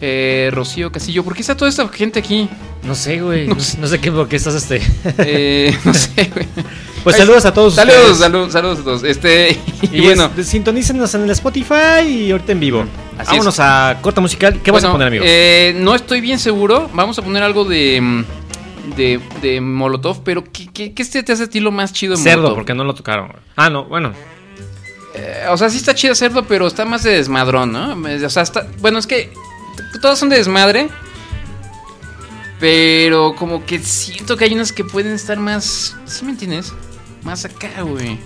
eh, 0.00 0.50
Rocío 0.52 0.92
Casillo. 0.92 1.24
¿Por 1.24 1.34
qué 1.34 1.40
está 1.40 1.56
toda 1.56 1.68
esta 1.68 1.86
gente 1.88 2.18
aquí? 2.20 2.48
No 2.84 2.94
sé, 2.94 3.20
güey. 3.20 3.46
No 3.48 3.54
No, 3.54 3.60
sé. 3.60 3.78
no 3.78 3.86
sé 3.88 4.00
qué, 4.00 4.12
por 4.12 4.28
qué 4.28 4.36
estás 4.36 4.54
este. 4.54 4.80
Eh, 5.18 5.76
no 5.84 5.94
sé, 5.94 6.30
güey. 6.34 6.46
Pues 7.04 7.14
Ay, 7.14 7.20
saludos 7.22 7.44
a 7.46 7.54
todos. 7.54 7.74
Saludos, 7.76 7.96
ustedes. 8.00 8.18
saludos, 8.18 8.52
saludos 8.52 8.78
a 8.80 8.82
todos. 8.84 9.04
Este, 9.04 9.50
y, 9.82 9.98
Y 9.98 10.00
bueno. 10.02 10.28
bueno, 10.30 10.42
sintonícenos 10.44 11.14
en 11.14 11.22
el 11.22 11.30
Spotify 11.30 12.02
y 12.06 12.30
ahorita 12.32 12.50
en 12.52 12.60
vivo. 12.60 12.84
Así 13.16 13.30
Vámonos 13.30 13.60
a 13.60 13.98
corta 14.02 14.20
musical. 14.20 14.60
¿Qué 14.62 14.72
vas 14.72 14.82
a 14.82 14.90
poner, 14.90 15.06
amigo? 15.06 15.24
eh, 15.26 15.74
no 15.78 15.94
estoy 15.94 16.20
bien 16.20 16.40
seguro. 16.40 16.90
Vamos 16.92 17.16
a 17.18 17.22
poner 17.22 17.42
algo 17.44 17.64
de. 17.64 18.00
mm, 18.00 18.24
De, 18.96 19.20
de 19.40 19.60
Molotov, 19.60 20.22
pero 20.24 20.42
¿qué, 20.52 20.68
qué, 20.72 20.92
qué 20.92 21.04
te 21.04 21.32
hace 21.32 21.44
a 21.44 21.48
ti 21.48 21.60
lo 21.60 21.70
más 21.70 21.92
chido 21.92 22.16
de 22.16 22.22
Cerdo, 22.22 22.38
Molotov? 22.42 22.56
porque 22.56 22.74
no 22.74 22.82
lo 22.84 22.94
tocaron. 22.94 23.32
Ah, 23.54 23.70
no, 23.70 23.84
bueno. 23.84 24.12
Eh, 25.14 25.46
o 25.48 25.56
sea, 25.56 25.70
sí 25.70 25.78
está 25.78 25.94
chido 25.94 26.14
cerdo, 26.14 26.44
pero 26.44 26.66
está 26.66 26.84
más 26.84 27.02
de 27.02 27.12
desmadrón, 27.12 27.72
¿no? 27.72 27.94
O 28.26 28.30
sea, 28.30 28.42
está. 28.42 28.66
Bueno, 28.80 28.98
es 28.98 29.06
que. 29.06 29.32
Todas 30.00 30.18
son 30.18 30.28
de 30.28 30.36
desmadre. 30.36 30.88
Pero 32.60 33.34
como 33.36 33.64
que 33.64 33.78
siento 33.78 34.36
que 34.36 34.44
hay 34.44 34.54
unas 34.54 34.72
que 34.72 34.84
pueden 34.84 35.12
estar 35.12 35.38
más. 35.38 35.96
¿Sí 36.06 36.24
me 36.24 36.32
entiendes? 36.32 36.72
Más 37.22 37.44
acá, 37.44 37.82
güey. 37.82 38.18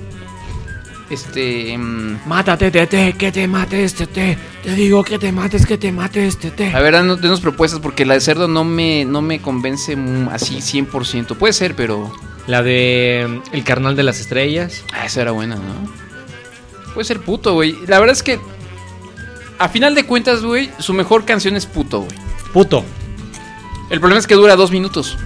Este. 1.10 1.76
mm, 1.76 2.20
Mátate, 2.26 2.70
tete, 2.70 3.12
que 3.12 3.30
te 3.30 3.46
mates, 3.46 3.94
tete. 3.94 4.38
Te 4.64 4.74
digo 4.74 5.04
que 5.04 5.18
te 5.18 5.30
mates, 5.30 5.66
que 5.66 5.76
te 5.76 5.92
mates, 5.92 6.38
tete. 6.38 6.74
A 6.74 6.80
ver, 6.80 6.94
danos, 6.94 7.20
denos 7.20 7.40
propuestas 7.40 7.80
porque 7.80 8.06
la 8.06 8.14
de 8.14 8.20
cerdo 8.20 8.48
no 8.48 8.64
me, 8.64 9.04
no 9.04 9.20
me 9.20 9.40
convence 9.42 9.96
así 10.30 10.56
100%. 10.56 11.36
Puede 11.36 11.52
ser, 11.52 11.76
pero. 11.76 12.10
La 12.46 12.62
de 12.62 13.26
mm, 13.28 13.54
El 13.54 13.64
carnal 13.64 13.94
de 13.94 14.02
las 14.02 14.18
estrellas. 14.20 14.82
Ah, 14.94 15.04
esa 15.04 15.20
era 15.22 15.32
buena, 15.32 15.56
¿no? 15.56 16.01
Puede 16.94 17.04
ser 17.04 17.20
puto, 17.20 17.54
güey. 17.54 17.76
La 17.86 17.98
verdad 18.00 18.14
es 18.14 18.22
que. 18.22 18.38
A 19.58 19.68
final 19.68 19.94
de 19.94 20.04
cuentas, 20.04 20.42
güey, 20.42 20.70
su 20.78 20.92
mejor 20.92 21.24
canción 21.24 21.54
es 21.56 21.66
puto, 21.66 22.00
güey. 22.00 22.16
Puto. 22.52 22.84
El 23.90 24.00
problema 24.00 24.18
es 24.18 24.26
que 24.26 24.34
dura 24.34 24.56
dos 24.56 24.70
minutos. 24.72 25.16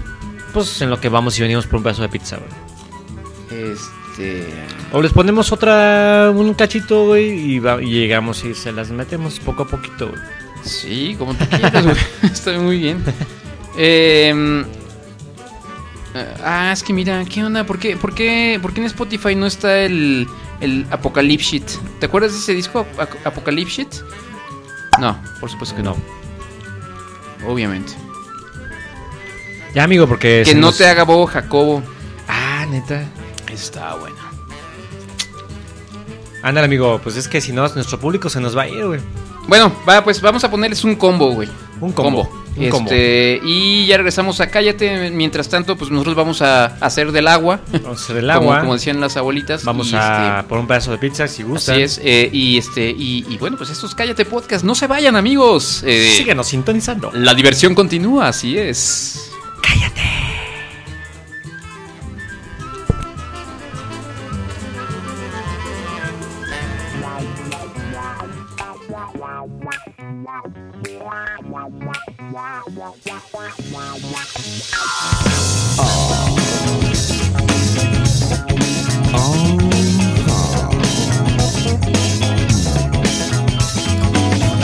Pues 0.52 0.80
en 0.82 0.90
lo 0.90 1.00
que 1.00 1.08
vamos 1.08 1.38
y 1.38 1.42
venimos 1.42 1.66
por 1.66 1.76
un 1.76 1.82
pedazo 1.84 2.02
de 2.02 2.08
pizza, 2.08 2.36
güey. 2.36 3.62
Este. 3.72 4.46
O 4.92 5.00
les 5.02 5.12
ponemos 5.12 5.52
otra, 5.52 6.30
un 6.34 6.54
cachito, 6.54 7.06
güey, 7.06 7.30
y, 7.54 7.58
va- 7.58 7.82
y 7.82 7.90
llegamos 7.90 8.44
y 8.44 8.54
se 8.54 8.72
las 8.72 8.90
metemos 8.90 9.38
poco 9.40 9.64
a 9.64 9.68
poquito, 9.68 10.08
güey. 10.08 10.20
Sí, 10.64 11.14
como 11.18 11.34
tú 11.34 11.44
quieras, 11.48 11.84
güey. 11.84 11.96
Está 12.22 12.58
muy 12.58 12.78
bien. 12.78 13.02
Eh, 13.78 14.64
ah, 16.44 16.70
es 16.72 16.82
que 16.82 16.92
mira, 16.92 17.24
¿qué 17.24 17.44
onda? 17.44 17.64
¿Por 17.64 17.78
qué, 17.78 17.96
por 17.96 18.14
qué, 18.14 18.58
por 18.60 18.72
qué 18.72 18.80
en 18.80 18.86
Spotify 18.86 19.34
no 19.34 19.46
está 19.46 19.78
el, 19.80 20.26
el 20.60 20.86
Apocalypse 20.90 21.44
Shit? 21.58 21.68
¿Te 22.00 22.06
acuerdas 22.06 22.32
de 22.32 22.38
ese 22.38 22.54
disco, 22.54 22.86
Ap- 22.98 23.26
Apocalypse 23.26 23.82
Shit? 23.82 23.94
No, 25.00 25.18
por 25.40 25.50
supuesto 25.50 25.76
que 25.76 25.82
no. 25.82 25.96
Obviamente. 27.46 27.92
Ya, 29.74 29.84
amigo, 29.84 30.06
porque... 30.06 30.42
Que 30.44 30.54
no 30.54 30.62
nos- 30.68 30.78
te 30.78 30.86
haga 30.86 31.02
bobo 31.04 31.26
Jacobo. 31.26 31.82
Ah, 32.28 32.66
neta. 32.70 33.04
Está 33.52 33.94
bueno. 33.96 34.16
Ándale, 36.42 36.66
amigo, 36.66 37.00
pues 37.02 37.16
es 37.16 37.28
que 37.28 37.40
si 37.40 37.52
no, 37.52 37.66
nuestro 37.68 37.98
público 37.98 38.28
se 38.30 38.40
nos 38.40 38.56
va 38.56 38.62
a 38.62 38.68
ir, 38.68 38.86
güey. 38.86 39.00
Bueno, 39.48 39.72
va, 39.88 40.02
pues 40.04 40.20
vamos 40.20 40.44
a 40.44 40.50
ponerles 40.50 40.84
un 40.84 40.94
combo, 40.96 41.32
güey. 41.32 41.48
Un 41.80 41.92
combo. 41.92 42.28
Un 42.56 42.70
combo. 42.70 42.90
Este, 42.90 43.40
y 43.44 43.86
ya 43.86 43.98
regresamos 43.98 44.40
a 44.40 44.48
Cállate. 44.48 45.10
Mientras 45.10 45.48
tanto, 45.48 45.76
pues 45.76 45.90
nosotros 45.90 46.14
vamos 46.16 46.40
a 46.42 46.66
hacer 46.80 47.12
del 47.12 47.28
agua. 47.28 47.60
Vamos 47.70 48.00
a 48.00 48.04
hacer 48.04 48.16
el 48.16 48.26
Como, 48.26 48.34
agua. 48.52 48.60
como 48.60 48.74
decían 48.74 49.00
las 49.00 49.16
abuelitas. 49.16 49.62
Vamos 49.64 49.92
y, 49.92 49.96
a 49.96 50.38
este, 50.38 50.48
por 50.48 50.58
un 50.58 50.66
pedazo 50.66 50.90
de 50.92 50.98
pizza 50.98 51.28
si 51.28 51.42
gusta. 51.42 51.72
Así 51.72 51.82
es. 51.82 52.00
eh, 52.02 52.30
y 52.32 52.56
este 52.56 52.88
y, 52.90 53.26
y 53.28 53.36
bueno, 53.36 53.56
pues 53.58 53.70
estos 53.70 53.94
Cállate 53.94 54.24
Podcast. 54.24 54.64
No 54.64 54.74
se 54.74 54.86
vayan, 54.86 55.16
amigos. 55.16 55.82
Eh, 55.86 56.14
Síguenos 56.16 56.46
sintonizando. 56.48 57.10
La 57.12 57.34
diversión 57.34 57.74
continúa, 57.74 58.28
así 58.28 58.56
es. 58.56 59.30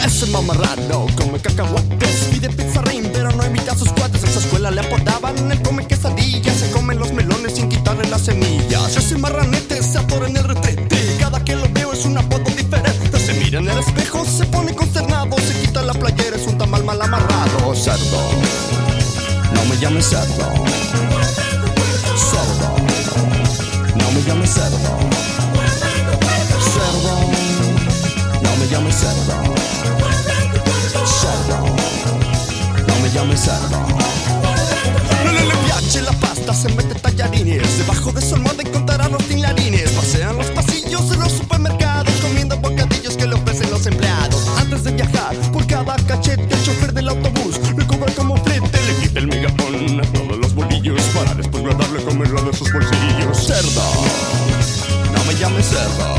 Ese 0.05 0.27
mamarrado 0.27 1.07
come 1.17 1.41
cacahuates 1.41 2.29
Pide 2.31 2.51
pizza 2.51 2.83
ring 2.83 3.07
pero 3.11 3.33
no 3.33 3.47
invita 3.47 3.73
a 3.73 3.75
sus 3.75 3.91
cuates 3.93 4.23
En 4.23 4.33
su 4.33 4.41
escuela 4.41 4.71
le 4.71 4.83
apodaban 4.83 5.51
el 5.51 5.63
come 5.63 5.87
quesadillas 5.87 6.55
Se 6.55 6.71
comen 6.73 6.99
los 6.99 7.15
melones 7.15 7.55
sin 7.55 7.71
quitarle 7.71 8.07
las 8.11 8.21
semillas 8.27 8.95
Ese 8.95 9.17
marranete 9.17 9.83
se 9.83 9.97
atora 9.97 10.29
en 10.29 10.37
el 10.37 10.45
retrete 10.45 10.72
no 19.83 19.91
me 19.91 20.01
llames 20.01 20.07
cerdo 20.07 20.65
Cerdo, 22.17 22.77
no 23.97 24.13
me 24.13 24.23
llames 24.23 24.51
cerdo 24.51 24.79
Cerdo, 26.73 27.15
no 28.43 28.57
me 28.59 28.69
llames 28.69 28.95
cerdo 28.95 29.43
cerdo. 31.23 31.57
No 32.87 32.95
me 33.01 33.11
llames 33.11 33.41
cerdo. 33.41 33.79
No 35.25 35.33
le, 35.33 35.45
le 35.47 35.55
piace 35.67 36.03
la 36.03 36.13
pasta, 36.13 36.55
se 36.55 36.69
mete 36.75 36.95
tallarines. 36.97 37.79
Debajo 37.79 38.13
de 38.13 38.21
su 38.23 38.35
almohada 38.35 38.63
encontrará 38.63 38.82
los 38.82 38.82
Cerdo. 53.63 55.13
No 55.15 55.25
me 55.25 55.35
llames 55.37 55.67
cerdo. 55.67 56.12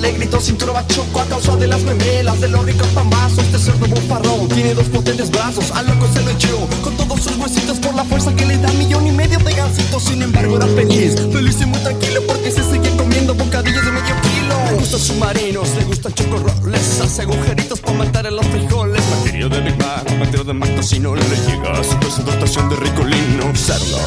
Gritó 0.00 0.40
cintura 0.40 0.72
bachoco 0.72 1.20
a 1.20 1.24
causa 1.24 1.56
de 1.56 1.66
las 1.66 1.82
memelas 1.82 2.40
de 2.40 2.48
los 2.48 2.64
ricos 2.64 2.86
pambazos. 2.88 3.38
Este 3.44 3.58
cerdo 3.58 3.86
bofarrón 3.86 4.48
tiene 4.48 4.74
dos 4.74 4.86
potentes 4.88 5.30
brazos, 5.30 5.70
al 5.70 5.86
loco 5.86 6.06
se 6.12 6.22
lo 6.22 6.30
echó 6.30 6.68
con 6.82 6.96
todos 6.96 7.20
sus 7.20 7.36
huesitos 7.36 7.78
por 7.78 7.94
la 7.94 8.04
fuerza 8.04 8.34
que 8.34 8.44
le 8.44 8.58
da 8.58 8.70
millón 8.72 9.06
y 9.06 9.12
medio 9.12 9.38
de 9.38 9.54
gansitos. 9.54 10.02
Sin 10.04 10.22
embargo 10.22 10.56
era 10.56 10.66
feliz, 10.66 11.14
feliz 11.32 11.56
y 11.60 11.66
muy 11.66 11.78
tranquilo 11.80 12.20
porque 12.26 12.50
se 12.50 12.62
sigue 12.62 12.94
comiendo 12.96 13.34
bocadillos 13.34 13.84
de 13.84 13.92
medio 13.92 14.14
kilo. 14.22 14.70
Le 14.70 14.76
gustan 14.78 15.00
submarinos, 15.00 15.68
le 15.76 15.84
gustan 15.84 16.12
chocorroles, 16.12 17.00
hace 17.00 17.22
agujeritos 17.22 17.80
para 17.80 17.98
matar 17.98 18.26
a 18.26 18.30
los 18.30 18.46
frijoles. 18.46 19.02
Material 19.18 19.50
de 19.50 19.60
Big 19.60 19.78
Mac, 19.78 20.06
de 20.30 20.52
Mac 20.52 20.82
si 20.82 21.00
no 21.00 21.14
le 21.14 21.22
llega 21.22 21.72
a 21.72 21.82
su 21.82 21.98
presentación 21.98 22.68
de 22.68 22.76
ricolino. 22.76 23.54
Cerdo, 23.54 23.98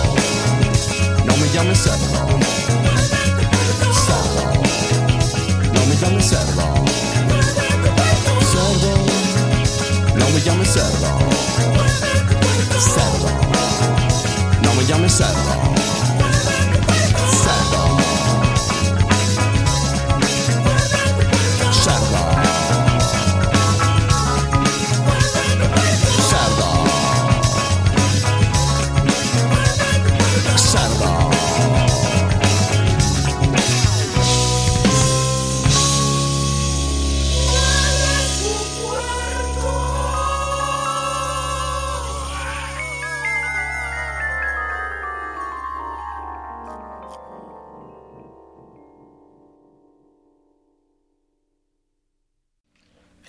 no 1.26 1.36
me 1.38 1.50
llames. 1.54 1.80
Cerdo, 1.80 2.49
me 10.40 10.46
llames 10.46 10.70
cerdo. 10.70 11.20
Cerdo, 12.80 13.28
no 14.64 14.74
me 14.74 14.86
cerdo. 14.86 15.10
Cerdo. 15.18 15.79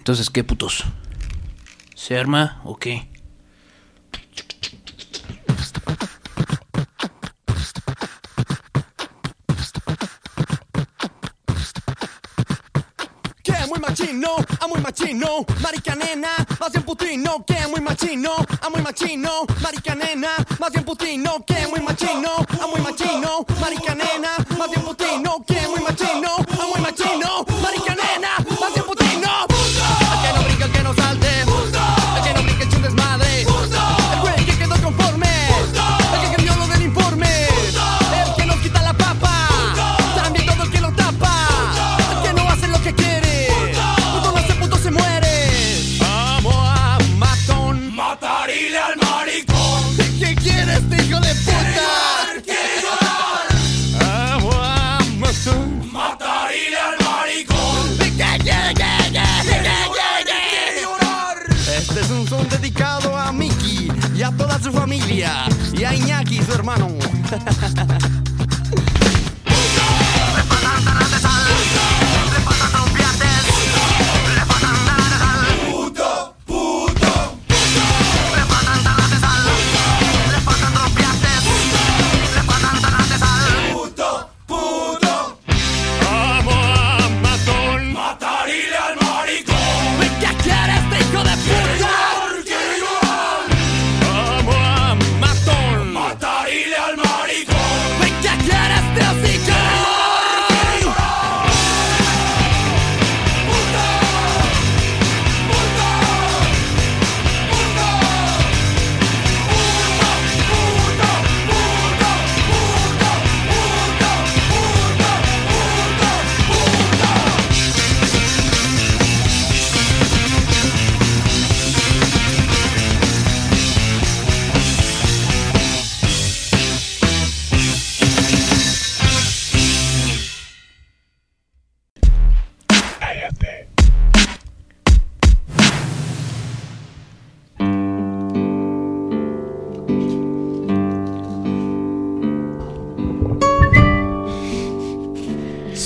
Entonces, 0.01 0.30
¿qué 0.30 0.42
putos? 0.42 0.84
¿Se 1.94 2.18
arma 2.18 2.62
o 2.64 2.74
qué? 2.78 3.07
Que 13.42 13.53
muy 13.68 13.78
machino, 13.78 14.36
a 14.59 14.66
muy 14.66 14.80
machino, 14.80 15.44
marica 15.62 15.94
nena, 15.94 16.30
más 16.59 16.72
bien 16.72 16.82
putino, 16.82 17.44
que 17.46 17.66
muy 17.68 17.82
machino, 17.82 18.32
a 18.62 18.70
muy 18.70 18.80
machino, 18.80 19.44
marica 19.62 19.94
nena, 19.94 20.30
más 20.59 20.72
bien 20.72 20.84
putino, 20.84 21.44
que 21.46 21.66
muy 21.68 21.80
machino, 21.82 22.36
a 22.38 22.66
muy 22.66 22.80
machino, 22.80 23.44
marica 23.61 23.94
nena, 23.94 24.30
más 24.59 24.70
bien 24.70 24.82
putino, 24.82 25.44
que 25.46 25.68
muy 25.68 25.80
machino, 25.82 26.36
a 26.36 26.66
muy 26.66 26.80
machino, 26.80 27.44
y 65.21 65.85
a 65.85 65.95
Iñaki, 65.95 66.43
su 66.43 66.53
hermano. 66.55 66.89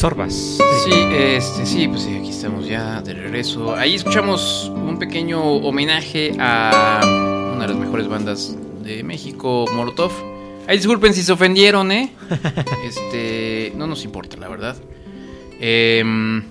Sorbas. 0.05 0.59
Sí, 0.85 0.93
este, 1.15 1.65
sí, 1.65 1.89
pues 1.89 2.03
sí, 2.03 2.15
aquí 2.15 2.29
estamos 2.29 2.67
ya 2.67 3.01
de 3.01 3.15
regreso. 3.15 3.75
Ahí 3.75 3.95
escuchamos 3.95 4.71
un 4.71 4.99
pequeño 4.99 5.41
homenaje 5.43 6.37
a 6.39 7.01
una 7.55 7.63
de 7.63 7.69
las 7.69 7.77
mejores 7.79 8.07
bandas 8.07 8.55
de 8.83 9.03
México, 9.03 9.65
Molotov. 9.75 10.13
Ahí 10.69 10.77
disculpen 10.77 11.15
si 11.15 11.23
se 11.23 11.33
ofendieron, 11.33 11.91
¿eh? 11.91 12.13
Este, 12.87 13.73
no 13.77 13.87
nos 13.87 14.05
importa, 14.05 14.37
la 14.37 14.49
verdad. 14.49 14.77
Em, 15.59 16.45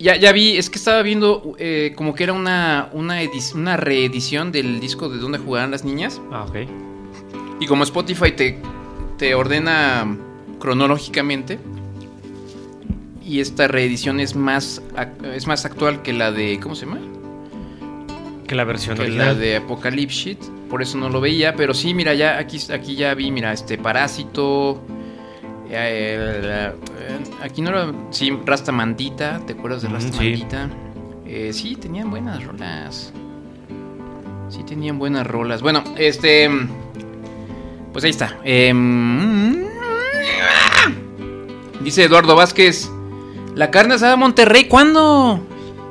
ya, 0.00 0.16
ya 0.16 0.32
vi, 0.32 0.56
es 0.56 0.70
que 0.70 0.78
estaba 0.78 1.02
viendo 1.02 1.54
eh, 1.60 1.92
como 1.94 2.16
que 2.16 2.24
era 2.24 2.32
una, 2.32 2.90
una 2.94 3.76
reedición 3.76 4.50
del 4.50 4.80
disco 4.80 5.08
de 5.08 5.18
Donde 5.18 5.38
jugarán 5.38 5.70
las 5.70 5.84
niñas. 5.84 6.20
Ah, 6.32 6.46
ok. 6.48 6.56
Y 7.60 7.66
como 7.68 7.84
Spotify 7.84 8.32
te, 8.32 8.58
te 9.18 9.36
ordena 9.36 10.18
cronológicamente, 10.58 11.60
y 13.26 13.40
esta 13.40 13.66
reedición 13.68 14.20
es 14.20 14.34
más, 14.36 14.82
es 15.34 15.46
más 15.46 15.64
actual 15.64 16.02
que 16.02 16.12
la 16.12 16.30
de. 16.32 16.58
¿Cómo 16.62 16.74
se 16.74 16.86
llama? 16.86 16.98
Que 18.46 18.54
la 18.54 18.64
versión 18.64 18.96
Que 18.96 19.02
original. 19.02 19.26
la 19.28 19.34
de 19.34 19.56
Apocalypse. 19.56 20.36
Por 20.68 20.82
eso 20.82 20.98
no 20.98 21.08
lo 21.08 21.20
veía. 21.20 21.54
Pero 21.56 21.72
sí, 21.74 21.94
mira, 21.94 22.14
ya 22.14 22.38
aquí, 22.38 22.58
aquí 22.72 22.94
ya 22.96 23.14
vi, 23.14 23.30
mira, 23.30 23.52
este 23.52 23.78
Parásito. 23.78 24.82
eh, 25.70 26.72
eh, 26.82 27.18
aquí 27.42 27.62
no 27.62 27.70
era. 27.70 27.92
Sí, 28.10 28.30
Rasta 28.44 28.70
Mandita. 28.72 29.40
¿Te 29.46 29.54
acuerdas 29.54 29.82
de 29.82 29.88
Mm, 29.88 29.92
Rasta 29.92 30.12
sí. 30.12 30.16
Mandita? 30.30 30.68
Eh, 31.26 31.50
sí, 31.52 31.76
tenían 31.76 32.10
buenas 32.10 32.44
rolas. 32.44 33.12
Sí, 34.50 34.62
tenían 34.64 34.98
buenas 34.98 35.26
rolas. 35.26 35.62
Bueno, 35.62 35.82
este. 35.96 36.50
Pues 37.92 38.04
ahí 38.04 38.10
está. 38.10 38.36
Em, 38.44 39.64
dice 41.80 42.04
Eduardo 42.04 42.34
Vázquez. 42.36 42.90
La 43.54 43.70
carne 43.70 43.94
asada 43.94 44.16
Monterrey, 44.16 44.64
¿cuándo? 44.64 45.40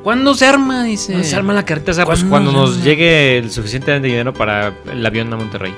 ¿Cuándo 0.03 0.35
se 0.35 0.45
arma? 0.45 0.83
Dice. 0.83 1.13
¿Cuándo 1.13 1.27
se 1.27 1.35
arma 1.35 1.53
la 1.53 1.65
carreta 1.65 1.91
asada? 1.91 2.05
Pues 2.05 2.23
¿Cuándo 2.23 2.51
cuando 2.51 2.71
nos 2.73 2.83
llegue 2.83 3.37
el 3.37 3.51
suficiente 3.51 3.97
dinero 3.99 4.33
para 4.33 4.73
el 4.91 5.05
avión 5.05 5.31
a 5.33 5.37
Monterrey. 5.37 5.73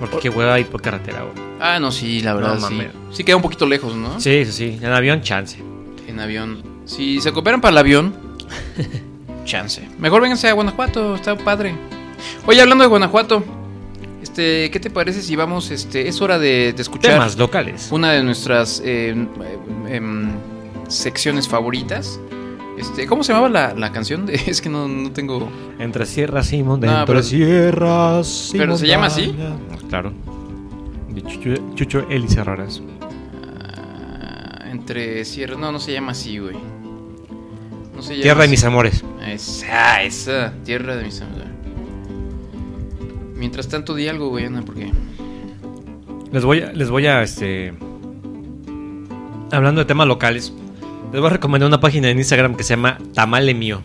Porque 0.00 0.18
qué 0.18 0.28
hueva 0.28 0.58
ir 0.60 0.66
por 0.66 0.80
carretera, 0.80 1.22
güey. 1.22 1.34
Ah, 1.60 1.80
no, 1.80 1.90
sí, 1.90 2.20
la 2.20 2.34
verdad, 2.34 2.58
No 2.58 2.68
sí. 2.68 2.82
Sí 3.10 3.24
queda 3.24 3.36
un 3.36 3.42
poquito 3.42 3.66
lejos, 3.66 3.94
¿no? 3.96 4.20
Sí, 4.20 4.44
sí, 4.44 4.52
sí. 4.52 4.78
En 4.80 4.92
avión, 4.92 5.22
chance. 5.22 5.58
En 6.06 6.20
avión. 6.20 6.62
Si 6.84 7.20
se 7.20 7.32
cooperan 7.32 7.60
para 7.60 7.72
el 7.72 7.78
avión, 7.78 8.14
chance. 9.44 9.88
Mejor 9.98 10.22
vénganse 10.22 10.48
a 10.48 10.52
Guanajuato, 10.52 11.14
está 11.16 11.36
padre. 11.36 11.74
Oye, 12.46 12.60
hablando 12.60 12.82
de 12.84 12.88
Guanajuato, 12.88 13.44
este, 14.22 14.70
¿qué 14.70 14.80
te 14.80 14.90
parece 14.90 15.22
si 15.22 15.36
vamos, 15.36 15.70
este, 15.70 16.08
es 16.08 16.20
hora 16.20 16.38
de, 16.38 16.72
de 16.72 16.82
escuchar 16.82 17.12
Temas 17.12 17.36
locales. 17.36 17.88
una 17.90 18.12
de 18.12 18.22
nuestras 18.22 18.80
eh, 18.84 19.14
em, 19.88 20.30
secciones 20.88 21.48
favoritas? 21.48 22.18
Este, 22.78 23.06
¿cómo 23.06 23.24
se 23.24 23.32
llamaba 23.32 23.48
la, 23.48 23.74
la 23.74 23.92
canción? 23.92 24.26
Es 24.46 24.60
que 24.60 24.68
no, 24.68 24.86
no 24.88 25.10
tengo. 25.12 25.48
Entre 25.78 26.06
sierras 26.06 26.52
y 26.52 26.62
montañas. 26.62 26.94
No, 26.96 27.00
entre 27.02 27.22
sierras 27.22 28.50
y 28.54 28.58
¿Pero 28.58 28.76
se 28.76 28.86
llama 28.86 29.06
así? 29.06 29.28
montañas. 29.28 29.82
Claro. 29.88 30.12
De 31.08 31.22
Chucho, 31.22 31.74
Chucho 31.74 32.06
Elis 32.08 32.36
Herreras. 32.36 32.82
ah, 33.74 34.64
entre 34.70 35.24
Sierra. 35.24 35.56
No, 35.56 35.72
no 35.72 35.80
se 35.80 35.92
llama 35.92 36.12
así, 36.12 36.38
güey. 36.38 36.56
No 37.96 38.02
se 38.02 38.10
llama 38.12 38.22
Tierra 38.22 38.42
de 38.42 38.48
mis 38.48 38.64
amores. 38.64 39.04
Esa, 39.26 40.02
esa, 40.02 40.52
tierra 40.64 40.94
de 40.96 41.04
mis 41.04 41.20
amigos. 41.20 41.44
Mientras 43.34 43.68
tanto, 43.68 43.94
di 43.94 44.06
algo, 44.08 44.28
güey, 44.28 44.44
Ana, 44.46 44.62
porque. 44.62 44.92
Les 46.30 46.44
voy 46.44 46.60
a, 46.60 46.72
les 46.72 46.90
voy 46.90 47.06
a, 47.06 47.22
este... 47.22 47.72
Hablando 49.50 49.80
de 49.80 49.84
temas 49.86 50.06
locales, 50.06 50.52
les 51.12 51.20
voy 51.20 51.26
a 51.26 51.30
recomendar 51.30 51.66
una 51.68 51.80
página 51.80 52.10
en 52.10 52.18
Instagram 52.18 52.54
que 52.54 52.62
se 52.62 52.70
llama 52.70 52.98
Tamale 53.14 53.54
Mío. 53.54 53.80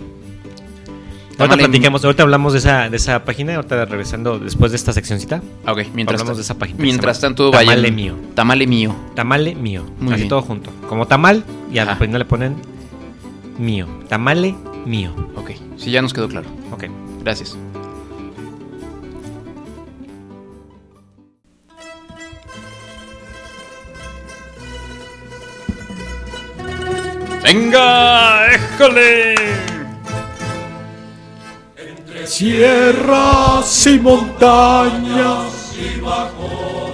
Ahorita 1.39 1.47
Tamale 1.47 1.63
platicamos, 1.63 2.05
ahorita 2.05 2.23
hablamos 2.23 2.53
de 2.53 2.59
esa, 2.59 2.89
de 2.89 2.97
esa 2.97 3.23
página, 3.25 3.55
ahorita 3.55 3.85
regresando 3.85 4.37
después 4.37 4.71
de 4.71 4.77
esta 4.77 4.93
seccioncita. 4.93 5.41
Ok, 5.67 5.79
mientras, 5.93 6.21
Hablamos 6.21 6.37
de 6.37 6.43
esa 6.43 6.53
página 6.59 6.79
mientras 6.79 7.19
tanto, 7.19 7.49
Tamale 7.49 7.81
vayan. 7.81 7.95
Mío. 7.95 8.15
Tamale 8.35 8.67
mío. 8.67 8.95
Tamale 9.15 9.55
Mío. 9.55 9.83
Muy 9.99 10.13
así 10.13 10.21
bien. 10.23 10.29
todo 10.29 10.41
junto. 10.43 10.69
Como 10.87 11.07
tamal 11.07 11.43
y 11.71 11.79
al 11.79 11.89
Ajá. 11.89 11.97
final 11.99 12.19
le 12.19 12.25
ponen 12.25 12.55
mío. 13.57 13.87
Tamale 14.09 14.53
Mío. 14.85 15.11
Ok, 15.35 15.51
sí, 15.77 15.89
ya 15.91 16.01
nos 16.01 16.13
quedó 16.13 16.27
claro. 16.27 16.47
Ok. 16.71 16.85
Gracias. 17.23 17.57
¡Venga! 27.57 28.47
¡Éjole! 28.51 29.35
sierras 32.25 33.85
y 33.85 33.99
montañas, 33.99 35.73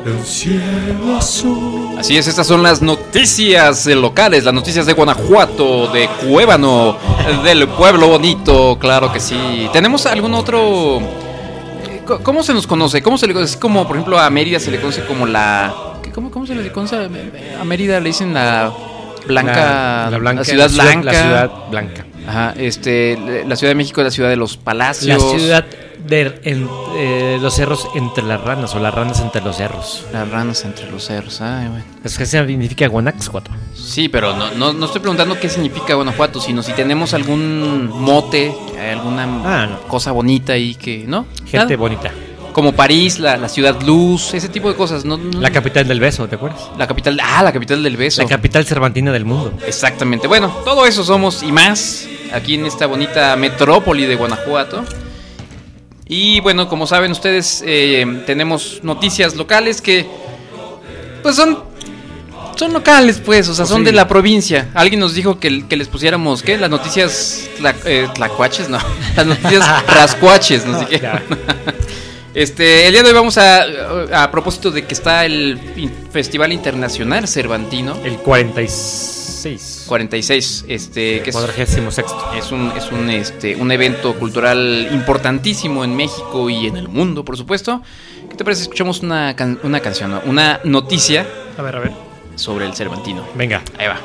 el 0.06 0.26
cielo 0.26 1.18
azul. 1.18 1.98
Así 2.00 2.18
es, 2.18 2.28
estas 2.28 2.48
son 2.48 2.64
las 2.64 2.82
noticias 2.82 3.86
locales, 3.86 4.44
las 4.44 4.54
noticias 4.54 4.86
de 4.88 4.94
Guanajuato, 4.94 5.88
de 5.94 6.10
Cuébano, 6.28 6.98
del 7.44 7.68
pueblo 7.70 8.08
bonito, 8.08 8.78
claro 8.80 9.14
que 9.14 9.20
sí. 9.20 9.70
¿Tenemos 9.72 10.06
algún 10.08 10.34
otro... 10.34 11.00
¿Cómo 12.24 12.42
se 12.42 12.54
nos 12.56 12.66
conoce? 12.66 13.02
¿Cómo 13.04 13.18
se 13.20 13.28
le 13.28 13.34
conoce? 13.34 13.54
Es 13.54 13.58
como, 13.58 13.88
por 13.88 13.96
ejemplo, 13.98 14.20
a 14.20 14.30
Mérida 14.32 14.60
se 14.60 14.72
le 14.72 14.82
conoce 14.82 15.06
como 15.06 15.26
la... 15.28 15.72
¿qué- 16.02 16.12
¿Cómo, 16.12 16.32
cómo 16.32 16.48
se 16.48 16.56
le 16.56 16.72
conoce? 16.72 17.08
A 17.62 17.64
Mérida 17.64 18.00
le 18.00 18.10
dicen 18.10 18.34
la 18.34 18.74
blanca... 19.28 19.56
la, 20.06 20.08
la 20.12 20.18
blanca, 20.18 20.40
La 20.42 20.46
ciudad 20.46 20.70
blanca. 20.72 21.04
La 21.04 21.14
ciudad 21.14 21.52
blanca. 21.70 22.06
Ajá, 22.28 22.54
este, 22.58 23.18
la 23.48 23.56
Ciudad 23.56 23.72
de 23.72 23.76
México 23.76 24.02
es 24.02 24.06
la 24.06 24.12
ciudad 24.12 24.30
de 24.30 24.36
los 24.36 24.56
palacios. 24.58 25.08
La 25.24 25.40
ciudad 25.40 25.66
de 26.06 26.40
en- 26.44 26.70
eh, 26.96 27.38
los 27.42 27.56
cerros 27.56 27.88
entre 27.96 28.24
las 28.24 28.40
ranas 28.42 28.76
o 28.76 28.80
las 28.80 28.94
ranas 28.94 29.20
entre 29.22 29.42
los 29.42 29.58
cerros. 29.58 30.06
Las 30.14 30.30
ranas 30.30 30.64
entre 30.64 30.92
los 30.92 31.06
cerros. 31.06 31.42
Ay, 31.42 31.68
bueno. 31.70 31.84
Es 32.04 32.18
que 32.20 32.26
significa 32.28 32.88
Guanajuato. 32.88 33.50
Sí, 33.74 34.10
pero 34.10 34.36
no, 34.36 34.52
no, 34.52 34.74
no 34.74 34.86
estoy 34.86 35.02
preguntando 35.02 35.40
qué 35.40 35.50
significa 35.50 35.96
Guanajuato, 35.96 36.40
sino 36.40 36.62
si 36.62 36.74
tenemos 36.74 37.14
algún 37.16 37.88
mote, 37.90 38.54
alguna 38.92 39.24
Ah, 39.46 39.68
no. 39.68 39.80
cosa 39.88 40.12
bonita 40.12 40.54
ahí 40.54 40.76
que, 40.76 41.06
¿no? 41.08 41.26
Gente 41.46 41.58
Nada. 41.58 41.78
bonita. 41.78 42.12
Como 42.54 42.74
París, 42.74 43.20
la, 43.20 43.38
la 43.38 43.48
ciudad 43.48 43.82
luz, 43.82 44.34
ese 44.34 44.50
tipo 44.50 44.70
de 44.70 44.76
cosas. 44.76 45.06
No, 45.06 45.18
no- 45.18 45.40
La 45.40 45.52
capital 45.52 45.88
del 45.88 46.00
beso, 46.00 46.28
¿te 46.28 46.36
acuerdas? 46.36 46.62
la 46.78 46.88
capital, 46.88 47.20
ah, 47.24 47.44
la 47.44 47.54
capital 47.54 47.82
del 47.84 47.96
beso. 47.96 48.22
La 48.22 48.28
capital 48.28 48.66
cervantina 48.66 49.12
del 49.12 49.26
mundo. 49.26 49.54
Exactamente. 49.66 50.28
Bueno, 50.28 50.50
todo 50.66 50.86
eso 50.86 51.04
somos 51.04 51.44
y 51.44 51.52
más 51.52 52.08
aquí 52.34 52.56
en 52.56 52.66
esta 52.66 52.86
bonita 52.88 53.36
metrópoli 53.36 54.06
de 54.06 54.16
Guanajuato. 54.16 54.84
Y 56.08 56.40
bueno, 56.42 56.68
como 56.68 56.88
saben 56.88 57.12
ustedes, 57.12 57.64
eh, 57.66 58.24
tenemos 58.26 58.80
noticias 58.84 59.36
locales 59.36 59.80
que 59.82 60.08
pues 61.22 61.36
son 61.36 61.70
son 62.56 62.74
locales, 62.74 63.22
pues, 63.24 63.48
o 63.48 63.54
sea, 63.56 63.66
son 63.66 63.80
Sí. 63.80 63.84
de 63.86 63.92
la 63.94 64.06
provincia. 64.10 64.68
Alguien 64.74 65.00
nos 65.00 65.14
dijo 65.14 65.40
que, 65.40 65.66
que 65.66 65.78
les 65.78 65.88
pusiéramos, 65.88 66.42
¿qué? 66.44 66.58
Las 66.58 66.70
noticias 66.70 67.48
tla- 67.58 67.74
eh, 67.86 68.06
tlacuaches, 68.14 68.68
no, 68.68 68.80
las 69.16 69.26
noticias 69.26 69.86
rascuaches, 69.88 70.66
no 70.66 70.78
sé 70.80 70.88
qué. 70.88 71.10
Este, 72.34 72.86
el 72.88 72.94
día 72.94 73.02
de 73.04 73.10
hoy 73.10 73.16
vamos 73.16 73.38
a, 73.38 74.24
a 74.24 74.32
propósito 74.32 74.70
de 74.72 74.86
que 74.86 74.94
está 74.94 75.26
el 75.26 75.60
Festival 76.12 76.54
Internacional 76.54 77.28
Cervantino. 77.28 77.98
El 78.04 78.18
46. 78.18 79.86
46, 79.88 80.66
este, 80.68 81.22
que 81.24 81.30
es, 81.32 81.36
46. 81.36 81.84
es 82.38 82.52
un, 82.52 82.72
es 82.78 82.92
un, 82.92 83.10
este, 83.10 83.56
un 83.56 83.72
evento 83.72 84.14
cultural 84.20 84.90
importantísimo 84.92 85.84
en 85.84 85.96
México 85.96 86.50
y 86.50 86.68
en 86.68 86.78
el 86.78 86.88
mundo, 86.88 87.26
por 87.26 87.36
supuesto. 87.36 87.82
¿Qué 88.30 88.36
te 88.36 88.44
parece? 88.44 88.64
Escuchamos 88.64 89.02
una, 89.02 89.36
can- 89.36 89.60
una 89.64 89.80
canción, 89.80 90.12
no? 90.12 90.22
una 90.26 90.60
noticia 90.66 91.26
A 91.58 91.62
ver, 91.64 91.76
a 91.78 91.80
ver. 91.80 91.92
sobre 92.36 92.66
el 92.68 92.74
Cervantino. 92.76 93.26
Venga. 93.34 93.64
Ahí 93.80 93.88
va. 93.88 94.00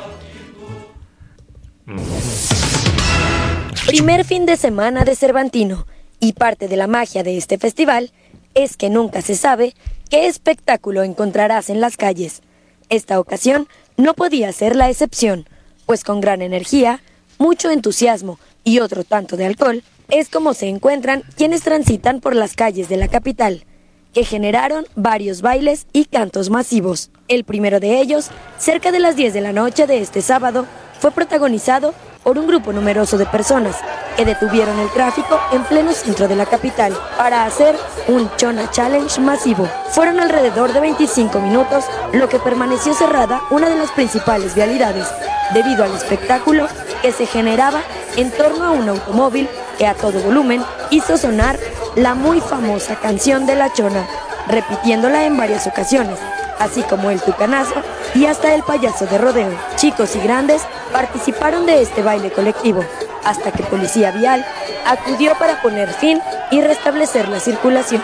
Primer 3.85 4.25
fin 4.25 4.47
de 4.47 4.57
semana 4.57 5.03
de 5.03 5.15
Cervantino. 5.15 5.85
Y 6.19 6.33
parte 6.33 6.67
de 6.67 6.77
la 6.77 6.87
magia 6.87 7.23
de 7.23 7.37
este 7.37 7.57
festival 7.57 8.11
es 8.53 8.77
que 8.77 8.89
nunca 8.89 9.21
se 9.21 9.35
sabe 9.35 9.75
qué 10.09 10.27
espectáculo 10.27 11.03
encontrarás 11.03 11.69
en 11.69 11.81
las 11.81 11.97
calles. 11.97 12.41
Esta 12.89 13.19
ocasión 13.19 13.67
no 13.97 14.13
podía 14.13 14.51
ser 14.51 14.75
la 14.75 14.89
excepción, 14.89 15.47
pues 15.85 16.03
con 16.03 16.21
gran 16.21 16.41
energía, 16.41 17.01
mucho 17.37 17.69
entusiasmo 17.69 18.39
y 18.63 18.79
otro 18.79 19.03
tanto 19.03 19.37
de 19.37 19.45
alcohol, 19.45 19.83
es 20.09 20.29
como 20.29 20.53
se 20.53 20.67
encuentran 20.67 21.23
quienes 21.35 21.63
transitan 21.63 22.21
por 22.21 22.35
las 22.35 22.55
calles 22.55 22.89
de 22.89 22.97
la 22.97 23.07
capital, 23.07 23.65
que 24.13 24.23
generaron 24.23 24.85
varios 24.95 25.41
bailes 25.41 25.87
y 25.93 26.05
cantos 26.05 26.49
masivos. 26.49 27.11
El 27.27 27.43
primero 27.43 27.79
de 27.79 27.99
ellos, 27.99 28.29
cerca 28.57 28.91
de 28.91 28.99
las 28.99 29.15
10 29.15 29.33
de 29.33 29.41
la 29.41 29.51
noche 29.51 29.87
de 29.87 29.99
este 29.99 30.21
sábado, 30.21 30.65
fue 30.99 31.11
protagonizado 31.11 31.93
por 32.23 32.37
un 32.37 32.47
grupo 32.47 32.71
numeroso 32.71 33.17
de 33.17 33.25
personas 33.25 33.75
que 34.15 34.25
detuvieron 34.25 34.79
el 34.79 34.89
tráfico 34.89 35.39
en 35.51 35.63
pleno 35.63 35.93
centro 35.93 36.27
de 36.27 36.35
la 36.35 36.45
capital 36.45 36.97
para 37.17 37.45
hacer 37.45 37.75
un 38.07 38.29
Chona 38.37 38.69
Challenge 38.71 39.21
masivo. 39.21 39.67
Fueron 39.91 40.19
alrededor 40.19 40.73
de 40.73 40.79
25 40.79 41.39
minutos, 41.39 41.85
lo 42.13 42.29
que 42.29 42.39
permaneció 42.39 42.93
cerrada 42.93 43.41
una 43.49 43.69
de 43.69 43.77
las 43.77 43.91
principales 43.91 44.55
vialidades, 44.55 45.07
debido 45.53 45.83
al 45.83 45.93
espectáculo 45.93 46.67
que 47.01 47.11
se 47.11 47.25
generaba 47.25 47.81
en 48.15 48.31
torno 48.31 48.65
a 48.65 48.71
un 48.71 48.89
automóvil 48.89 49.49
que 49.77 49.87
a 49.87 49.93
todo 49.93 50.19
volumen 50.19 50.63
hizo 50.89 51.17
sonar 51.17 51.59
la 51.95 52.15
muy 52.15 52.41
famosa 52.41 52.95
canción 52.95 53.45
de 53.45 53.55
la 53.55 53.71
Chona, 53.73 54.05
repitiéndola 54.47 55.25
en 55.25 55.37
varias 55.37 55.67
ocasiones, 55.67 56.19
así 56.59 56.83
como 56.83 57.11
el 57.11 57.21
tucanazo 57.21 57.75
y 58.13 58.25
hasta 58.25 58.53
el 58.53 58.63
payaso 58.63 59.05
de 59.05 59.17
rodeo. 59.17 59.57
Chicos 59.75 60.15
y 60.15 60.19
grandes 60.19 60.61
participaron 60.91 61.65
de 61.65 61.81
este 61.81 62.01
baile 62.01 62.31
colectivo, 62.31 62.83
hasta 63.23 63.51
que 63.51 63.63
Policía 63.63 64.11
Vial 64.11 64.45
acudió 64.85 65.35
para 65.35 65.61
poner 65.61 65.91
fin 65.93 66.21
y 66.51 66.61
restablecer 66.61 67.27
la 67.29 67.39
circulación. 67.39 68.03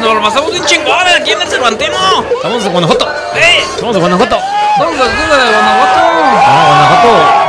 Nos 0.00 0.14
lo 0.14 0.22
pasamos 0.22 0.52
bien 0.52 0.64
chingón 0.66 1.08
aquí 1.08 1.32
en 1.32 1.42
el 1.42 1.48
Cervantino. 1.48 2.24
Estamos 2.36 2.62
de 2.62 2.70
Guanajuato. 2.70 3.08
¡Eh! 3.34 3.64
Estamos 3.74 3.94
de 3.94 4.00
Guanajuato. 4.00 4.38
Somos 4.76 4.96
los 4.98 5.08
Duda 5.08 5.36
de 5.44 5.52
Guanajuato. 5.52 6.00
Ah, 6.48 6.64
Guanajuato. 6.68 7.46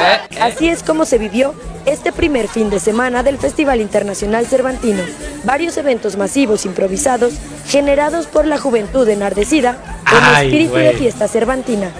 Eh, 0.00 0.40
Así 0.40 0.68
es 0.68 0.82
como 0.82 1.04
se 1.04 1.18
vivió 1.18 1.54
este 1.86 2.12
primer 2.12 2.48
fin 2.48 2.70
de 2.70 2.80
semana 2.80 3.22
del 3.22 3.38
Festival 3.38 3.80
Internacional 3.80 4.46
Cervantino. 4.46 5.02
Varios 5.44 5.76
eventos 5.76 6.16
masivos 6.16 6.64
improvisados 6.64 7.34
generados 7.66 8.26
por 8.26 8.46
la 8.46 8.58
juventud 8.58 9.08
enardecida 9.08 9.76
con 10.08 10.18
Ay, 10.22 10.46
espíritu 10.46 10.74
de 10.74 10.92
fiesta 10.94 11.28
cervantina. 11.28 11.90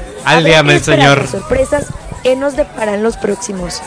Que 0.43 0.55
el 0.75 0.83
Señor. 0.85 1.19
las 1.19 1.31
sorpresas 1.31 1.87
que 2.23 2.37
nos 2.37 2.57
deparan 2.57 3.03
los 3.03 3.17
próximos. 3.17 3.81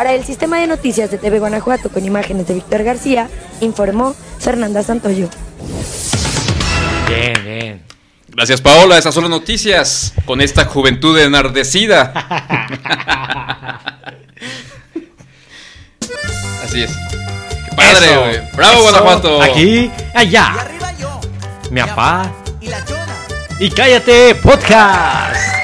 Para 0.00 0.14
el 0.14 0.24
sistema 0.24 0.56
de 0.58 0.66
noticias 0.66 1.10
de 1.10 1.18
TV 1.18 1.40
Guanajuato 1.40 1.90
con 1.90 2.02
imágenes 2.02 2.48
de 2.48 2.54
Víctor 2.54 2.84
García, 2.84 3.28
informó 3.60 4.16
Fernanda 4.38 4.82
Santoyo. 4.82 5.28
Bien, 7.06 7.34
bien. 7.44 7.82
Gracias, 8.28 8.62
Paola. 8.62 8.96
Esas 8.96 9.12
son 9.12 9.24
las 9.24 9.30
noticias 9.30 10.14
con 10.24 10.40
esta 10.40 10.64
juventud 10.64 11.18
enardecida. 11.18 12.14
Así 16.64 16.82
es. 16.84 16.92
¡Qué 17.68 17.76
padre, 17.76 18.06
Eso. 18.10 18.20
güey! 18.20 18.40
¡Bravo, 18.56 18.72
Eso. 18.72 18.82
Guanajuato! 18.84 19.42
Aquí, 19.42 19.90
allá. 20.14 20.54
arriba 20.60 20.92
yo. 20.98 21.20
Mi 21.70 21.82
papá. 21.82 22.32
Y 22.58 22.68
la 22.68 22.82
chona. 22.86 23.06
Y 23.58 23.68
cállate, 23.68 24.34
podcast. 24.36 25.59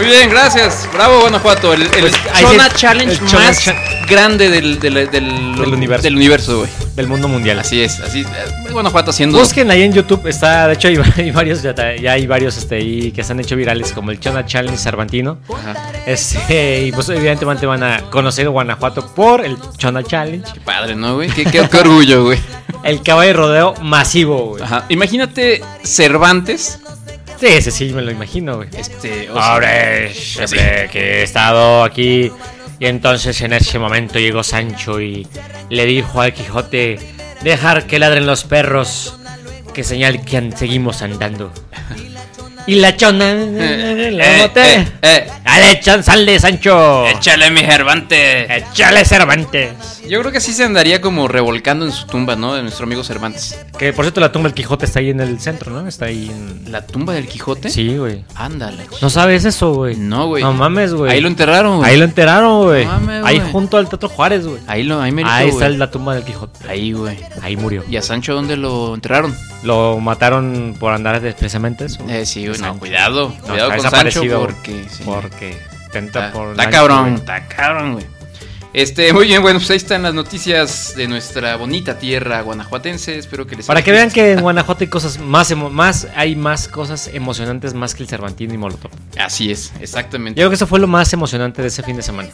Muy 0.00 0.08
bien, 0.10 0.30
gracias. 0.30 0.88
Bravo, 0.92 1.20
Guanajuato. 1.20 1.72
El, 1.74 1.82
el 1.82 1.88
Pues, 1.88 2.12
Chona 2.40 2.68
Challenge 2.70 3.12
el 3.12 3.18
Chona 3.28 3.44
más 3.46 3.64
Cha- 3.64 3.76
grande 4.08 4.48
del, 4.48 4.78
del, 4.80 4.94
del- 4.94 5.10
Del 5.56 5.74
universo. 5.74 6.02
Del 6.02 6.16
universo, 6.16 6.58
güey. 6.60 6.70
Del 6.96 7.06
mundo 7.06 7.28
mundial. 7.28 7.58
Así 7.58 7.80
es, 7.82 8.00
así. 8.00 8.20
eh, 8.22 8.70
Guanajuato 8.72 9.10
haciendo. 9.10 9.38
Busquen 9.38 9.70
ahí 9.70 9.82
en 9.82 9.92
YouTube, 9.92 10.26
está, 10.26 10.66
de 10.68 10.74
hecho 10.74 10.88
hay, 10.88 10.98
hay 11.16 11.30
varios, 11.30 11.62
ya, 11.62 11.74
ya 11.96 12.12
hay 12.12 12.26
varios 12.26 12.56
este, 12.56 12.76
ahí 12.76 13.12
que 13.12 13.22
se 13.24 13.32
han 13.32 13.40
hecho 13.40 13.56
virales 13.56 13.92
como 13.92 14.10
el 14.10 14.18
Chona 14.20 14.44
Challenge 14.46 14.76
Cervantino. 14.78 15.38
Ajá. 15.52 15.74
Este, 16.06 16.82
y 16.86 16.92
pues 16.92 17.08
evidentemente 17.10 17.66
van 17.66 17.82
a 17.82 18.00
conocer 18.10 18.48
Guanajuato 18.48 19.06
por 19.14 19.44
el 19.44 19.56
Chona 19.76 20.02
Challenge. 20.02 20.46
Qué 20.54 20.60
padre, 20.60 20.94
¿no, 20.96 21.14
güey? 21.16 21.28
Qué, 21.30 21.44
qué- 21.44 21.68
qué 21.70 21.78
orgullo, 21.78 22.24
güey. 22.24 22.38
El 22.84 23.02
caballo 23.02 23.28
de 23.28 23.32
rodeo 23.34 23.74
masivo, 23.82 24.46
güey. 24.50 24.62
Ajá. 24.62 24.84
Imagínate 24.88 25.60
Cervantes. 25.84 26.78
Sí, 27.40 27.46
ese 27.46 27.70
sí 27.70 27.92
me 27.94 28.02
lo 28.02 28.10
imagino, 28.10 28.56
güey. 28.56 28.68
Este. 28.76 29.30
o 29.30 29.34
sea, 29.34 29.54
Hombre, 29.54 30.12
hombre, 30.44 30.88
que 30.92 31.00
he 31.00 31.22
estado 31.22 31.82
aquí 31.84 32.30
y 32.78 32.86
entonces 32.86 33.40
en 33.42 33.52
ese 33.52 33.78
momento 33.78 34.18
llegó 34.18 34.42
Sancho 34.42 35.00
y 35.00 35.26
le 35.68 35.84
dijo 35.84 36.20
al 36.20 36.32
Quijote, 36.32 36.98
dejar 37.42 37.86
que 37.86 37.98
ladren 37.98 38.26
los 38.26 38.44
perros, 38.44 39.16
que 39.74 39.84
señal 39.84 40.24
que 40.24 40.50
seguimos 40.56 41.02
andando. 41.02 41.52
Y 42.66 42.76
la 42.76 42.96
chona. 42.96 43.32
Eh, 43.60 44.10
la 44.12 44.24
eh, 44.24 44.42
boté. 44.42 44.74
eh, 44.74 44.86
eh. 45.02 45.26
Dale, 45.44 45.80
chan, 45.80 46.02
sale, 46.02 46.38
Sancho. 46.38 47.06
Échale 47.06 47.50
mi 47.50 47.60
Cervantes. 47.60 48.48
Échale 48.50 49.04
Cervantes. 49.04 49.99
Yo 50.10 50.18
creo 50.18 50.32
que 50.32 50.40
sí 50.40 50.52
se 50.52 50.64
andaría 50.64 51.00
como 51.00 51.28
revolcando 51.28 51.86
en 51.86 51.92
su 51.92 52.04
tumba, 52.04 52.34
¿no? 52.34 52.54
De 52.54 52.62
nuestro 52.62 52.84
amigo 52.84 53.04
Cervantes. 53.04 53.56
Que 53.78 53.92
por 53.92 54.04
cierto, 54.04 54.20
la 54.20 54.32
tumba 54.32 54.48
del 54.48 54.54
Quijote 54.54 54.84
está 54.84 54.98
ahí 54.98 55.10
en 55.10 55.20
el 55.20 55.38
centro, 55.38 55.70
¿no? 55.72 55.86
Está 55.86 56.06
ahí 56.06 56.28
en. 56.28 56.72
¿La 56.72 56.84
tumba 56.84 57.12
del 57.12 57.28
Quijote? 57.28 57.70
Sí, 57.70 57.96
güey. 57.96 58.24
Ándale. 58.34 58.88
¿No 59.00 59.08
sabes 59.08 59.44
eso, 59.44 59.72
güey? 59.72 59.94
No, 59.94 60.26
güey. 60.26 60.42
No 60.42 60.52
mames, 60.52 60.94
güey. 60.94 61.12
Ahí 61.12 61.20
lo 61.20 61.28
enterraron, 61.28 61.78
güey. 61.78 61.88
Ahí 61.92 61.96
lo 61.96 62.04
enteraron, 62.04 62.64
güey. 62.64 62.86
No 62.86 62.92
mames, 62.92 63.24
ahí 63.24 63.38
güey. 63.38 63.52
junto 63.52 63.76
al 63.76 63.88
Teatro 63.88 64.08
Juárez, 64.08 64.44
güey. 64.48 64.60
Ahí 64.66 64.82
lo, 64.82 65.00
ahí 65.00 65.12
merito, 65.12 65.32
Ahí 65.32 65.48
está 65.48 65.66
güey. 65.66 65.78
la 65.78 65.90
tumba 65.92 66.14
del 66.16 66.24
Quijote. 66.24 66.68
Ahí, 66.68 66.90
güey. 66.92 67.16
Ahí 67.40 67.56
murió. 67.56 67.84
¿Y 67.88 67.96
a 67.96 68.02
Sancho 68.02 68.34
dónde 68.34 68.56
lo 68.56 68.96
enterraron? 68.96 69.32
Lo 69.62 70.00
mataron 70.00 70.74
por 70.80 70.92
andar 70.92 71.20
de 71.20 71.32
precisamente 71.34 71.84
eso. 71.84 72.04
Eh, 72.08 72.26
sí, 72.26 72.48
güey. 72.48 72.58
No, 72.60 72.76
cuidado. 72.80 73.32
No, 73.42 73.52
cuidado 73.52 73.76
con 73.76 73.88
Sancho 73.88 74.22
porque... 74.40 74.86
sí. 74.90 75.04
Porque 75.04 75.56
tenta 75.92 76.26
Está, 76.26 76.32
por. 76.36 76.50
está 76.50 76.68
cabrón, 76.68 77.14
está 77.14 77.46
cabrón, 77.46 77.92
güey. 77.92 78.19
Este, 78.72 79.12
muy 79.12 79.26
bien, 79.26 79.42
bueno, 79.42 79.58
pues 79.58 79.68
ahí 79.72 79.76
están 79.78 80.02
las 80.04 80.14
noticias 80.14 80.94
de 80.96 81.08
nuestra 81.08 81.56
bonita 81.56 81.98
tierra 81.98 82.40
guanajuatense. 82.42 83.18
Espero 83.18 83.44
que 83.46 83.56
les 83.56 83.66
Para 83.66 83.82
que 83.82 83.90
vean 83.90 84.10
que 84.12 84.32
en 84.32 84.40
Guanajuato 84.42 84.84
hay 84.84 84.88
cosas 84.88 85.18
más, 85.18 85.52
más 85.56 86.06
hay 86.14 86.36
más 86.36 86.68
cosas 86.68 87.10
emocionantes 87.12 87.74
más 87.74 87.94
que 87.96 88.04
el 88.04 88.08
Cervantino 88.08 88.54
y 88.54 88.58
Molotov. 88.58 88.92
Así 89.18 89.50
es, 89.50 89.72
exactamente. 89.80 90.38
Yo 90.38 90.42
creo 90.44 90.50
que 90.50 90.54
eso 90.54 90.68
fue 90.68 90.78
lo 90.78 90.86
más 90.86 91.12
emocionante 91.12 91.62
de 91.62 91.68
ese 91.68 91.82
fin 91.82 91.96
de 91.96 92.02
semana. 92.02 92.28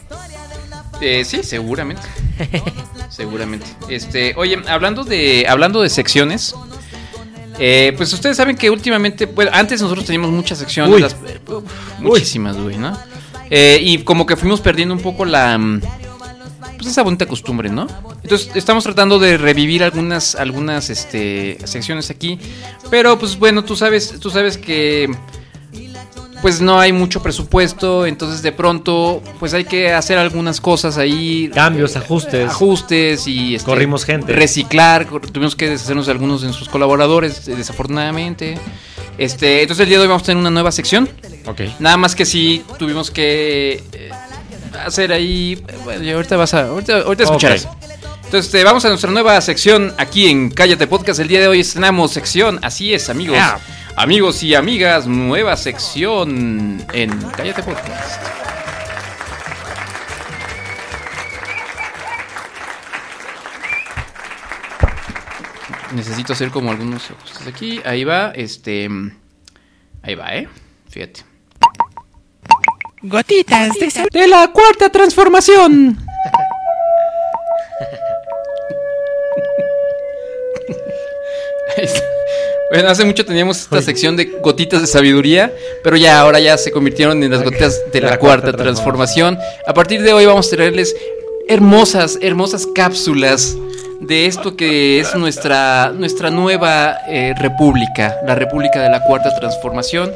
Eh, 1.00 1.24
sí, 1.24 1.42
seguramente. 1.42 2.02
seguramente. 3.08 3.66
Este, 3.88 4.34
oye, 4.36 4.58
hablando 4.68 5.04
de, 5.04 5.46
hablando 5.48 5.80
de 5.80 5.88
secciones, 5.88 6.54
eh, 7.58 7.94
pues 7.96 8.12
ustedes 8.12 8.36
saben 8.36 8.56
que 8.56 8.68
últimamente, 8.68 9.24
bueno, 9.24 9.50
antes 9.54 9.80
nosotros 9.80 10.04
teníamos 10.04 10.30
muchas 10.32 10.58
secciones, 10.58 10.94
Uy. 10.94 11.00
las- 11.00 11.14
eh, 11.26 11.40
muchísimas, 12.00 12.58
güey, 12.58 12.76
¿no? 12.76 12.94
Eh, 13.48 13.78
y 13.80 13.98
como 13.98 14.26
que 14.26 14.36
fuimos 14.36 14.60
perdiendo 14.60 14.94
un 14.94 15.00
poco 15.00 15.24
la, 15.24 15.56
mm, 15.56 15.80
pues 16.86 16.92
esa 16.92 17.02
bonita 17.02 17.26
costumbre, 17.26 17.68
¿no? 17.68 17.88
Entonces 18.22 18.48
estamos 18.54 18.84
tratando 18.84 19.18
de 19.18 19.36
revivir 19.38 19.82
algunas, 19.82 20.36
algunas, 20.36 20.88
este, 20.88 21.58
secciones 21.64 22.10
aquí, 22.10 22.38
pero 22.90 23.18
pues 23.18 23.36
bueno, 23.36 23.64
tú 23.64 23.74
sabes, 23.74 24.20
tú 24.20 24.30
sabes 24.30 24.56
que 24.56 25.10
pues 26.42 26.60
no 26.60 26.78
hay 26.78 26.92
mucho 26.92 27.24
presupuesto, 27.24 28.06
entonces 28.06 28.40
de 28.42 28.52
pronto 28.52 29.20
pues 29.40 29.52
hay 29.52 29.64
que 29.64 29.92
hacer 29.92 30.16
algunas 30.16 30.60
cosas 30.60 30.96
ahí. 30.96 31.50
Cambios, 31.52 31.96
eh, 31.96 31.98
ajustes. 31.98 32.50
Ajustes 32.50 33.26
y... 33.26 33.56
este, 33.56 33.66
Corrimos 33.68 34.04
gente. 34.04 34.32
Reciclar, 34.32 35.08
tuvimos 35.32 35.56
que 35.56 35.68
deshacernos 35.68 36.06
de 36.06 36.12
algunos 36.12 36.42
de 36.42 36.46
nuestros 36.46 36.68
colaboradores, 36.68 37.48
eh, 37.48 37.56
desafortunadamente. 37.56 38.58
Este, 39.18 39.62
entonces 39.62 39.82
el 39.82 39.88
día 39.88 39.98
de 39.98 40.02
hoy 40.02 40.08
vamos 40.08 40.22
a 40.22 40.26
tener 40.26 40.40
una 40.40 40.50
nueva 40.50 40.70
sección. 40.70 41.08
Ok. 41.46 41.62
Nada 41.80 41.96
más 41.96 42.14
que 42.14 42.24
sí 42.24 42.62
tuvimos 42.78 43.10
que 43.10 43.82
eh, 43.92 44.10
hacer 44.84 45.12
ahí... 45.12 45.62
Bueno, 45.84 46.02
y 46.02 46.10
ahorita 46.10 46.36
vas 46.36 46.54
a... 46.54 46.68
Ahorita, 46.68 47.00
ahorita 47.00 47.24
escucharás. 47.24 47.68
Entonces 48.24 48.52
eh, 48.54 48.64
vamos 48.64 48.84
a 48.84 48.88
nuestra 48.88 49.10
nueva 49.10 49.40
sección 49.40 49.94
aquí 49.98 50.28
en 50.28 50.50
Cállate 50.50 50.86
Podcast. 50.88 51.20
El 51.20 51.28
día 51.28 51.40
de 51.40 51.46
hoy 51.46 51.60
estrenamos 51.60 52.12
sección, 52.12 52.58
así 52.62 52.92
es 52.92 53.08
amigos. 53.08 53.36
Yeah. 53.36 53.60
Amigos 53.94 54.42
y 54.42 54.54
amigas, 54.54 55.06
nueva 55.06 55.56
sección 55.56 56.84
en 56.92 57.10
Cállate 57.36 57.62
Podcast. 57.62 58.20
Necesito 65.94 66.32
hacer 66.32 66.50
como 66.50 66.72
algunos 66.72 67.10
ajustes 67.10 67.46
aquí. 67.46 67.80
Ahí 67.84 68.02
va, 68.04 68.32
este... 68.34 68.88
Ahí 70.02 70.14
va, 70.14 70.34
¿eh? 70.34 70.48
Fíjate. 70.90 71.35
Gotitas 73.08 73.72
de 73.78 73.90
sal. 73.90 74.08
De 74.12 74.26
la 74.26 74.50
cuarta 74.52 74.90
transformación. 74.90 75.96
Está. 81.76 82.00
Bueno, 82.68 82.88
hace 82.88 83.04
mucho 83.04 83.24
teníamos 83.24 83.60
esta 83.60 83.80
sección 83.80 84.16
de 84.16 84.24
gotitas 84.24 84.80
de 84.80 84.88
sabiduría, 84.88 85.54
pero 85.84 85.96
ya 85.96 86.18
ahora 86.18 86.40
ya 86.40 86.58
se 86.58 86.72
convirtieron 86.72 87.22
en 87.22 87.30
las 87.30 87.44
gotitas 87.44 87.80
de 87.92 88.00
la, 88.00 88.18
cuarta 88.18 88.52
transformación. 88.52 89.38
A 89.68 89.72
partir 89.72 90.02
de 90.02 90.12
hoy 90.12 90.26
vamos 90.26 90.48
a 90.48 90.56
traerles 90.56 90.96
hermosas, 91.46 92.18
hermosas 92.20 92.66
cápsulas 92.74 93.56
de 94.00 94.26
esto 94.26 94.56
que 94.56 94.98
es 94.98 95.14
nuestra, 95.14 95.92
nuestra 95.92 96.30
nueva 96.30 96.98
eh, 97.08 97.34
república, 97.38 98.16
la 98.26 98.34
república 98.34 98.82
de 98.82 98.90
la 98.90 99.04
cuarta 99.04 99.32
transformación. 99.38 100.10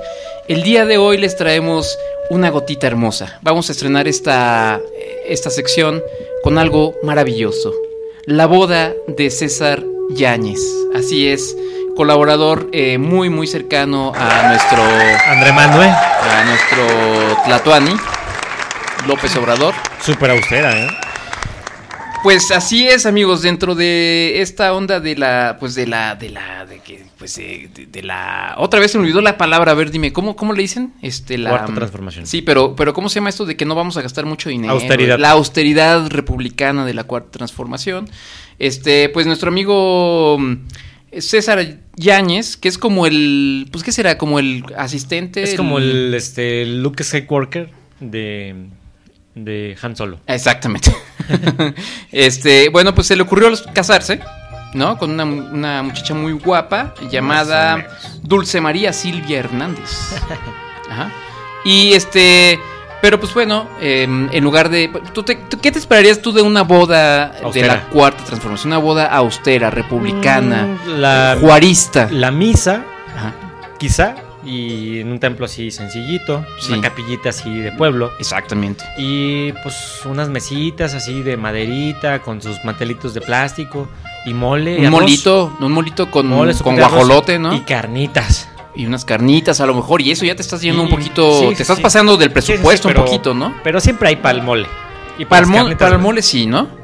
El 0.49 0.63
día 0.63 0.85
de 0.85 0.99
hoy 0.99 1.19
les 1.19 1.37
traemos 1.37 1.99
una 2.29 2.51
gotita 2.51 2.87
hermosa. 2.87 3.39
Vamos 3.43 3.69
a 3.69 3.73
estrenar 3.73 4.09
esta, 4.09 4.81
esta 5.27 5.51
sección 5.51 6.03
con 6.43 6.59
algo 6.59 6.95
maravilloso. 7.03 7.73
La 8.25 8.47
boda 8.47 8.93
de 9.07 9.31
César 9.31 9.83
Yáñez. 10.11 10.61
Así 10.95 11.29
es, 11.29 11.57
colaborador 11.97 12.69
eh, 12.73 12.99
muy 12.99 13.29
muy 13.29 13.47
cercano 13.47 14.13
a 14.15 14.49
nuestro 14.49 14.83
André 15.29 15.53
Manuel. 15.53 15.89
a 15.89 16.45
nuestro 16.45 17.43
Tlatuani 17.45 17.95
López 19.07 19.37
Obrador. 19.37 19.75
Súper 20.03 20.31
austera, 20.31 20.77
¿eh? 20.79 20.89
Pues 22.23 22.51
así 22.51 22.87
es, 22.87 23.07
amigos, 23.07 23.41
dentro 23.41 23.75
de 23.75 24.43
esta 24.43 24.75
onda 24.75 25.01
de 25.01 25.17
la, 25.17 25.57
pues 25.59 25.75
de 25.75 25.87
la, 25.87 26.17
de 26.17 26.29
la, 26.29 26.67
de 26.67 26.81
que, 26.81 27.03
pues 27.19 27.37
de, 27.37 27.71
de- 27.75 27.87
de 27.87 28.03
la, 28.03 28.57
otra 28.59 28.79
vez 28.79 28.91
se 28.91 28.99
me 28.99 29.05
olvidó 29.05 29.23
la 29.23 29.39
palabra, 29.39 29.73
a 29.73 29.75
ver, 29.75 29.91
dime, 29.91 30.13
¿cómo, 30.13 30.37
cómo 30.37 30.53
le 30.53 30.61
dicen? 30.61 30.93
Este, 31.01 31.39
la 31.39 31.49
Cuarta 31.51 31.73
transformación. 31.75 32.27
Sí, 32.27 32.43
pero, 32.43 32.77
pero 32.77 32.93
¿cómo 32.93 33.09
se 33.09 33.15
llama 33.17 33.31
esto 33.31 33.47
de 33.47 33.57
que 33.57 33.65
no 33.65 33.75
vamos 33.75 33.97
a 33.97 34.03
gastar 34.03 34.27
mucho 34.27 34.51
dinero? 34.51 34.75
Austeridad. 34.75 35.19
La 35.19 35.31
austeridad 35.31 36.09
republicana 36.11 36.85
de 36.85 36.93
la 36.93 37.05
cuarta 37.05 37.31
transformación. 37.31 38.07
Este, 38.59 39.09
pues 39.09 39.27
nuestro 39.27 39.49
amigo 39.49 40.37
mm, 40.39 40.57
César 41.21 41.79
Yáñez, 41.97 42.59
que 42.59 42.69
es 42.69 42.77
como 42.77 43.07
el, 43.07 43.67
pues 43.73 43.83
qué 43.83 43.93
será, 43.93 44.19
como 44.19 44.39
el 44.39 44.63
asistente. 44.77 45.43
Es 45.43 45.55
como 45.55 45.79
el 45.79 46.13
este 46.13 46.67
Luke 46.67 47.03
Skywalker 47.03 47.71
de, 48.01 48.57
de 49.35 49.75
Han 49.81 49.97
Solo. 49.97 50.21
Exactamente. 50.27 50.93
este, 52.13 52.69
bueno, 52.69 52.95
pues 52.95 53.07
se 53.07 53.17
le 53.17 53.23
ocurrió 53.23 53.51
casarse, 53.73 54.21
¿no? 54.75 54.99
Con 54.99 55.11
una, 55.13 55.25
una 55.25 55.83
muchacha 55.83 56.15
muy 56.15 56.33
guapa 56.33 56.95
llamada 57.11 57.87
Dulce 58.23 58.61
María 58.61 58.93
Silvia 58.93 59.39
Hernández. 59.41 60.15
Ajá. 60.91 61.11
Y 61.65 61.93
este, 61.93 62.59
pero 63.03 63.21
pues 63.21 63.33
bueno, 63.35 63.69
eh, 63.81 64.05
en 64.05 64.45
lugar 64.45 64.69
de, 64.71 64.89
¿tú 65.13 65.23
te- 65.23 65.37
tú- 65.37 65.61
¿qué 65.61 65.71
te 65.71 65.79
esperarías 65.79 66.21
tú 66.23 66.33
de 66.33 66.43
una 66.43 66.63
boda 66.63 67.33
de 67.53 67.63
la 67.67 67.83
cuarta 67.89 68.25
transformación? 68.25 68.73
Una 68.73 68.79
boda 68.79 69.07
austera, 69.07 69.71
republicana, 69.71 70.67
Mm, 70.87 70.89
la, 71.01 71.37
juarista. 71.41 72.09
la 72.11 72.31
misa, 72.31 72.85
Ajá. 73.17 73.33
quizá, 73.79 74.15
y 74.45 75.01
en 75.01 75.11
un 75.13 75.19
templo 75.21 75.45
así 75.47 75.71
sencillito, 75.71 76.45
Sí. 76.59 76.73
una 76.73 76.83
capillita 76.83 77.29
así 77.31 77.51
de 77.61 77.73
pueblo. 77.73 78.11
Exactamente. 78.19 78.85
Y 78.97 79.53
pues 79.63 80.01
unas 80.07 80.29
mesitas 80.29 80.95
así 80.95 81.23
de 81.23 81.37
maderita 81.37 82.21
con 82.23 82.41
sus 82.41 82.65
mantelitos 82.65 83.13
de 83.15 83.21
plástico 83.21 83.89
y 84.25 84.33
mole. 84.35 84.75
y 84.77 84.79
Un 84.81 84.87
arroz. 84.87 85.01
molito, 85.01 85.57
un 85.61 85.73
molito 85.73 86.11
con, 86.11 86.29
con 86.63 86.77
guajolote, 86.77 87.39
¿no? 87.39 87.55
Y 87.55 87.61
carnitas. 87.61 88.49
Y 88.75 88.87
unas 88.87 89.05
carnitas 89.05 89.61
a 89.61 89.67
lo 89.67 89.75
mejor, 89.75 90.01
y 90.01 90.11
eso 90.13 90.25
ya 90.25 90.35
te 90.37 90.43
estás 90.43 90.61
yendo 90.63 90.83
Y- 90.83 90.85
un 90.85 90.91
poquito, 90.91 91.41
sí, 91.41 91.47
te 91.51 91.57
sí, 91.57 91.63
estás 91.63 91.81
pasando 91.81 92.17
del 92.17 92.31
presupuesto 92.31 92.89
pero- 92.89 93.01
un 93.01 93.07
poquito, 93.07 93.35
¿no? 93.35 93.55
Pero 93.65 93.81
siempre 93.81 94.09
hay 94.09 94.17
para 94.17 94.39
el 94.39 94.45
mole. 94.45 94.69
Y 95.19 95.25
Para 95.27 95.47
para 95.77 95.97
el 95.97 96.01
mole 96.01 96.23
sí, 96.23 96.47
¿no? 96.47 96.80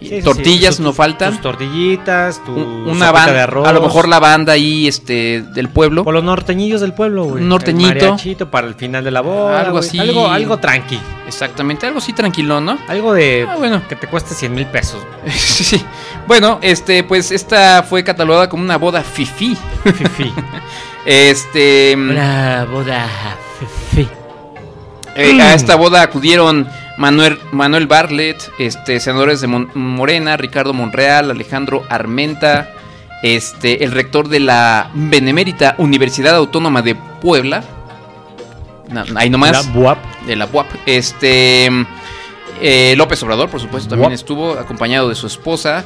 Sí, 0.00 0.22
Tortillas 0.22 0.76
sí. 0.76 0.82
no 0.82 0.92
faltan. 0.94 1.32
Tus 1.32 1.42
tortillitas, 1.42 2.42
tu 2.44 2.52
Un- 2.54 2.88
una 2.88 3.12
banda, 3.12 3.32
de 3.34 3.40
arroz. 3.42 3.68
a 3.68 3.72
lo 3.72 3.82
mejor 3.82 4.08
la 4.08 4.18
banda 4.18 4.54
ahí 4.54 4.88
este 4.88 5.42
del 5.54 5.68
pueblo. 5.68 6.04
Por 6.04 6.14
los 6.14 6.24
norteñillos 6.24 6.80
del 6.80 6.94
pueblo, 6.94 7.24
güey. 7.24 7.42
Un 7.42 7.50
norteñito. 7.50 7.90
El 7.90 7.94
mariachito 7.96 8.50
para 8.50 8.66
el 8.66 8.74
final 8.74 9.04
de 9.04 9.10
la 9.10 9.20
boda. 9.20 9.60
Algo 9.60 9.78
así. 9.78 9.98
Algo, 9.98 10.26
algo 10.28 10.56
tranqui. 10.56 10.98
Exactamente, 11.28 11.86
algo 11.86 11.98
así 11.98 12.12
tranquilo, 12.14 12.60
¿no? 12.62 12.78
Algo 12.88 13.12
de. 13.12 13.46
Ah, 13.48 13.56
bueno. 13.56 13.82
Que 13.88 13.94
te 13.96 14.06
cueste 14.06 14.34
100 14.34 14.54
mil 14.54 14.66
pesos. 14.66 15.00
sí. 15.28 15.84
Bueno, 16.26 16.58
este, 16.62 17.04
pues 17.04 17.30
esta 17.30 17.82
fue 17.82 18.02
catalogada 18.02 18.48
como 18.48 18.62
una 18.62 18.78
boda 18.78 19.02
fifi. 19.02 19.56
Fifi. 19.84 20.32
Este, 21.06 21.94
Una 21.96 22.66
boda. 22.70 23.06
fifi. 23.86 24.06
eh, 25.16 25.40
a 25.40 25.54
esta 25.54 25.74
boda 25.76 26.02
acudieron 26.02 26.68
Manuel, 27.00 27.38
Manuel 27.50 27.86
Bartlett, 27.86 28.50
este, 28.58 29.00
senadores 29.00 29.40
de 29.40 29.46
Mon- 29.46 29.70
Morena, 29.74 30.36
Ricardo 30.36 30.74
Monreal, 30.74 31.30
Alejandro 31.30 31.82
Armenta, 31.88 32.70
este, 33.22 33.82
el 33.84 33.92
rector 33.92 34.28
de 34.28 34.38
la 34.40 34.90
Benemérita 34.92 35.74
Universidad 35.78 36.36
Autónoma 36.36 36.82
de 36.82 36.94
Puebla. 36.94 37.64
No, 38.90 39.02
ahí 39.16 39.30
nomás. 39.30 39.52
La 39.66 39.72
buap. 39.72 39.98
de 40.26 40.36
la 40.36 40.46
UAP. 40.52 40.66
Este 40.84 41.70
eh, 42.60 42.94
López 42.96 43.22
Obrador, 43.22 43.48
por 43.48 43.60
supuesto, 43.60 43.88
también 43.88 44.12
estuvo 44.12 44.52
acompañado 44.52 45.08
de 45.08 45.14
su 45.14 45.26
esposa. 45.26 45.84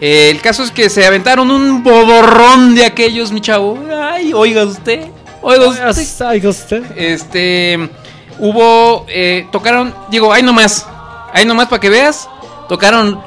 Eh, 0.00 0.30
el 0.30 0.40
caso 0.40 0.62
es 0.62 0.70
que 0.70 0.88
se 0.88 1.04
aventaron 1.04 1.50
un 1.50 1.82
bodorrón 1.82 2.74
de 2.74 2.86
aquellos, 2.86 3.32
mi 3.32 3.40
chavo. 3.42 3.78
Ay, 4.02 4.32
oiga 4.32 4.64
usted. 4.64 5.08
Oiga, 5.42 5.90
Oiga 6.30 6.48
usted. 6.48 6.82
Este. 6.96 7.90
Hubo. 8.38 9.06
eh, 9.08 9.46
tocaron. 9.52 9.94
Digo, 10.10 10.32
ahí 10.32 10.42
nomás. 10.42 10.86
Ahí 11.32 11.44
nomás 11.44 11.68
para 11.68 11.80
que 11.80 11.90
veas. 11.90 12.28
Tocaron. 12.68 13.20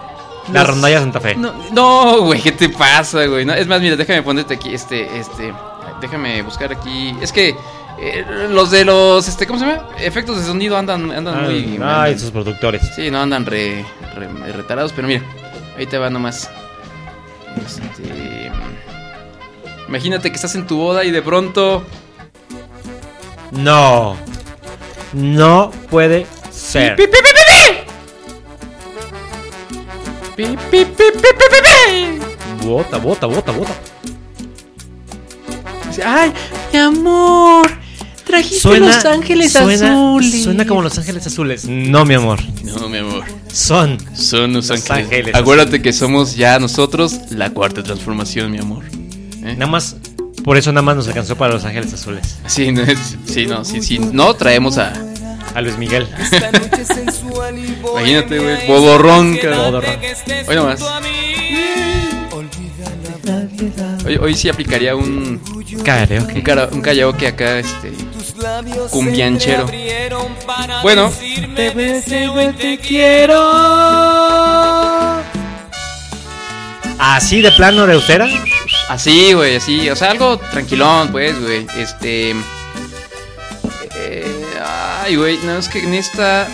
La 0.51 0.61
los- 0.61 0.69
rondalla 0.69 0.99
Santa 0.99 1.19
Fe. 1.19 1.35
No, 1.35 1.53
no, 1.73 2.21
güey, 2.21 2.41
¿qué 2.41 2.51
te 2.53 2.69
pasa, 2.69 3.25
güey? 3.25 3.45
No, 3.45 3.53
es 3.53 3.67
más, 3.67 3.81
mira, 3.81 3.95
déjame 3.95 4.21
ponerte 4.23 4.53
aquí. 4.53 4.73
Este, 4.73 5.17
este. 5.17 5.53
Déjame 6.01 6.41
buscar 6.41 6.71
aquí. 6.71 7.15
Es 7.21 7.31
que. 7.33 7.55
eh, 7.99 8.25
los 8.51 8.69
de 8.71 8.85
los. 8.85 9.27
Este, 9.27 9.45
¿Cómo 9.47 9.59
se 9.59 9.65
llama? 9.65 9.83
Efectos 9.97 10.37
de 10.37 10.43
sonido 10.45 10.77
andan, 10.77 11.11
andan 11.11 11.43
muy. 11.45 11.53
Ay, 11.55 11.75
andan- 11.75 12.01
ay, 12.01 12.19
sus 12.19 12.31
productores. 12.31 12.81
Sí, 12.95 13.09
no 13.11 13.19
andan 13.21 13.45
re, 13.45 13.83
re- 14.15 14.51
retarados, 14.53 14.93
pero 14.93 15.07
mira, 15.07 15.23
ahí 15.77 15.85
te 15.87 15.97
va 15.97 16.09
nomás. 16.09 16.49
Este, 17.57 18.51
imagínate 19.87 20.29
que 20.29 20.35
estás 20.35 20.53
en 20.55 20.67
tu 20.67 20.77
boda 20.77 21.03
y 21.03 21.11
de 21.11 21.21
pronto. 21.21 21.83
No. 23.51 24.15
No 25.13 25.71
puede 25.89 26.27
ser. 26.51 26.95
¡Pi, 26.95 27.03
pi, 27.03 27.11
pi, 27.11 27.17
pi, 27.23 27.43
pi! 27.47 27.87
¡Pi, 30.35 30.43
pi, 30.69 30.85
pi, 30.85 31.03
pi, 31.13 31.29
pi, 31.39 31.59
pi, 31.63 32.65
Bota, 32.65 32.97
bota, 32.97 33.25
bota, 33.27 33.51
bota. 33.51 33.73
¡Ay, 36.05 36.31
mi 36.71 36.79
amor! 36.79 37.67
Trajiste 38.25 38.79
Los 38.79 39.05
Ángeles 39.05 39.53
suena, 39.53 39.91
Azules. 39.91 40.43
Suena 40.43 40.67
como 40.67 40.81
Los 40.81 40.97
Ángeles 40.97 41.25
Azules. 41.25 41.65
No, 41.65 42.03
mi 42.03 42.13
amor. 42.13 42.39
No, 42.63 42.89
mi 42.89 42.97
amor. 42.97 43.23
Son. 43.51 43.97
Son 44.13 44.53
Los, 44.53 44.67
Los 44.67 44.89
Ángeles. 44.89 45.05
Ángeles 45.05 45.35
Acuérdate 45.35 45.81
que 45.81 45.93
somos 45.93 46.35
ya 46.35 46.59
nosotros 46.59 47.15
la 47.29 47.51
cuarta 47.51 47.81
transformación, 47.83 48.51
mi 48.51 48.59
amor. 48.59 48.83
¿Eh? 49.43 49.55
Nada 49.57 49.71
más. 49.71 49.95
Por 50.47 50.55
eso 50.55 50.71
nada 50.71 50.81
más 50.81 50.95
nos 50.95 51.05
alcanzó 51.09 51.35
para 51.35 51.55
Los 51.55 51.65
Ángeles 51.65 51.93
Azules. 51.93 52.37
Sí, 52.45 52.71
no, 52.71 52.83
sí, 53.25 53.45
no, 53.47 53.65
sí, 53.65 53.81
sí. 53.81 53.99
No, 53.99 54.33
traemos 54.33 54.77
a. 54.77 54.93
A 55.53 55.59
Luis 55.61 55.77
Miguel. 55.77 56.07
Imagínate, 57.91 58.39
güey. 58.39 58.65
Bodorrón. 58.65 59.37
Bodorrón. 59.43 59.95
Hoy 60.47 60.55
nomás. 60.55 60.79
Hoy, 64.05 64.15
hoy 64.21 64.35
sí 64.35 64.47
aplicaría 64.47 64.95
un, 64.95 65.41
un, 65.53 65.83
Karaoke. 65.83 66.41
cara- 66.41 66.69
un 66.71 66.79
karaoke 66.79 67.27
acá, 67.27 67.59
este. 67.59 67.91
Cumbianchero. 68.89 69.69
Bueno, 70.81 71.11
te 71.57 72.79
quiero. 72.81 73.51
Así 76.99 77.41
de 77.41 77.51
plano 77.51 77.85
de 77.85 77.95
austera. 77.95 78.29
Así, 78.89 79.33
güey, 79.33 79.57
así. 79.57 79.89
O 79.89 79.95
sea, 79.95 80.11
algo 80.11 80.37
tranquilón, 80.37 81.09
pues, 81.11 81.39
güey. 81.39 81.65
Este. 81.77 82.31
eh, 83.95 84.45
ay, 85.03 85.15
güey, 85.15 85.37
no, 85.43 85.57
es 85.57 85.69
que 85.69 85.79
en 85.79 85.93
esta. 85.93 86.47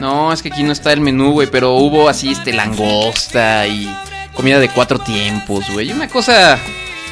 No, 0.00 0.32
es 0.32 0.42
que 0.42 0.48
aquí 0.48 0.62
no 0.62 0.72
está 0.72 0.92
el 0.92 1.00
menú, 1.00 1.32
güey, 1.32 1.48
pero 1.50 1.72
hubo 1.74 2.08
así, 2.08 2.32
este, 2.32 2.52
langosta 2.52 3.66
y 3.66 3.88
comida 4.34 4.58
de 4.58 4.68
cuatro 4.68 4.98
tiempos, 4.98 5.64
güey. 5.70 5.92
Una 5.92 6.08
cosa 6.08 6.58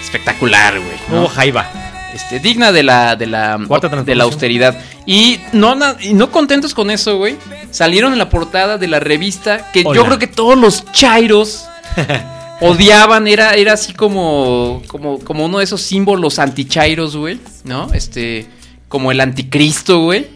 espectacular, 0.00 0.78
güey. 0.78 0.96
¿no? 1.08 1.20
Hubo 1.20 1.28
Jaiba. 1.28 1.70
Este, 2.14 2.38
digna 2.40 2.72
de 2.72 2.82
la, 2.82 3.16
de 3.16 3.26
la, 3.26 3.58
Cuarta 3.66 3.88
de 3.88 4.14
la 4.14 4.24
austeridad. 4.24 4.78
Y 5.06 5.40
no, 5.52 5.74
na- 5.74 5.96
y 6.00 6.14
no 6.14 6.30
contentos 6.30 6.74
con 6.74 6.90
eso, 6.90 7.16
güey. 7.18 7.36
Salieron 7.70 8.12
en 8.12 8.18
la 8.18 8.28
portada 8.28 8.78
de 8.78 8.86
la 8.88 9.00
revista 9.00 9.70
que 9.72 9.82
yo 9.82 10.04
creo 10.04 10.18
que 10.18 10.26
todos 10.26 10.58
los 10.58 10.84
chairos 10.92 11.66
odiaban. 12.60 13.26
Era, 13.26 13.52
era 13.54 13.72
así 13.74 13.92
como, 13.92 14.82
como, 14.86 15.18
como 15.20 15.44
uno 15.46 15.58
de 15.58 15.64
esos 15.64 15.80
símbolos 15.82 16.38
antichairos, 16.38 17.16
güey. 17.16 17.40
¿No? 17.64 17.92
Este, 17.92 18.46
como 18.88 19.10
el 19.10 19.20
anticristo, 19.20 20.00
güey. 20.00 20.26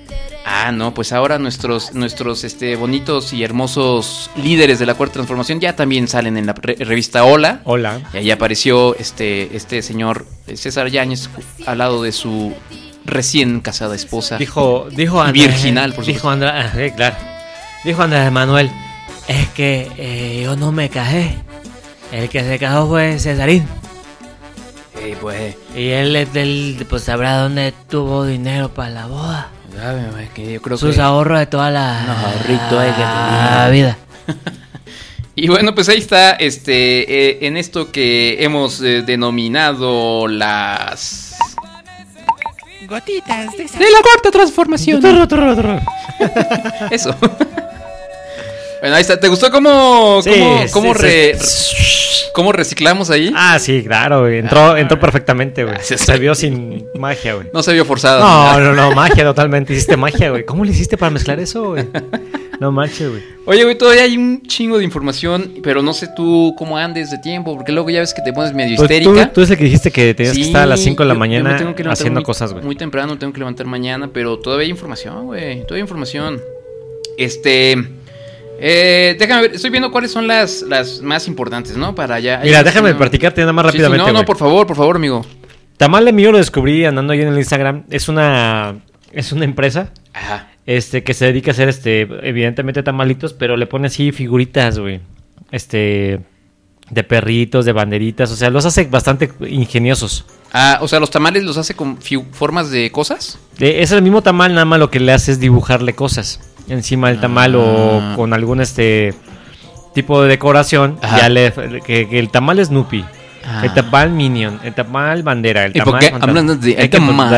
Ah, 0.48 0.70
no, 0.70 0.94
pues 0.94 1.12
ahora 1.12 1.40
nuestros, 1.40 1.92
nuestros 1.92 2.44
este, 2.44 2.76
bonitos 2.76 3.32
y 3.32 3.42
hermosos 3.42 4.30
líderes 4.36 4.78
de 4.78 4.86
la 4.86 4.94
cuarta 4.94 5.14
transformación 5.14 5.58
ya 5.58 5.74
también 5.74 6.06
salen 6.06 6.36
en 6.36 6.46
la 6.46 6.52
re- 6.52 6.76
revista 6.78 7.24
Hola. 7.24 7.62
Hola. 7.64 8.00
Y 8.14 8.18
ahí 8.18 8.30
apareció 8.30 8.94
este, 8.96 9.56
este 9.56 9.82
señor 9.82 10.24
eh, 10.46 10.56
César 10.56 10.86
Yáñez 10.88 11.28
al 11.66 11.78
lado 11.78 12.00
de 12.00 12.12
su 12.12 12.54
recién 13.04 13.60
casada 13.60 13.96
esposa. 13.96 14.38
Dijo, 14.38 14.86
dijo 14.92 15.26
Y 15.28 15.32
virginal, 15.32 15.92
por 15.94 16.04
Dijo 16.04 16.30
supuesto. 16.30 16.46
Andrés, 16.46 16.52
ah, 16.54 16.72
sí, 16.76 16.90
claro. 16.94 17.16
Dijo 17.84 18.02
Andrés 18.02 18.30
Manuel, 18.30 18.70
es 19.26 19.48
que 19.48 19.90
eh, 19.96 20.42
yo 20.44 20.54
no 20.54 20.70
me 20.70 20.88
casé. 20.90 21.34
El 22.12 22.28
que 22.28 22.44
se 22.44 22.56
casó 22.60 22.86
fue 22.86 23.18
Cesarín. 23.18 23.66
Eh, 25.00 25.16
pues, 25.20 25.56
Y 25.74 25.88
él, 25.88 26.14
es 26.14 26.32
del, 26.32 26.86
pues 26.88 27.02
sabrá 27.02 27.38
dónde 27.38 27.74
tuvo 27.90 28.24
dinero 28.24 28.68
para 28.72 28.90
la 28.90 29.06
boda. 29.06 29.48
Güey, 30.12 30.28
que 30.34 30.54
yo 30.54 30.62
creo 30.62 30.76
Sus 30.76 30.96
que... 30.96 31.00
ahorros 31.00 31.38
de 31.38 31.46
toda 31.46 31.70
la 31.70 32.00
ahorritos 32.02 32.94
que 32.94 33.00
la 33.00 33.68
vida. 33.70 33.98
Y 35.38 35.48
bueno, 35.48 35.74
pues 35.74 35.90
ahí 35.90 35.98
está, 35.98 36.30
este, 36.32 37.28
eh, 37.28 37.46
en 37.46 37.58
esto 37.58 37.92
que 37.92 38.42
hemos 38.42 38.80
eh, 38.80 39.02
denominado 39.02 40.26
las... 40.28 41.36
Gotitas 42.88 43.52
de 43.52 43.64
De 43.64 43.90
la 43.90 44.00
cuarta 44.00 44.30
transformación. 44.30 45.02
Eso. 46.90 47.14
bueno, 48.86 48.96
ahí 48.96 49.00
está. 49.02 49.18
¿Te 49.20 49.28
gustó 49.28 49.50
cómo, 49.50 50.20
Sí, 50.22 50.30
cómo, 50.30 50.62
sí, 50.62 50.72
cómo 50.72 50.94
sí. 50.94 51.00
re- 51.02 51.36
cómo 52.32 52.52
reciclamos 52.52 53.10
ahí? 53.10 53.32
Ah, 53.34 53.58
sí, 53.58 53.82
claro, 53.84 54.20
güey. 54.22 54.38
Entró, 54.38 54.76
entró 54.76 54.98
perfectamente, 55.00 55.62
güey. 55.64 55.74
Gracias. 55.74 56.02
Se 56.02 56.18
vio 56.18 56.34
sin 56.34 56.86
magia, 56.98 57.34
güey. 57.34 57.48
No 57.52 57.62
se 57.62 57.72
vio 57.72 57.84
forzado. 57.84 58.20
No, 58.20 58.60
no, 58.60 58.74
no, 58.74 58.90
magia 58.94 59.24
totalmente. 59.24 59.72
Hiciste 59.72 59.96
magia, 59.96 60.30
güey. 60.30 60.44
¿Cómo 60.44 60.64
le 60.64 60.70
hiciste 60.72 60.96
para 60.96 61.10
mezclar 61.10 61.40
eso, 61.40 61.70
güey? 61.70 61.86
No 62.60 62.72
manches, 62.72 63.08
güey. 63.10 63.22
Oye, 63.44 63.64
güey, 63.64 63.76
todavía 63.76 64.02
hay 64.02 64.16
un 64.16 64.42
chingo 64.42 64.78
de 64.78 64.84
información, 64.84 65.54
pero 65.62 65.82
no 65.82 65.92
sé 65.92 66.08
tú 66.16 66.54
cómo 66.56 66.76
andes 66.78 67.10
de 67.10 67.18
tiempo, 67.18 67.54
porque 67.54 67.70
luego 67.72 67.90
ya 67.90 68.00
ves 68.00 68.12
que 68.14 68.22
te 68.22 68.32
pones 68.32 68.52
medio 68.54 68.76
Pues 68.76 68.88
tú, 68.88 68.94
histérica. 68.94 69.32
tú 69.32 69.40
es 69.42 69.50
el 69.50 69.58
que 69.58 69.64
dijiste 69.64 69.90
que 69.90 70.14
tenías 70.14 70.34
que 70.36 70.42
Sí, 70.42 70.48
estar 70.48 70.62
a 70.62 70.66
las 70.66 70.80
5 70.80 71.02
de 71.02 71.08
la 71.08 71.14
yo- 71.14 71.14
yo 71.16 71.20
me 71.20 71.28
mañana 71.28 71.56
tengo 71.58 71.74
que 71.74 71.82
haciendo 71.88 72.20
muy- 72.20 72.24
cosas, 72.24 72.52
güey. 72.52 72.64
Muy 72.64 72.76
temprano, 72.76 73.18
tengo 73.18 73.32
que 73.32 73.38
levantar 73.40 73.66
mañana, 73.66 74.08
pero 74.12 74.38
todavía 74.38 74.64
hay 74.64 74.70
información, 74.70 75.26
güey. 75.26 75.60
Todavía 75.62 75.76
hay 75.76 75.80
información. 75.82 76.40
Este. 77.18 77.76
Eh, 78.58 79.16
déjame 79.18 79.42
ver, 79.42 79.54
estoy 79.54 79.70
viendo 79.70 79.90
cuáles 79.90 80.10
son 80.10 80.26
las, 80.26 80.62
las 80.62 81.00
más 81.02 81.28
importantes, 81.28 81.76
¿no? 81.76 81.94
Para 81.94 82.16
allá. 82.16 82.40
Mira, 82.42 82.62
déjame 82.62 82.94
platicarte 82.94 83.40
nada 83.42 83.52
más 83.52 83.66
Sí, 83.66 83.72
sí, 83.72 83.78
rápidamente. 83.82 84.12
no, 84.12 84.18
no, 84.20 84.24
por 84.24 84.36
favor, 84.36 84.66
por 84.66 84.76
favor, 84.76 84.96
amigo. 84.96 85.24
Tamale 85.76 86.12
mío 86.12 86.32
lo 86.32 86.38
descubrí 86.38 86.84
andando 86.84 87.12
ahí 87.12 87.20
en 87.20 87.28
el 87.28 87.36
Instagram. 87.38 87.84
Es 87.90 88.08
una 88.08 88.76
es 89.12 89.32
una 89.32 89.44
empresa 89.44 89.90
Ajá. 90.14 90.48
este 90.66 91.02
que 91.04 91.14
se 91.14 91.26
dedica 91.26 91.50
a 91.50 91.52
hacer 91.52 91.68
este 91.68 92.08
evidentemente 92.22 92.82
tamalitos, 92.82 93.32
pero 93.34 93.56
le 93.56 93.66
pone 93.66 93.88
así 93.88 94.10
figuritas, 94.12 94.78
güey. 94.78 95.00
Este 95.50 96.20
de 96.88 97.02
perritos, 97.02 97.64
de 97.64 97.72
banderitas, 97.72 98.30
o 98.30 98.36
sea, 98.36 98.48
los 98.48 98.64
hace 98.64 98.84
bastante 98.84 99.30
ingeniosos. 99.48 100.24
Ah, 100.52 100.78
o 100.80 100.86
sea, 100.88 101.00
los 101.00 101.10
tamales 101.10 101.42
los 101.42 101.56
hace 101.56 101.74
con 101.74 101.98
formas 102.00 102.70
de 102.70 102.90
cosas. 102.92 103.38
Eh, 103.58 103.78
Es 103.82 103.90
el 103.90 104.02
mismo 104.02 104.22
tamal, 104.22 104.52
nada 104.54 104.64
más 104.64 104.78
lo 104.78 104.88
que 104.90 105.00
le 105.00 105.12
hace 105.12 105.32
es 105.32 105.40
dibujarle 105.40 105.94
cosas 105.94 106.40
encima 106.68 107.08
del 107.08 107.20
tamal 107.20 107.54
Ah. 107.54 107.58
o 107.58 108.16
con 108.16 108.32
algún 108.32 108.60
este 108.60 109.14
tipo 109.94 110.22
de 110.22 110.28
decoración. 110.28 110.98
Ajá. 111.02 111.18
Ya 111.18 111.28
le 111.28 111.52
que, 111.84 112.08
que 112.08 112.18
el 112.18 112.28
tamal 112.30 112.58
es 112.58 112.68
Snoopy. 112.68 113.04
Ah. 113.48 113.62
El 113.64 113.72
tamal 113.74 114.10
Minion, 114.10 114.58
el 114.64 114.74
tamal 114.74 115.22
bandera, 115.22 115.64
el 115.66 115.70
¿Y 115.70 115.78
tamal. 115.78 115.92
por 115.92 116.00
qué 116.00 116.14
hablando 116.20 116.56
de 116.56 116.72
El 116.72 116.90
tamal-. 116.90 117.32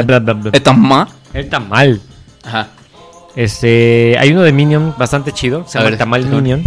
¿El 0.52 0.62
tamal? 0.62 1.08
El 1.34 1.48
tamal. 1.48 2.00
Ajá. 2.44 2.68
Este, 3.36 4.16
hay 4.18 4.32
uno 4.32 4.42
de 4.42 4.52
Minion 4.52 4.94
bastante 4.98 5.32
chido, 5.32 5.64
se 5.68 5.78
llama 5.78 5.90
el 5.90 5.98
tamal. 5.98 6.24
Minion. 6.26 6.62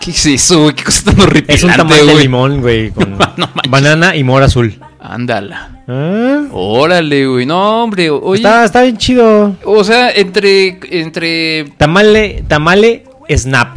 ¿Qué 0.00 0.10
es 0.10 0.26
eso, 0.26 0.62
güey? 0.62 0.74
¿Qué 0.74 0.84
cosa 0.84 1.04
tan 1.04 1.20
horripilante, 1.20 1.54
Es 1.54 1.64
un 1.64 1.72
tamal 1.72 2.06
de 2.06 2.14
limón, 2.16 2.60
güey, 2.60 2.90
con 2.92 3.16
No 3.36 3.48
banana 3.68 4.14
y 4.16 4.24
mora 4.24 4.46
azul. 4.46 4.78
Ándala. 5.08 5.82
Ah, 5.88 6.44
Órale, 6.52 7.26
güey. 7.26 7.46
No, 7.46 7.82
hombre. 7.82 8.10
Oye. 8.10 8.40
Está, 8.40 8.64
está 8.64 8.82
bien 8.82 8.98
chido. 8.98 9.56
O 9.64 9.82
sea, 9.82 10.10
entre. 10.10 10.78
Entre. 10.90 11.64
Tamale, 11.78 12.44
tamale 12.46 13.04
snap. 13.34 13.74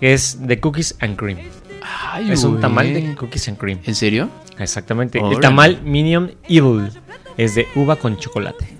Es 0.00 0.46
de 0.46 0.58
cookies 0.58 0.96
and 1.00 1.16
cream. 1.16 1.38
Ay, 2.10 2.30
Es 2.30 2.44
un 2.44 2.60
tamal 2.60 2.94
de 2.94 3.14
cookies 3.14 3.48
and 3.48 3.58
cream. 3.58 3.78
¿En 3.84 3.94
serio? 3.94 4.30
Exactamente. 4.58 5.18
Órale. 5.18 5.34
El 5.34 5.40
tamal 5.40 5.82
Minion 5.82 6.34
Evil 6.48 6.90
es 7.36 7.54
de 7.54 7.68
uva 7.74 7.96
con 7.96 8.16
chocolate. 8.16 8.78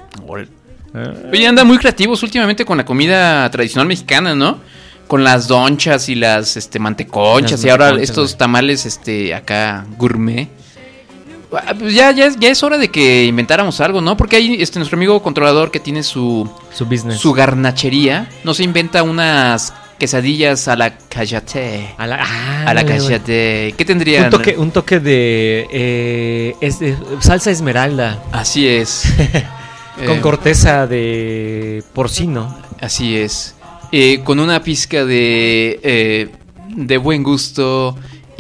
Ah, 0.95 1.13
Oye, 1.31 1.47
andan 1.47 1.67
muy 1.67 1.77
creativos 1.77 2.23
últimamente 2.23 2.65
con 2.65 2.79
la 2.79 2.85
comida 2.85 3.51
tradicional 3.51 3.87
mexicana, 3.87 4.35
¿no? 4.35 4.59
Con 5.07 5.23
las 5.23 5.49
donchas 5.49 6.09
y 6.09 6.15
las 6.15 6.57
este, 6.57 6.79
manteconchas 6.79 7.53
Las 7.53 7.65
y 7.65 7.69
ahora 7.69 7.91
estos 8.01 8.39
tamales 8.39 8.87
este, 8.87 9.35
acá 9.35 9.85
gourmet. 9.99 10.49
Ah, 11.53 11.75
pues 11.79 11.95
ya, 11.95 12.11
ya, 12.13 12.27
es- 12.27 12.39
ya 12.39 12.49
es 12.49 12.63
hora 12.63 12.79
de 12.79 12.89
que 12.89 13.25
inventáramos 13.27 13.81
algo, 13.81 14.01
¿no? 14.01 14.17
Porque 14.17 14.37
hay 14.37 14.61
este, 14.63 14.79
nuestro 14.79 14.97
amigo 14.97 15.23
controlador 15.23 15.71
que 15.71 15.81
tiene 15.81 16.03
su, 16.03 16.49
Su 16.73 16.87
business. 16.87 17.19
su 17.19 17.33
garnachería, 17.33 18.29
no 18.45 18.55
se 18.55 18.65
inventa 18.65 19.03
unas 19.03 19.75
quesadillas 19.99 20.67
a 20.69 20.77
la 20.77 20.97
callate. 20.99 21.95
A 21.99 22.07
la, 22.07 22.19
ah, 22.23 22.65
A 22.67 22.75
la 22.75 22.85
callate. 22.85 23.75
¿Qué 23.77 23.85
tendrían? 23.85 24.25
Un 24.25 24.31
toque, 24.31 24.57
un 24.59 24.71
toque 24.71 24.99
de, 24.99 25.67
eh, 25.71 26.57
es 26.61 26.81
de 26.81 26.97
salsa 27.21 27.51
esmeralda 27.51 28.23
Así 28.33 28.67
es. 28.67 29.05
con 30.07 30.17
Eh, 30.17 30.21
corteza 30.21 30.87
de 30.87 31.85
porcino. 31.93 32.57
Así 32.81 33.17
es. 33.17 33.55
Eh, 33.93 34.23
con 34.25 34.41
una 34.41 34.63
pizca 34.63 35.05
de, 35.05 35.79
eh, 35.83 36.29
de 36.69 36.97
buen 36.97 37.23
gusto 37.23 37.95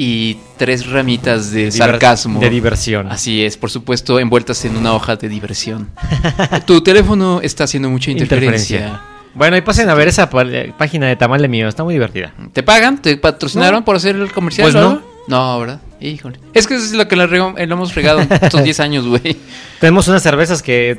y 0.04 0.36
tres 0.56 0.90
ramitas 0.90 1.52
de 1.52 1.70
sarcasmo. 1.70 2.40
De 2.40 2.50
diversión. 2.50 3.06
Así 3.12 3.44
es, 3.44 3.56
por 3.56 3.70
supuesto, 3.70 4.18
envueltas 4.18 4.64
en 4.64 4.76
una 4.76 4.94
hoja 4.94 5.14
de 5.14 5.28
diversión. 5.28 5.90
tu 6.66 6.82
teléfono 6.82 7.40
está 7.40 7.64
haciendo 7.64 7.88
mucha 7.88 8.10
interferencia. 8.10 9.00
Bueno, 9.32 9.56
y 9.56 9.60
pasen 9.60 9.88
a 9.90 9.94
ver 9.94 10.08
esa 10.08 10.28
eh, 10.32 10.72
página 10.76 11.06
de 11.06 11.14
Tamal 11.14 11.40
de 11.40 11.46
Mío, 11.46 11.68
está 11.68 11.84
muy 11.84 11.94
divertida. 11.94 12.34
¿Te 12.52 12.64
pagan? 12.64 13.00
¿Te 13.00 13.16
patrocinaron 13.16 13.80
No. 13.80 13.84
por 13.84 13.94
hacer 13.94 14.16
el 14.16 14.32
comercial? 14.32 14.72
Pues 14.72 14.74
no. 14.74 15.00
No, 15.28 15.60
¿verdad? 15.60 15.80
Híjole. 16.00 16.40
Es 16.52 16.66
que 16.66 16.74
eso 16.74 16.84
es 16.84 16.92
lo 16.94 17.06
que 17.06 17.14
le, 17.14 17.24
eh, 17.24 17.52
hemos 17.58 17.94
regado 17.94 18.20
estos 18.42 18.64
10 18.64 18.80
años, 18.80 19.06
güey. 19.06 19.36
Tenemos 19.78 20.08
unas 20.08 20.20
cervezas 20.20 20.64
que... 20.64 20.98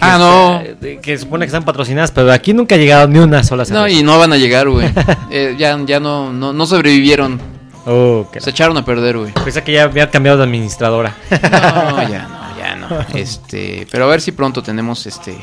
Ah, 0.00 0.18
no. 0.18 0.62
Que 1.00 1.16
supone 1.18 1.44
que 1.44 1.48
están 1.48 1.64
patrocinadas, 1.64 2.10
pero 2.10 2.32
aquí 2.32 2.52
nunca 2.52 2.74
ha 2.74 2.78
llegado 2.78 3.06
ni 3.08 3.18
una 3.18 3.42
sola 3.44 3.64
cerveza. 3.64 3.80
No, 3.82 3.88
y 3.88 4.02
no 4.02 4.18
van 4.18 4.32
a 4.32 4.36
llegar, 4.36 4.68
güey. 4.68 4.88
Eh, 5.30 5.54
ya 5.58 5.78
ya 5.86 5.98
no, 6.00 6.32
no, 6.32 6.52
no 6.52 6.66
sobrevivieron. 6.66 7.40
Oh, 7.86 8.26
Se 8.38 8.50
echaron 8.50 8.76
a 8.78 8.84
perder, 8.84 9.18
güey. 9.18 9.32
Pensé 9.32 9.62
que 9.62 9.72
ya 9.72 9.84
había 9.84 10.10
cambiado 10.10 10.38
de 10.38 10.44
administradora. 10.44 11.14
No, 11.30 12.08
ya 12.08 12.28
no, 12.28 12.58
ya 12.58 12.76
no. 12.76 12.88
Este, 13.14 13.86
pero 13.90 14.04
a 14.04 14.08
ver 14.08 14.20
si 14.20 14.32
pronto 14.32 14.62
tenemos 14.62 15.06
este. 15.06 15.36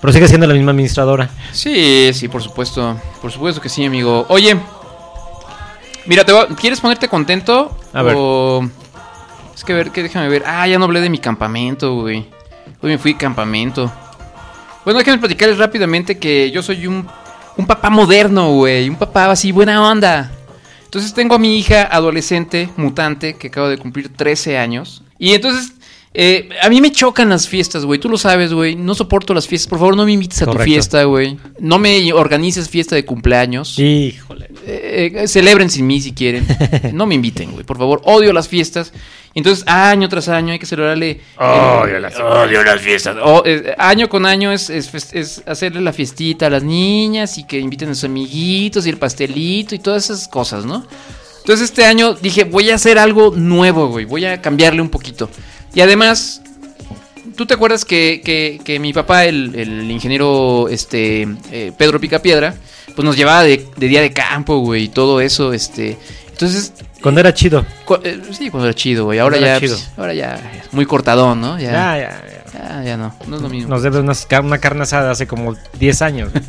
Pero 0.00 0.12
sigue 0.12 0.28
siendo 0.28 0.46
la 0.46 0.52
misma 0.54 0.72
administradora. 0.72 1.30
Sí, 1.52 2.10
sí, 2.12 2.28
por 2.28 2.42
supuesto. 2.42 2.96
Por 3.22 3.32
supuesto 3.32 3.60
que 3.62 3.68
sí, 3.70 3.84
amigo. 3.84 4.26
Oye, 4.28 4.56
mira, 6.06 6.24
te 6.24 6.32
voy 6.32 6.42
a- 6.42 6.54
¿quieres 6.54 6.80
ponerte 6.80 7.08
contento? 7.08 7.76
A 7.92 8.02
ver. 8.02 8.14
O... 8.18 8.68
Es 9.54 9.64
que 9.64 9.72
a 9.72 9.76
ver, 9.76 9.90
que 9.90 10.02
déjame 10.02 10.28
ver. 10.28 10.42
Ah, 10.46 10.66
ya 10.66 10.78
no 10.78 10.84
hablé 10.84 11.00
de 11.00 11.08
mi 11.10 11.18
campamento, 11.18 11.94
güey. 11.94 12.26
Hoy 12.80 12.90
me 12.90 12.98
fui 12.98 13.12
de 13.12 13.18
campamento. 13.18 13.92
Bueno, 14.84 14.98
déjame 14.98 15.18
platicarles 15.18 15.58
rápidamente 15.58 16.18
que 16.18 16.50
yo 16.50 16.62
soy 16.62 16.86
un, 16.86 17.06
un 17.56 17.66
papá 17.66 17.88
moderno, 17.90 18.52
güey. 18.52 18.88
Un 18.88 18.96
papá 18.96 19.30
así, 19.30 19.52
buena 19.52 19.90
onda. 19.90 20.30
Entonces 20.84 21.14
tengo 21.14 21.34
a 21.34 21.38
mi 21.38 21.58
hija 21.58 21.84
adolescente, 21.84 22.68
mutante, 22.76 23.34
que 23.34 23.48
acaba 23.48 23.68
de 23.68 23.78
cumplir 23.78 24.10
13 24.10 24.58
años. 24.58 25.02
Y 25.18 25.32
entonces, 25.32 25.72
eh, 26.12 26.50
a 26.62 26.68
mí 26.68 26.80
me 26.80 26.92
chocan 26.92 27.28
las 27.30 27.48
fiestas, 27.48 27.84
güey. 27.84 27.98
Tú 27.98 28.08
lo 28.08 28.18
sabes, 28.18 28.52
güey. 28.52 28.76
No 28.76 28.94
soporto 28.94 29.34
las 29.34 29.48
fiestas. 29.48 29.68
Por 29.70 29.78
favor, 29.78 29.96
no 29.96 30.04
me 30.04 30.12
invites 30.12 30.42
a 30.42 30.44
tu 30.44 30.52
Correcto. 30.52 30.70
fiesta, 30.70 31.02
güey. 31.04 31.36
No 31.58 31.78
me 31.78 32.12
organices 32.12 32.68
fiesta 32.68 32.94
de 32.94 33.04
cumpleaños. 33.04 33.76
Híjole. 33.78 34.48
Eh, 34.66 35.12
eh, 35.16 35.28
celebren 35.28 35.68
sin 35.70 35.86
mí 35.86 36.00
si 36.00 36.12
quieren. 36.12 36.46
No 36.92 37.06
me 37.06 37.14
inviten, 37.16 37.50
güey. 37.52 37.64
Por 37.64 37.78
favor, 37.78 38.00
odio 38.04 38.32
las 38.32 38.48
fiestas. 38.48 38.92
Entonces, 39.34 39.64
año 39.66 40.08
tras 40.08 40.28
año 40.28 40.52
hay 40.52 40.58
que 40.60 40.66
celebrarle. 40.66 41.20
Odio 41.36 41.98
las, 41.98 42.16
odio 42.20 42.62
las 42.62 42.80
fiestas. 42.80 43.16
O, 43.22 43.42
eh, 43.44 43.74
año 43.78 44.08
con 44.08 44.26
año 44.26 44.52
es, 44.52 44.70
es 44.70 45.12
es 45.12 45.42
hacerle 45.46 45.80
la 45.80 45.92
fiestita 45.92 46.46
a 46.46 46.50
las 46.50 46.62
niñas 46.62 47.36
y 47.38 47.44
que 47.44 47.58
inviten 47.58 47.90
a 47.90 47.94
sus 47.94 48.04
amiguitos 48.04 48.86
y 48.86 48.90
el 48.90 48.96
pastelito 48.96 49.74
y 49.74 49.80
todas 49.80 50.04
esas 50.08 50.28
cosas, 50.28 50.64
¿no? 50.64 50.86
Entonces 51.40 51.68
este 51.68 51.84
año 51.84 52.14
dije, 52.14 52.44
voy 52.44 52.70
a 52.70 52.76
hacer 52.76 52.98
algo 52.98 53.32
nuevo, 53.36 53.88
güey, 53.88 54.04
voy 54.04 54.24
a 54.24 54.40
cambiarle 54.40 54.80
un 54.80 54.88
poquito. 54.88 55.28
Y 55.74 55.80
además, 55.80 56.40
¿tú 57.36 57.44
te 57.44 57.54
acuerdas 57.54 57.84
que, 57.84 58.22
que- 58.24 58.60
que 58.64 58.78
mi 58.78 58.92
papá, 58.92 59.24
el, 59.24 59.52
el 59.56 59.90
ingeniero 59.90 60.68
este, 60.70 61.26
eh, 61.50 61.72
Pedro 61.76 62.00
Picapiedra, 62.00 62.54
pues 62.94 63.04
nos 63.04 63.16
llevaba 63.16 63.42
de, 63.42 63.66
de 63.76 63.88
día 63.88 64.00
de 64.00 64.12
campo, 64.12 64.58
güey, 64.58 64.84
y 64.84 64.88
todo 64.88 65.20
eso, 65.20 65.52
este... 65.52 65.98
Entonces, 66.34 66.72
Cuando 67.00 67.20
era 67.20 67.32
chido. 67.32 67.64
cu- 67.84 67.98
eh, 68.02 68.20
sí, 68.32 68.50
cuando 68.50 68.66
era 68.68 68.74
chido, 68.74 69.04
güey, 69.04 69.18
ahora 69.20 69.38
ya, 69.38 69.60
chido. 69.60 69.76
pues, 69.76 69.90
ahora 69.96 70.14
ya, 70.14 70.62
muy 70.72 70.84
cortadón, 70.84 71.40
¿no? 71.40 71.58
Ya, 71.58 71.70
Ya, 71.72 71.98
ya, 71.98 72.22
ya. 72.52 72.58
ya, 72.78 72.84
ya 72.84 72.96
no, 72.96 73.14
no 73.28 73.36
es 73.36 73.42
lo 73.42 73.48
mismo. 73.48 73.70
Nos 73.70 73.82
debe 73.82 74.00
unas 74.00 74.26
ca- 74.26 74.40
una 74.40 74.58
carne 74.58 74.82
asada 74.82 75.10
hace 75.12 75.26
como 75.26 75.54
10 75.78 76.02
años. 76.02 76.30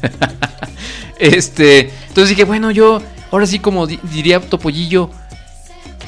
Este, 1.17 1.91
entonces 2.09 2.29
dije, 2.29 2.43
bueno, 2.43 2.71
yo 2.71 3.01
ahora 3.31 3.45
sí 3.47 3.59
como 3.59 3.87
di- 3.87 3.99
diría 4.11 4.41
Topollillo, 4.41 5.09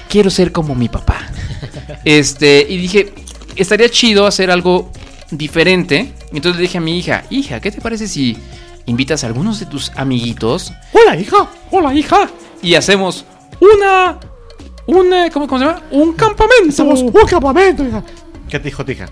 quiero 0.10 0.30
ser 0.30 0.52
como 0.52 0.76
mi 0.76 0.90
papá. 0.90 1.20
Este, 2.04 2.66
y 2.68 2.78
dije, 2.78 3.14
estaría 3.56 3.90
chido 3.90 4.26
hacer 4.28 4.52
algo 4.52 4.92
diferente. 5.32 6.12
Entonces 6.34 6.58
le 6.58 6.64
dije 6.64 6.78
a 6.78 6.82
mi 6.82 6.98
hija, 6.98 7.24
hija, 7.30 7.60
¿qué 7.62 7.72
te 7.72 7.80
parece 7.82 8.08
si 8.08 8.38
invitas 8.86 9.24
a 9.24 9.28
algunos 9.28 9.60
de 9.60 9.66
tus 9.66 9.92
amiguitos 9.96 10.74
Hola, 10.94 11.16
hija. 11.18 11.48
Hola, 11.72 11.94
hija. 11.94 12.30
y 12.62 12.76
hacemos 12.76 13.26
una 13.60 14.18
una 14.86 15.30
¿cómo, 15.32 15.48
cómo 15.48 15.60
se 15.60 15.66
llama? 15.66 15.82
Un 15.92 16.14
campamento. 16.14 16.84
un 16.84 17.12
campamento, 17.28 17.84
hija. 17.86 18.04
¿Qué 18.50 18.60
te 18.60 18.66
dijo 18.70 18.86
tu 18.86 18.92
hija? 18.92 19.08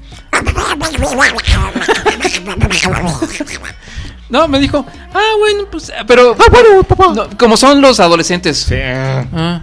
No, 4.30 4.48
me 4.48 4.60
dijo, 4.60 4.84
"Ah, 5.14 5.34
bueno, 5.38 5.66
pues 5.72 5.92
pero 6.08 6.36
Ah, 6.40 6.46
bueno, 6.52 6.84
papá. 6.84 7.14
no, 7.14 7.38
como 7.38 7.56
son 7.58 7.80
los 7.82 8.00
adolescentes." 8.00 8.58
Sí. 8.58 8.76
Ah. 8.82 9.62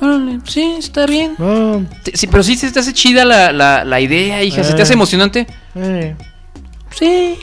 Órale, 0.00 0.38
sí, 0.46 0.76
está 0.78 1.06
bien. 1.06 1.34
Ah, 1.38 1.78
Sí, 2.14 2.26
pero 2.28 2.42
sí 2.42 2.56
se 2.56 2.70
te 2.70 2.80
hace 2.80 2.92
chida 2.94 3.24
la, 3.24 3.52
la, 3.52 3.84
la 3.84 4.00
idea, 4.00 4.42
hija. 4.42 4.62
¿Se 4.64 4.72
te 4.72 4.78
Eh. 4.78 4.82
hace 4.82 4.92
emocionante? 4.94 5.46
eh. 5.74 6.14
Sí. 6.92 7.38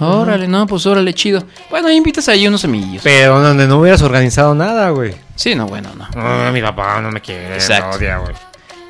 Órale, 0.00 0.48
no, 0.48 0.66
pues 0.66 0.86
órale, 0.86 1.12
chido. 1.14 1.44
Bueno, 1.70 1.88
ahí 1.88 1.96
invitas 1.96 2.28
ahí 2.28 2.46
unos 2.48 2.64
amiguillos. 2.64 3.02
Pero 3.02 3.40
donde 3.40 3.66
no 3.66 3.78
hubieras 3.78 4.02
organizado 4.02 4.54
nada, 4.54 4.90
güey. 4.90 5.14
Sí, 5.40 5.54
no, 5.54 5.66
bueno, 5.66 5.88
no. 5.94 6.52
Mi 6.52 6.60
papá 6.60 7.00
no 7.00 7.10
me 7.10 7.22
quiere. 7.22 7.54
Exacto. 7.54 7.98
Me 7.98 8.04
odia, 8.04 8.18
güey. 8.18 8.34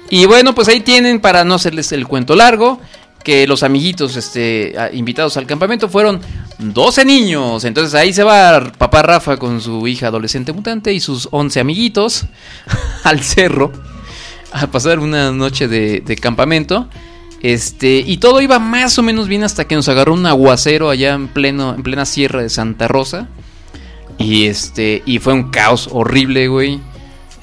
Y 0.08 0.26
bueno, 0.26 0.52
pues 0.52 0.66
ahí 0.66 0.80
tienen, 0.80 1.20
para 1.20 1.44
no 1.44 1.54
hacerles 1.54 1.92
el 1.92 2.08
cuento 2.08 2.34
largo, 2.34 2.80
que 3.22 3.46
los 3.46 3.62
amiguitos 3.62 4.16
este, 4.16 4.74
invitados 4.92 5.36
al 5.36 5.46
campamento 5.46 5.88
fueron 5.88 6.20
12 6.58 7.04
niños. 7.04 7.64
Entonces 7.64 7.94
ahí 7.94 8.12
se 8.12 8.24
va 8.24 8.72
papá 8.76 9.02
Rafa 9.02 9.36
con 9.36 9.60
su 9.60 9.86
hija 9.86 10.08
adolescente 10.08 10.52
mutante 10.52 10.92
y 10.92 10.98
sus 10.98 11.28
11 11.30 11.60
amiguitos 11.60 12.24
al 13.04 13.22
cerro 13.22 13.70
a 14.50 14.66
pasar 14.66 14.98
una 14.98 15.30
noche 15.30 15.68
de, 15.68 16.00
de 16.00 16.16
campamento. 16.16 16.88
Este, 17.42 18.02
y 18.04 18.16
todo 18.16 18.40
iba 18.40 18.58
más 18.58 18.98
o 18.98 19.04
menos 19.04 19.28
bien 19.28 19.44
hasta 19.44 19.68
que 19.68 19.76
nos 19.76 19.88
agarró 19.88 20.14
un 20.14 20.26
aguacero 20.26 20.90
allá 20.90 21.14
en 21.14 21.28
pleno, 21.28 21.76
en 21.76 21.84
plena 21.84 22.04
sierra 22.06 22.42
de 22.42 22.48
Santa 22.48 22.88
Rosa. 22.88 23.28
Y 24.20 24.46
este, 24.46 25.02
y 25.06 25.18
fue 25.18 25.32
un 25.32 25.50
caos 25.50 25.88
horrible, 25.90 26.46
güey. 26.48 26.80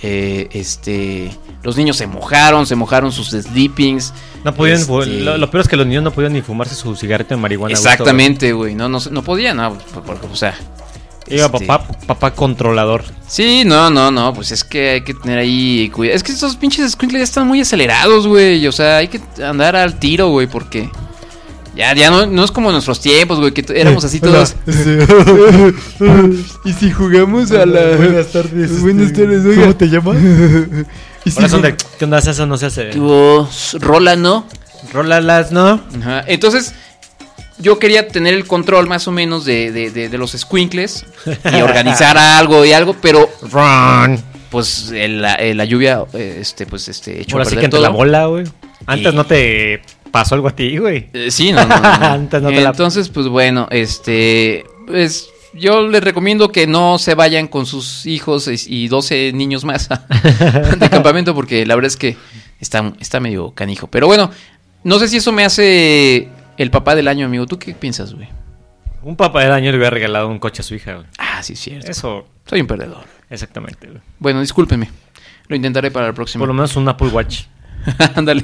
Eh, 0.04 0.48
este, 0.52 1.32
los 1.64 1.76
niños 1.76 1.98
se 1.98 2.08
mojaron, 2.08 2.66
se 2.68 2.76
mojaron 2.76 3.12
sus 3.12 3.30
sleepings. 3.32 4.14
No 4.44 4.54
podían. 4.54 4.80
Este- 4.80 5.20
Lo, 5.22 5.38
lo 5.38 5.50
peor 5.52 5.62
es 5.64 5.68
que 5.68 5.76
los 5.76 5.88
niños 5.88 6.04
no 6.04 6.12
podían 6.12 6.34
ni 6.34 6.42
fumarse 6.42 6.76
su 6.76 6.96
cigarrito 6.96 7.36
de 7.36 7.42
marihuana. 7.42 7.74
Exactamente, 7.74 8.54
güey. 8.54 8.76
No, 8.76 8.88
no, 8.88 9.00
se- 9.00 9.12
no 9.12 9.24
podían, 9.24 9.58
no, 9.58 9.78
por- 9.94 10.04
por- 10.04 10.32
o 10.32 10.36
sea. 10.36 10.56
Iba 11.30 11.48
este, 11.48 11.66
papá, 11.66 11.86
papá 12.06 12.32
controlador. 12.32 13.04
Sí, 13.28 13.64
no, 13.66 13.90
no, 13.90 14.12
no, 14.12 14.34
pues 14.34 14.54
es 14.54 14.64
que 14.64 14.92
hay 14.92 15.02
que 15.04 15.14
tener 15.14 15.40
ahí 15.40 15.90
cuidado. 15.94 16.16
Es 16.16 16.24
que 16.24 16.32
esos 16.32 16.56
pinches 16.56 16.92
squinkles 16.94 17.20
ya 17.20 17.24
están 17.26 17.48
muy 17.48 17.60
acelerados, 17.60 18.26
güey. 18.28 18.66
O 18.66 18.72
sea, 18.72 18.98
hay 18.98 19.10
que 19.10 19.20
andar 19.44 19.76
al 19.76 20.00
tiro, 20.00 20.30
güey, 20.30 20.48
porque 20.48 20.90
ya, 21.78 21.94
ya 21.96 22.10
no, 22.10 22.26
no 22.26 22.44
es 22.44 22.52
como 22.52 22.72
nuestros 22.72 23.00
tiempos, 23.00 23.40
güey, 23.40 23.52
que 23.54 23.64
éramos 23.80 24.04
así 24.04 24.20
todos. 24.20 24.56
y 26.66 26.74
si 26.74 26.92
jugamos 26.92 27.52
a 27.52 27.66
la. 27.66 27.96
Buenas 27.98 28.28
tardes. 28.28 28.82
Buenas 28.82 29.08
este, 29.08 29.24
tardes, 29.24 29.46
oiga. 29.46 29.62
¿Cómo 29.62 29.76
te 29.76 29.88
llamas? 29.90 30.18
Y 31.26 31.32
si 31.32 31.38
Ahora 31.40 31.50
son 31.50 31.62
de. 31.62 31.76
¿Qué 32.00 32.06
onda? 32.06 32.20
Eso 32.20 32.46
no 32.46 32.56
se 32.58 32.68
hace. 32.68 32.86
Tipo, 32.86 33.50
rola, 33.80 34.16
¿no? 34.16 34.48
Rólalas, 34.94 35.52
¿no? 35.52 35.82
Ajá. 36.00 36.24
Entonces, 36.26 36.74
yo 37.58 37.80
quería 37.80 38.08
tener 38.08 38.34
el 38.34 38.46
control 38.48 38.88
más 38.88 39.10
o 39.10 39.12
menos 39.12 39.44
de, 39.44 39.74
de, 39.74 39.92
de- 39.92 40.08
de 40.08 40.18
los 40.18 40.32
squinkles 40.32 41.06
y 41.54 41.56
organizar 41.62 42.18
algo 42.18 42.64
y 42.64 42.72
algo, 42.72 42.96
pero 43.02 43.30
Run. 43.42 44.24
pues 44.50 44.92
el- 44.96 45.22
la, 45.22 45.36
eh, 45.36 45.54
la 45.54 45.66
lluvia, 45.66 46.06
eh, 46.14 46.38
este, 46.40 46.66
pues 46.66 46.88
este, 46.88 47.22
echó 47.24 47.36
a 47.36 47.40
Ahora 47.40 47.50
sí 47.50 47.56
perder 47.56 47.60
que 47.60 47.66
entre 47.66 47.80
todo. 47.80 47.90
la 47.90 47.90
bola, 47.90 48.26
güey. 48.28 48.46
Antes 48.86 49.12
Y- 49.12 49.16
no 49.18 49.26
te 49.26 49.82
pasó 50.18 50.36
algo 50.36 50.48
a 50.48 50.56
ti, 50.56 50.78
güey. 50.78 51.10
Eh, 51.14 51.30
sí, 51.32 51.52
no, 51.52 51.66
no, 51.66 51.76
no, 51.80 51.98
no. 52.00 52.06
Antes 52.06 52.42
no 52.42 52.50
te 52.50 52.62
la- 52.62 52.70
Entonces, 52.70 53.10
pues 53.10 53.28
bueno, 53.28 53.68
este, 53.72 54.66
pues 54.88 55.30
yo 55.54 55.88
les 55.88 56.04
recomiendo 56.04 56.52
que 56.52 56.68
no 56.68 56.98
se 57.00 57.16
vayan 57.16 57.48
con 57.48 57.66
sus 57.66 58.06
hijos 58.06 58.48
y 58.48 58.84
y 58.84 58.88
12 58.88 59.32
niños 59.34 59.64
más 59.66 59.90
de 60.80 60.90
campamento 60.90 61.34
porque 61.36 61.66
la 61.66 61.76
verdad 61.76 61.88
es 61.88 61.98
que 61.98 62.18
está, 62.60 62.94
está 63.00 63.20
medio 63.20 63.52
canijo. 63.52 63.88
Pero 63.88 64.08
bueno, 64.08 64.32
no 64.84 65.00
sé 65.00 65.08
si 65.08 65.18
eso 65.18 65.32
me 65.32 65.46
hace 65.46 66.30
el 66.58 66.72
papá 66.72 66.96
del 66.96 67.08
año, 67.08 67.26
amigo. 67.26 67.46
¿Tú 67.46 67.58
qué 67.60 67.74
piensas, 67.74 68.14
güey? 68.14 68.28
Un 69.04 69.16
papá 69.16 69.42
del 69.44 69.52
año 69.54 69.72
le 69.72 69.78
hubiera 69.78 69.92
regalado 69.92 70.28
un 70.28 70.40
coche 70.40 70.62
a 70.62 70.64
su 70.64 70.76
hija, 70.76 70.96
güey. 70.96 71.06
Ah, 71.18 71.42
sí, 71.44 71.56
cierto. 71.56 71.90
Eso, 71.90 72.28
Soy 72.46 72.60
un 72.62 72.68
perdedor. 72.68 73.04
exactamente, 73.30 73.88
güey. 73.88 74.02
Bueno, 74.20 74.42
discúlpeme. 74.42 74.90
Lo 75.48 75.56
intentaré 75.56 75.92
para 75.92 76.08
el 76.08 76.14
próximo. 76.14 76.42
Por 76.42 76.50
lo 76.50 76.54
menos 76.54 76.76
un 76.76 76.90
Apple 76.90 77.08
Watch. 77.10 77.44
Ándale. 78.16 78.44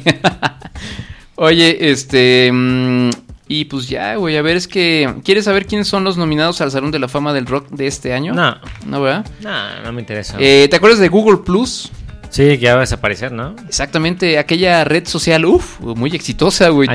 Oye, 1.36 1.90
este. 1.92 2.50
mm, 2.52 3.10
Y 3.48 3.66
pues 3.66 3.88
ya, 3.90 4.16
güey, 4.16 4.38
a 4.38 4.42
ver, 4.42 4.56
es 4.56 4.68
que... 4.68 5.14
¿Quieres 5.24 5.46
saber 5.46 5.66
quiénes 5.66 5.88
son 5.88 6.04
los 6.04 6.18
nominados 6.18 6.62
al 6.62 6.72
Salón 6.72 6.92
de 6.92 7.00
la 7.00 7.08
Fama 7.08 7.34
del 7.34 7.46
Rock 7.46 7.70
de 7.70 7.88
este 7.88 8.14
año? 8.14 8.34
No, 8.34 8.56
¿No, 8.86 9.02
verdad? 9.02 9.26
no, 9.42 9.82
no 9.84 9.92
me 9.92 10.02
interesa. 10.02 10.38
Eh, 10.40 10.68
¿Te 10.70 10.76
acuerdas 10.76 11.00
de 11.00 11.10
Google 11.10 11.38
Plus? 11.46 11.92
sí, 12.30 12.44
que 12.44 12.58
ya 12.58 12.72
va 12.74 12.80
a 12.80 12.82
desaparecer, 12.82 13.32
¿no? 13.32 13.56
Exactamente, 13.68 14.40
aquella 14.40 14.84
red 14.86 15.06
social, 15.08 15.46
uff, 15.46 15.80
muy 15.82 16.10
exitosa, 16.16 16.70
güey. 16.70 16.90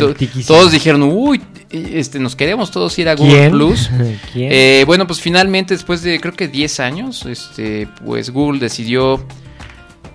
Todos 0.45 0.73
dijeron, 0.73 1.03
uy, 1.05 1.41
este, 1.71 2.19
nos 2.19 2.35
queremos 2.35 2.73
todos 2.73 2.99
ir 2.99 3.09
a 3.09 3.15
Google 3.15 3.33
¿Quién? 3.39 3.51
Plus. 3.53 3.89
¿Quién? 4.33 4.49
Eh, 4.51 4.83
bueno, 4.85 5.07
pues 5.07 5.21
finalmente, 5.21 5.75
después 5.75 6.03
de 6.03 6.19
creo 6.19 6.35
que 6.35 6.49
10 6.49 6.81
años, 6.81 7.25
este, 7.25 7.87
pues 8.05 8.31
Google 8.31 8.59
decidió 8.59 9.25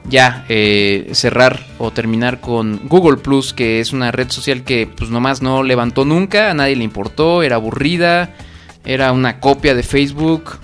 ya 0.10 0.46
eh, 0.50 1.10
cerrar 1.14 1.66
o 1.78 1.92
terminar 1.92 2.40
con 2.40 2.88
Google 2.88 3.18
Plus, 3.18 3.54
que 3.54 3.80
es 3.80 3.94
una 3.94 4.12
red 4.12 4.30
social 4.30 4.64
que 4.64 4.88
pues 4.88 5.10
nomás 5.10 5.42
no 5.42 5.64
levantó 5.64 6.06
nunca, 6.06 6.52
a 6.52 6.54
nadie 6.54 6.76
le 6.76 6.84
importó, 6.84 7.44
era 7.44 7.56
aburrida, 7.56 8.34
era 8.86 9.12
una 9.12 9.40
copia 9.40 9.76
de 9.76 9.84
Facebook. 9.84 10.58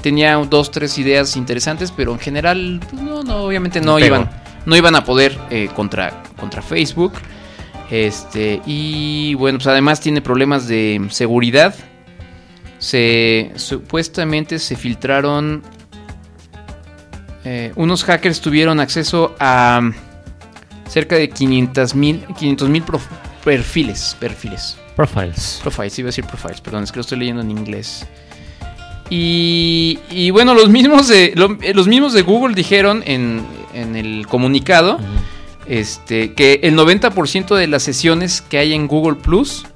Tenía 0.00 0.36
dos, 0.36 0.70
tres 0.70 0.98
ideas 0.98 1.36
interesantes, 1.36 1.92
pero 1.92 2.12
en 2.12 2.18
general, 2.18 2.80
pues 2.90 3.02
no, 3.02 3.22
no, 3.22 3.36
obviamente 3.38 3.80
no 3.80 3.98
iban, 3.98 4.30
no 4.66 4.76
iban 4.76 4.94
a 4.96 5.04
poder 5.04 5.38
eh, 5.50 5.68
contra, 5.74 6.22
contra 6.36 6.62
Facebook. 6.62 7.12
Este, 7.90 8.62
y 8.64 9.34
bueno, 9.34 9.58
pues 9.58 9.66
además 9.66 10.00
tiene 10.00 10.22
problemas 10.22 10.66
de 10.66 11.06
seguridad. 11.10 11.74
Se 12.78 13.52
supuestamente 13.56 14.58
se 14.58 14.76
filtraron. 14.76 15.62
Eh, 17.44 17.72
unos 17.76 18.04
hackers 18.04 18.40
tuvieron 18.40 18.80
acceso 18.80 19.34
a 19.38 19.80
cerca 20.88 21.16
de 21.16 21.28
500 21.30 21.94
mil 21.94 22.24
500 22.38 22.68
mil 22.68 22.82
perfiles. 23.44 24.16
Perfiles. 24.18 24.76
Profiles. 24.96 25.58
Profiles, 25.62 25.98
iba 25.98 26.06
a 26.06 26.10
decir 26.10 26.24
profiles, 26.24 26.60
perdón, 26.60 26.84
es 26.84 26.92
que 26.92 26.96
lo 26.96 27.00
estoy 27.02 27.18
leyendo 27.18 27.42
en 27.42 27.50
inglés. 27.50 28.06
Y, 29.10 29.98
y 30.10 30.30
bueno, 30.30 30.54
los 30.54 30.70
mismos 30.70 31.08
de, 31.08 31.32
lo- 31.36 31.58
eh, 31.60 31.74
los 31.74 31.86
mismos 31.88 32.12
de 32.14 32.22
Google 32.22 32.54
dijeron 32.54 33.02
en, 33.06 33.44
en 33.74 33.96
el 33.96 34.26
comunicado 34.26 34.98
este, 35.66 36.32
que 36.34 36.60
el 36.62 36.76
90% 36.76 37.54
de 37.54 37.66
las 37.66 37.82
sesiones 37.82 38.40
que 38.40 38.58
hay 38.58 38.72
en 38.72 38.86
Google 38.86 39.16
Plus 39.16 39.66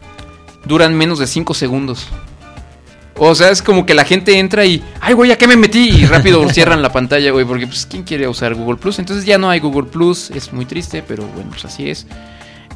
duran 0.64 0.94
menos 0.94 1.18
de 1.18 1.26
5 1.26 1.52
segundos. 1.54 2.08
O 3.20 3.34
sea, 3.34 3.50
es 3.50 3.62
como 3.62 3.84
que 3.84 3.94
la 3.94 4.04
gente 4.04 4.38
entra 4.38 4.64
y, 4.64 4.82
ay, 5.00 5.14
güey, 5.14 5.32
¿a 5.32 5.38
qué 5.38 5.46
me 5.48 5.56
metí? 5.56 5.88
Y 5.90 6.06
rápido 6.06 6.48
cierran 6.52 6.82
la 6.82 6.92
pantalla, 6.92 7.30
güey, 7.32 7.44
porque, 7.44 7.66
pues, 7.66 7.86
¿quién 7.86 8.04
quiere 8.04 8.28
usar 8.28 8.54
Google 8.54 8.76
Plus? 8.76 8.98
Entonces 8.98 9.24
ya 9.24 9.38
no 9.38 9.50
hay 9.50 9.58
Google 9.60 9.88
Plus, 9.88 10.30
es 10.30 10.52
muy 10.52 10.64
triste, 10.66 11.02
pero 11.02 11.24
bueno, 11.26 11.50
pues 11.50 11.64
así 11.64 11.90
es. 11.90 12.06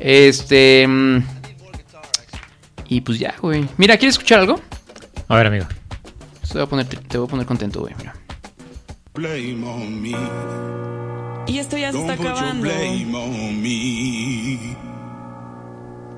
Este. 0.01 0.87
mm, 0.89 1.19
Y 2.89 3.01
pues 3.03 3.19
ya, 3.19 3.35
güey. 3.41 3.67
Mira, 3.77 3.97
¿quieres 3.97 4.15
escuchar 4.15 4.41
algo? 4.41 4.61
A 5.29 5.37
ver, 5.37 5.47
amigo. 5.47 5.67
Te 6.47 6.55
voy 6.55 6.63
a 6.63 6.67
poner, 6.67 6.87
te 6.87 7.19
voy 7.19 7.27
a 7.27 7.31
poner 7.31 7.47
contento, 7.47 7.81
güey, 7.81 7.95
mira. 7.97 8.15
Blame 9.15 9.65
on 9.67 10.03
me. 10.03 10.11
Y 11.47 11.59
esto 11.59 11.77
ya 11.79 11.93
se 11.93 12.01
está 12.01 12.15
acabando. 12.15 12.67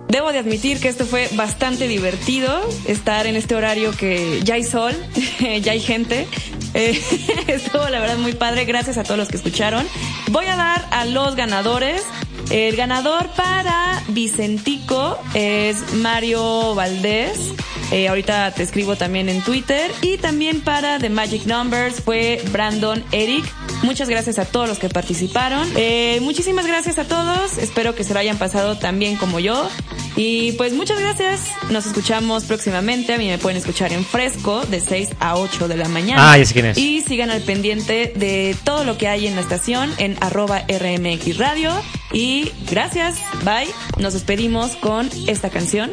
Debo 0.08 0.32
de 0.32 0.38
admitir 0.38 0.80
que 0.80 0.88
esto 0.88 1.06
fue 1.06 1.28
bastante 1.34 1.88
divertido, 1.88 2.60
estar 2.86 3.26
en 3.26 3.36
este 3.36 3.54
horario 3.54 3.90
que 3.92 4.40
ya 4.44 4.54
hay 4.54 4.64
sol, 4.64 4.94
ya 5.62 5.72
hay 5.72 5.80
gente. 5.80 6.26
Eh, 6.74 7.00
estuvo 7.46 7.88
la 7.88 8.00
verdad 8.00 8.18
muy 8.18 8.32
padre, 8.32 8.64
gracias 8.64 8.98
a 8.98 9.02
todos 9.02 9.18
los 9.18 9.28
que 9.28 9.36
escucharon. 9.36 9.86
Voy 10.30 10.46
a 10.46 10.56
dar 10.56 10.86
a 10.90 11.04
los 11.04 11.36
ganadores. 11.36 12.02
El 12.50 12.76
ganador 12.76 13.28
para 13.30 14.02
Vicentico 14.08 15.18
es 15.34 15.94
Mario 15.94 16.74
Valdés. 16.74 17.54
Eh, 17.90 18.08
ahorita 18.08 18.52
te 18.52 18.62
escribo 18.62 18.96
también 18.96 19.28
en 19.28 19.42
Twitter. 19.42 19.90
Y 20.02 20.18
también 20.18 20.60
para 20.60 20.98
The 20.98 21.10
Magic 21.10 21.46
Numbers 21.46 22.00
fue 22.02 22.42
Brandon 22.50 23.04
Eric. 23.12 23.44
Muchas 23.82 24.08
gracias 24.08 24.38
a 24.38 24.44
todos 24.44 24.68
los 24.68 24.78
que 24.78 24.88
participaron. 24.88 25.68
Eh, 25.76 26.18
muchísimas 26.22 26.66
gracias 26.66 26.98
a 26.98 27.04
todos. 27.04 27.58
Espero 27.58 27.94
que 27.94 28.04
se 28.04 28.14
lo 28.14 28.20
hayan 28.20 28.38
pasado 28.38 28.78
tan 28.78 28.98
bien 28.98 29.16
como 29.16 29.40
yo. 29.40 29.68
Y 30.16 30.52
pues 30.52 30.72
muchas 30.72 31.00
gracias. 31.00 31.40
Nos 31.70 31.86
escuchamos 31.86 32.44
próximamente. 32.44 33.14
A 33.14 33.18
mí 33.18 33.28
me 33.28 33.38
pueden 33.38 33.58
escuchar 33.58 33.92
en 33.92 34.04
fresco 34.04 34.64
de 34.66 34.80
6 34.80 35.10
a 35.20 35.36
8 35.36 35.68
de 35.68 35.76
la 35.76 35.88
mañana. 35.88 36.32
Ah, 36.32 36.38
ya 36.38 36.44
sé 36.46 36.54
quién 36.54 36.66
es. 36.66 36.78
Y 36.78 37.00
sigan 37.00 37.30
al 37.30 37.42
pendiente 37.42 38.12
de 38.14 38.56
todo 38.64 38.84
lo 38.84 38.96
que 38.96 39.08
hay 39.08 39.26
en 39.26 39.34
la 39.34 39.40
estación 39.40 39.92
en 39.98 40.16
arroba 40.20 40.64
RMX 40.68 41.38
Radio. 41.38 41.72
Y 42.14 42.52
gracias. 42.70 43.16
Bye. 43.44 43.68
Nos 43.98 44.14
despedimos 44.14 44.76
con 44.76 45.10
esta 45.26 45.50
canción. 45.50 45.90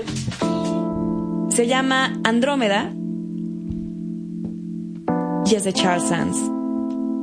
Se 1.49 1.65
llama 1.67 2.19
Andrómeda. 2.23 2.91
Y 5.49 5.55
es 5.55 5.63
de 5.63 5.73
Charles 5.73 6.07
Sands. 6.07 6.37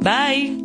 Bye. 0.02 0.58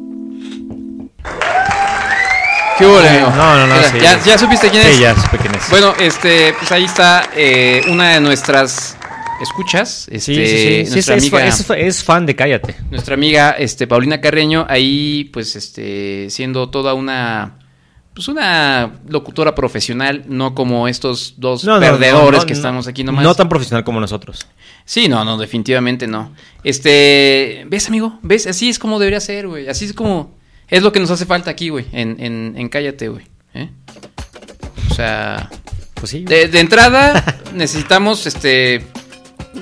¿Qué 2.78 2.88
hubo, 2.88 2.98
amigo? 2.98 3.30
No, 3.30 3.56
no, 3.56 3.68
no, 3.68 3.76
Mira, 3.76 3.90
sí. 3.92 4.00
¿ya, 4.02 4.20
ya 4.26 4.38
supiste 4.38 4.70
quién 4.72 4.82
es? 4.88 4.96
Sí, 4.96 5.02
ya 5.02 5.16
supe 5.16 5.38
quién 5.38 5.54
es. 5.54 5.70
Bueno, 5.70 5.94
este, 6.00 6.54
pues 6.58 6.72
ahí 6.72 6.86
está 6.86 7.30
eh, 7.36 7.84
una 7.88 8.14
de 8.16 8.20
nuestras 8.22 8.98
escuchas. 9.42 10.08
Este, 10.12 10.20
sí, 10.20 10.36
sí, 10.36 10.46
sí. 10.48 10.58
Sí, 10.58 10.74
es, 10.82 10.92
Nuestra 10.92 11.16
es, 11.16 11.22
amiga, 11.24 11.78
es 11.78 12.04
fan 12.04 12.26
de 12.26 12.36
Cállate. 12.36 12.76
nuestra 12.90 13.14
amiga 13.14 13.52
este, 13.52 13.86
Paulina 13.86 14.20
Carreño, 14.20 14.66
ahí, 14.68 15.26
pues, 15.32 15.56
este, 15.56 16.32
siendo 16.32 16.72
toda 16.72 16.96
una. 16.96 17.60
Pues 18.14 18.28
una 18.28 18.92
locutora 19.08 19.56
profesional, 19.56 20.24
no 20.28 20.54
como 20.54 20.88
estos 20.88 21.34
dos 21.38 21.64
No, 21.64 21.80
perdedores 21.80 22.38
no, 22.40 22.42
no, 22.44 22.46
que 22.46 22.54
estamos 22.54 22.88
aquí 22.88 23.04
nomás. 23.04 23.24
No 23.24 23.34
tan 23.34 23.50
profesional 23.50 23.84
como 23.84 24.00
nosotros. 24.00 24.46
Sí, 24.86 25.08
no, 25.08 25.26
no, 25.26 25.38
definitivamente 25.38 26.06
no. 26.08 26.32
Este, 26.64 27.66
¿ves, 27.68 27.88
amigo? 27.88 28.20
¿Ves? 28.22 28.46
Así 28.48 28.70
es 28.70 28.78
como 28.78 29.00
debería 29.00 29.20
ser, 29.20 29.48
güey. 29.48 29.68
Así 29.68 29.86
es 29.86 29.94
como, 29.94 30.36
es 30.68 30.84
lo 30.84 30.92
que 30.92 31.00
nos 31.00 31.10
hace 31.10 31.26
falta 31.26 31.50
aquí, 31.50 31.70
güey, 31.70 31.86
en, 31.92 32.18
en, 32.20 32.54
en 32.58 32.70
Cállate, 32.70 33.08
güey. 33.10 33.26
¿eh? 33.56 33.70
O 34.92 34.94
sea, 34.94 35.50
Pues 35.96 36.12
sí. 36.12 36.24
de, 36.26 36.48
de 36.48 36.60
entrada 36.60 37.40
necesitamos, 37.56 38.28
este, 38.28 38.86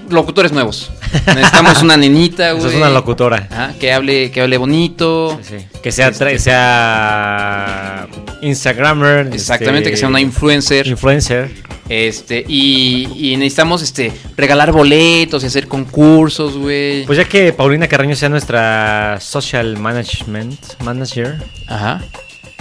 locutores 0.10 0.52
nuevos. 0.52 0.92
Necesitamos 1.28 1.82
una 1.82 1.98
nenita, 1.98 2.54
güey. 2.54 2.68
Es 2.70 2.76
una 2.76 2.90
locutora. 2.90 3.48
Ajá, 3.52 3.74
que 3.80 3.92
hable, 3.92 4.32
que 4.32 4.42
hable 4.42 4.58
bonito. 4.58 5.40
Sí, 5.44 5.56
sí. 5.60 5.66
Que 5.82 5.92
sea, 5.92 6.12
tra- 6.12 6.38
sea 6.38 8.08
Instagrammer. 8.42 9.30
Exactamente, 9.34 9.80
este, 9.80 9.92
que 9.92 9.98
sea 9.98 10.08
una 10.10 10.22
influencer. 10.22 10.88
influencer. 10.88 11.52
Este, 11.90 12.46
y, 12.48 13.08
y 13.18 13.36
necesitamos, 13.36 13.82
este, 13.82 14.14
regalar 14.38 14.72
boletos 14.72 15.44
y 15.44 15.48
hacer 15.48 15.68
concursos, 15.68 16.58
güey. 16.58 17.06
Pues 17.06 17.18
ya 17.18 17.26
que 17.26 17.52
Paulina 17.52 17.88
Carreño 17.88 18.16
sea 18.16 18.30
nuestra 18.30 19.18
social 19.20 19.78
management 19.78 20.58
manager, 20.84 21.38
Ajá. 21.68 22.02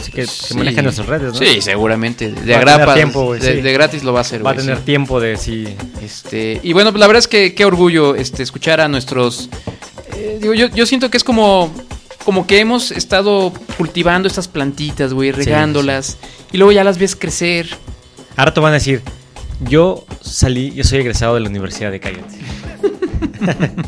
Así 0.00 0.10
que 0.12 0.26
Sí. 0.26 0.46
se 0.48 0.54
maneja 0.54 0.80
en 0.80 0.84
nuestras 0.84 1.06
redes, 1.08 1.32
¿no? 1.32 1.38
Sí, 1.38 1.60
seguramente. 1.60 2.30
De 2.32 2.54
agrapa, 2.54 2.94
tiempo, 2.94 3.34
de, 3.34 3.40
sí. 3.56 3.60
de 3.60 3.72
gratis 3.72 4.02
lo 4.02 4.12
va 4.12 4.20
a 4.20 4.22
hacer, 4.22 4.44
Va 4.44 4.50
a 4.52 4.54
tener 4.56 4.78
sí. 4.78 4.82
tiempo 4.84 5.20
de 5.20 5.36
sí. 5.36 5.66
Este, 6.02 6.60
y 6.62 6.72
bueno, 6.72 6.90
pues 6.92 7.00
la 7.00 7.06
verdad 7.06 7.18
es 7.20 7.28
que 7.28 7.54
qué 7.54 7.64
orgullo 7.64 8.14
este, 8.14 8.42
escuchar 8.42 8.80
a 8.80 8.88
nuestros... 8.88 9.48
eh, 10.16 10.38
digo, 10.40 10.54
yo, 10.54 10.68
yo 10.68 10.86
siento 10.86 11.10
que 11.10 11.16
es 11.16 11.24
como, 11.24 11.72
como 12.24 12.46
que 12.46 12.58
hemos 12.60 12.90
estado 12.90 13.52
cultivando 13.76 14.26
estas 14.28 14.48
plantitas, 14.48 15.12
güey, 15.12 15.32
regándolas. 15.32 16.16
Y 16.52 16.58
luego 16.58 16.72
ya 16.72 16.82
las 16.84 16.98
ves 16.98 17.14
crecer. 17.16 17.68
Ahora 18.36 18.52
te 18.54 18.60
van 18.60 18.70
a 18.72 18.74
decir, 18.74 19.02
yo 19.60 20.06
salí, 20.20 20.72
yo 20.72 20.84
soy 20.84 21.00
egresado 21.00 21.34
de 21.34 21.40
la 21.40 21.48
Universidad 21.48 21.90
de 21.90 22.00
Cállate. 22.00 22.38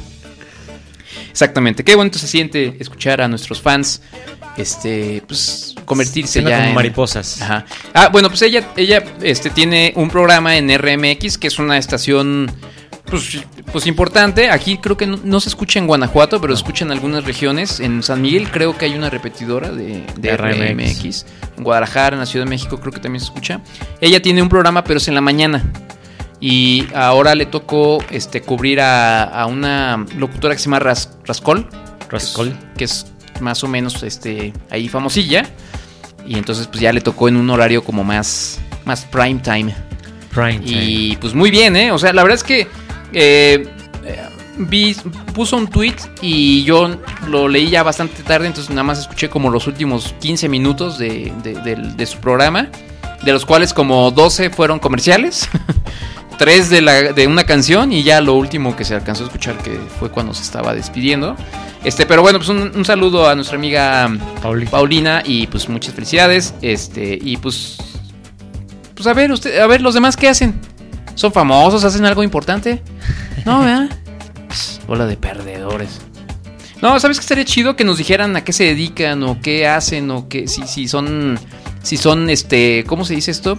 Exactamente. 1.31 1.83
Qué 1.85 1.95
bonito 1.97 2.19
se 2.19 2.29
siente 2.29 2.77
escuchar 2.79 3.21
a 3.23 3.29
nuestros 3.29 3.61
fans. 3.61 4.03
Este, 4.57 5.23
pues, 5.27 5.75
convertirse 5.85 6.35
Suena 6.35 6.51
ya 6.51 6.57
como 6.59 6.69
en- 6.71 6.75
mariposas. 6.75 7.41
Ajá. 7.43 7.65
Ah, 7.95 8.09
bueno, 8.13 8.29
pues 8.29 8.43
ella, 8.43 8.69
ella 8.77 9.03
este, 9.23 9.51
tiene 9.51 9.93
un 9.97 10.11
programa 10.11 10.57
en 10.57 10.69
RMX, 10.77 11.39
que 11.39 11.47
es 11.49 11.59
una 11.59 11.79
estación 11.79 12.51
pues, 13.07 13.39
pues 13.73 13.87
importante. 13.87 14.51
Aquí 14.51 14.77
creo 14.79 14.97
que 14.97 15.07
no, 15.07 15.19
no 15.25 15.41
se 15.41 15.49
escucha 15.49 15.79
en 15.79 15.87
Guanajuato, 15.87 16.41
pero 16.41 16.55
se 16.55 16.61
escucha 16.61 16.85
en 16.85 16.93
algunas 16.93 17.25
regiones. 17.25 17.81
En 17.81 18.03
San 18.03 18.21
Miguel 18.21 18.51
creo 18.51 18.77
que 18.77 18.85
hay 18.85 18.95
una 18.95 19.09
repetidora 19.11 19.71
de, 19.71 20.05
de 20.19 20.37
RMX. 20.37 20.71
RMX. 21.05 21.27
En 21.57 21.65
Guadalajara, 21.65 22.15
en 22.17 22.21
la 22.21 22.27
Ciudad 22.27 22.45
de 22.45 22.51
México 22.51 22.79
creo 22.79 22.93
que 22.93 23.01
también 23.01 23.21
se 23.21 23.27
escucha. 23.27 23.61
Ella 24.01 24.21
tiene 24.21 24.43
un 24.43 24.49
programa, 24.51 24.85
pero 24.85 24.99
es 24.99 25.09
en 25.09 25.15
la 25.15 25.21
mañana. 25.23 25.65
Y 26.41 26.87
ahora 26.95 27.35
le 27.35 27.47
tocó 27.47 28.03
este, 28.11 28.43
cubrir 28.43 28.81
a, 28.81 29.23
a 29.25 29.47
una 29.47 30.05
locutora 30.17 30.55
que 30.55 30.59
se 30.59 30.65
llama 30.67 30.81
Ras- 30.81 31.11
Rascol. 31.25 31.69
Rascol. 32.11 32.55
Que 32.77 32.85
es 32.85 33.07
más 33.43 33.63
o 33.65 33.69
menos 33.69 34.03
este, 34.03 34.53
ahí 34.71 34.89
famosilla. 34.89 35.49
Y 36.27 36.39
entonces 36.39 36.67
pues 36.69 36.81
ya 36.81 36.93
le 36.93 37.01
tocó 37.01 37.29
en 37.29 37.37
un 37.37 37.51
horario 37.51 37.83
como 37.85 38.05
más, 38.05 38.61
más 38.85 39.05
prime 39.05 39.41
time. 39.41 39.75
Prime 40.33 40.61
time. 40.61 40.85
Y 40.85 41.17
pues 41.17 41.35
muy 41.35 41.51
bien, 41.51 41.77
¿eh? 41.77 41.93
O 41.93 41.99
sea, 41.99 42.13
la 42.13 42.23
verdad 42.23 42.37
es 42.37 42.45
que 42.45 42.69
eh, 43.13 43.69
vi, 44.57 44.97
puso 45.35 45.57
un 45.57 45.67
tweet 45.67 45.97
y 46.21 46.65
yo 46.65 46.97
lo 47.29 47.49
leí 47.49 47.71
ya 47.71 47.83
bastante 47.83 48.23
tarde, 48.23 48.47
entonces 48.47 48.71
nada 48.71 48.85
más 48.85 49.01
escuché 49.01 49.29
como 49.29 49.51
los 49.51 49.67
últimos 49.67 50.15
15 50.21 50.49
minutos 50.49 50.99
de, 50.99 51.33
de 51.43 52.07
su 52.07 52.19
programa, 52.19 52.69
de 53.23 53.33
los 53.33 53.45
cuales 53.45 53.75
como 53.75 54.11
12 54.11 54.51
fueron 54.51 54.79
comerciales. 54.79 55.49
tres 56.39 56.71
de, 56.71 56.83
la, 56.83 57.13
de 57.13 57.27
una 57.27 57.45
canción 57.45 57.93
y 57.93 58.03
ya 58.03 58.21
lo 58.21 58.35
último 58.35 58.75
que 58.77 58.85
se 58.85 58.95
alcanzó 58.95 59.25
a 59.25 59.27
escuchar 59.27 59.57
que 59.59 59.79
fue 59.99 60.11
cuando 60.11 60.35
se 60.35 60.43
estaba 60.43 60.75
despidiendo. 60.75 61.37
Este, 61.85 62.07
pero 62.07 62.23
bueno, 62.23 62.39
pues 62.39 62.49
un, 62.49 62.73
un 62.75 62.85
saludo 62.85 63.29
a 63.29 63.35
nuestra 63.35 63.57
amiga 63.57 64.11
Pauli. 64.41 64.67
Paulina 64.67 65.23
y 65.25 65.47
pues 65.47 65.69
muchas 65.69 65.95
felicidades. 65.95 66.55
Este, 66.63 67.19
y 67.21 67.37
pues 67.37 67.79
pues 69.03 69.07
a 69.07 69.15
ver, 69.15 69.33
usted, 69.33 69.59
a 69.59 69.67
ver 69.67 69.81
los 69.81 69.95
demás 69.95 70.17
qué 70.17 70.29
hacen. 70.29 70.55
¿Son 71.17 71.33
famosos? 71.33 71.83
¿Hacen 71.83 72.05
algo 72.05 72.23
importante? 72.23 72.83
No, 73.45 73.61
¿verdad? 73.61 73.91
Pues, 74.47 74.81
Bola 74.87 75.07
de 75.07 75.17
perdedores. 75.17 76.03
No, 76.83 77.01
¿sabes 77.01 77.17
qué 77.17 77.23
estaría 77.23 77.45
chido 77.47 77.75
que 77.75 77.85
nos 77.85 77.97
dijeran 77.97 78.37
a 78.37 78.45
qué 78.45 78.53
se 78.53 78.65
dedican 78.65 79.23
o 79.23 79.41
qué 79.41 79.67
hacen 79.67 80.11
o 80.11 80.29
qué 80.29 80.47
si 80.47 80.67
si 80.67 80.89
son 80.89 81.39
si 81.83 81.97
son 81.97 82.29
este, 82.29 82.85
¿cómo 82.87 83.07
se 83.07 83.15
dice 83.15 83.31
esto? 83.31 83.59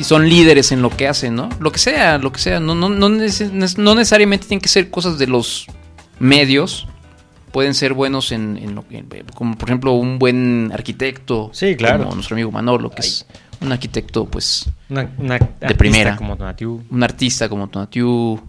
Si 0.00 0.04
son 0.04 0.28
líderes 0.28 0.72
en 0.72 0.80
lo 0.80 0.88
que 0.90 1.06
hacen, 1.08 1.34
¿no? 1.36 1.48
Lo 1.60 1.70
que 1.72 1.78
sea, 1.78 2.16
lo 2.18 2.32
que 2.32 2.38
sea, 2.40 2.58
no 2.58 2.74
no 2.74 2.88
no, 2.88 3.08
neces- 3.10 3.76
no 3.76 3.94
necesariamente 3.94 4.46
tienen 4.46 4.62
que 4.62 4.68
ser 4.68 4.90
cosas 4.90 5.18
de 5.18 5.26
los 5.26 5.66
medios. 6.18 6.86
Pueden 7.52 7.74
ser 7.74 7.92
buenos 7.94 8.30
en, 8.32 8.56
en 8.56 8.74
lo 8.76 8.86
que, 8.86 9.04
como 9.34 9.58
por 9.58 9.68
ejemplo 9.68 9.92
un 9.92 10.18
buen 10.18 10.70
arquitecto, 10.72 11.50
Sí, 11.52 11.74
claro. 11.76 12.04
como 12.04 12.14
nuestro 12.14 12.34
amigo 12.36 12.50
Manolo, 12.52 12.90
que 12.90 13.00
es 13.00 13.26
un 13.60 13.72
arquitecto, 13.72 14.24
pues, 14.24 14.70
Una, 14.88 15.10
una 15.18 15.34
artista 15.34 15.68
primera. 15.76 16.16
Como 16.16 16.34
un 16.90 17.02
artista 17.02 17.48
como 17.48 17.68
Tonatiu, 17.68 18.40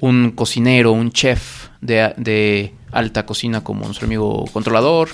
un 0.00 0.30
cocinero, 0.32 0.92
un 0.92 1.10
chef 1.12 1.68
de, 1.80 2.12
de 2.18 2.74
alta 2.92 3.24
cocina 3.26 3.64
como 3.64 3.86
nuestro 3.86 4.04
amigo 4.06 4.44
controlador. 4.52 5.08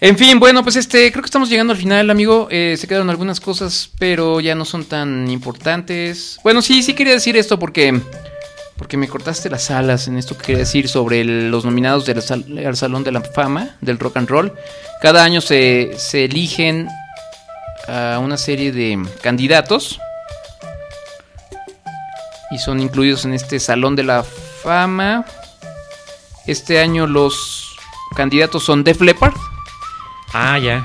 En 0.00 0.16
fin, 0.16 0.38
bueno, 0.38 0.62
pues 0.62 0.76
este, 0.76 1.10
creo 1.10 1.22
que 1.22 1.26
estamos 1.26 1.48
llegando 1.48 1.72
al 1.72 1.78
final, 1.78 2.08
amigo. 2.08 2.46
Eh, 2.50 2.76
se 2.78 2.86
quedaron 2.86 3.10
algunas 3.10 3.40
cosas, 3.40 3.90
pero 3.98 4.38
ya 4.38 4.54
no 4.54 4.64
son 4.64 4.84
tan 4.84 5.28
importantes. 5.28 6.38
Bueno, 6.44 6.62
sí, 6.62 6.84
sí 6.84 6.94
quería 6.94 7.14
decir 7.14 7.36
esto 7.36 7.58
porque, 7.58 8.00
porque 8.76 8.96
me 8.96 9.08
cortaste 9.08 9.50
las 9.50 9.72
alas 9.72 10.06
en 10.06 10.16
esto 10.16 10.38
que 10.38 10.46
quería 10.46 10.60
decir 10.60 10.88
sobre 10.88 11.24
los 11.24 11.64
nominados 11.64 12.06
del 12.06 12.18
al 12.64 12.76
Salón 12.76 13.02
de 13.02 13.10
la 13.10 13.22
Fama 13.22 13.76
del 13.80 13.98
Rock 13.98 14.18
and 14.18 14.28
Roll. 14.28 14.52
Cada 15.02 15.24
año 15.24 15.40
se, 15.40 15.90
se 15.96 16.26
eligen 16.26 16.88
a 17.88 18.20
una 18.22 18.36
serie 18.36 18.70
de 18.70 19.04
candidatos 19.20 19.98
y 22.52 22.58
son 22.58 22.80
incluidos 22.80 23.24
en 23.24 23.34
este 23.34 23.58
Salón 23.58 23.96
de 23.96 24.04
la 24.04 24.22
Fama. 24.22 25.24
Este 26.46 26.78
año 26.78 27.08
los 27.08 27.76
candidatos 28.14 28.62
son 28.62 28.84
Def 28.84 29.00
Leppard, 29.00 29.34
Ah, 30.32 30.58
ya. 30.58 30.84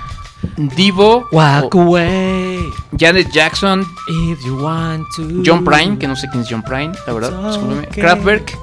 Divo, 0.75 1.25
Walk 1.31 1.73
away 1.75 2.59
Janet 2.97 3.31
Jackson, 3.31 3.85
if 4.07 4.43
you 4.45 4.55
want 4.57 5.07
to. 5.15 5.41
John 5.41 5.63
Prine, 5.63 5.97
que 5.97 6.07
no 6.07 6.15
sé 6.15 6.27
quién 6.29 6.43
es 6.43 6.49
John 6.49 6.61
Prine, 6.61 6.93
la 7.07 7.13
verdad, 7.13 7.31
discúlpeme, 7.49 7.87
okay. 7.87 8.03
Kraftwerk, 8.03 8.57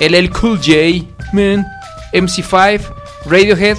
LL 0.00 0.30
Cool 0.30 0.58
J, 0.58 1.06
Man, 1.32 1.64
MC5, 2.12 2.80
Radiohead, 3.26 3.76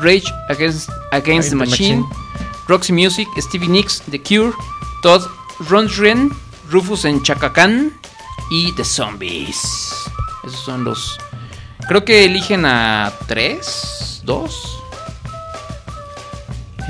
Rage 0.00 0.30
Against, 0.48 0.90
Against 1.12 1.50
the 1.50 1.56
the 1.56 1.64
Machine, 1.64 2.00
Machine. 2.00 2.24
Roxy 2.68 2.92
Music, 2.92 3.28
Stevie 3.38 3.68
Nicks, 3.68 4.00
The 4.10 4.18
Cure, 4.18 4.52
Todd 5.02 5.22
Rundgren, 5.68 6.30
Rufus 6.70 7.04
en 7.04 7.22
Chacacán 7.22 7.92
y 8.50 8.72
The 8.72 8.84
Zombies. 8.84 10.08
Esos 10.44 10.60
son 10.60 10.84
los. 10.84 11.18
Creo 11.88 12.04
que 12.04 12.24
eligen 12.24 12.64
a 12.64 13.12
tres, 13.26 14.22
dos. 14.24 14.83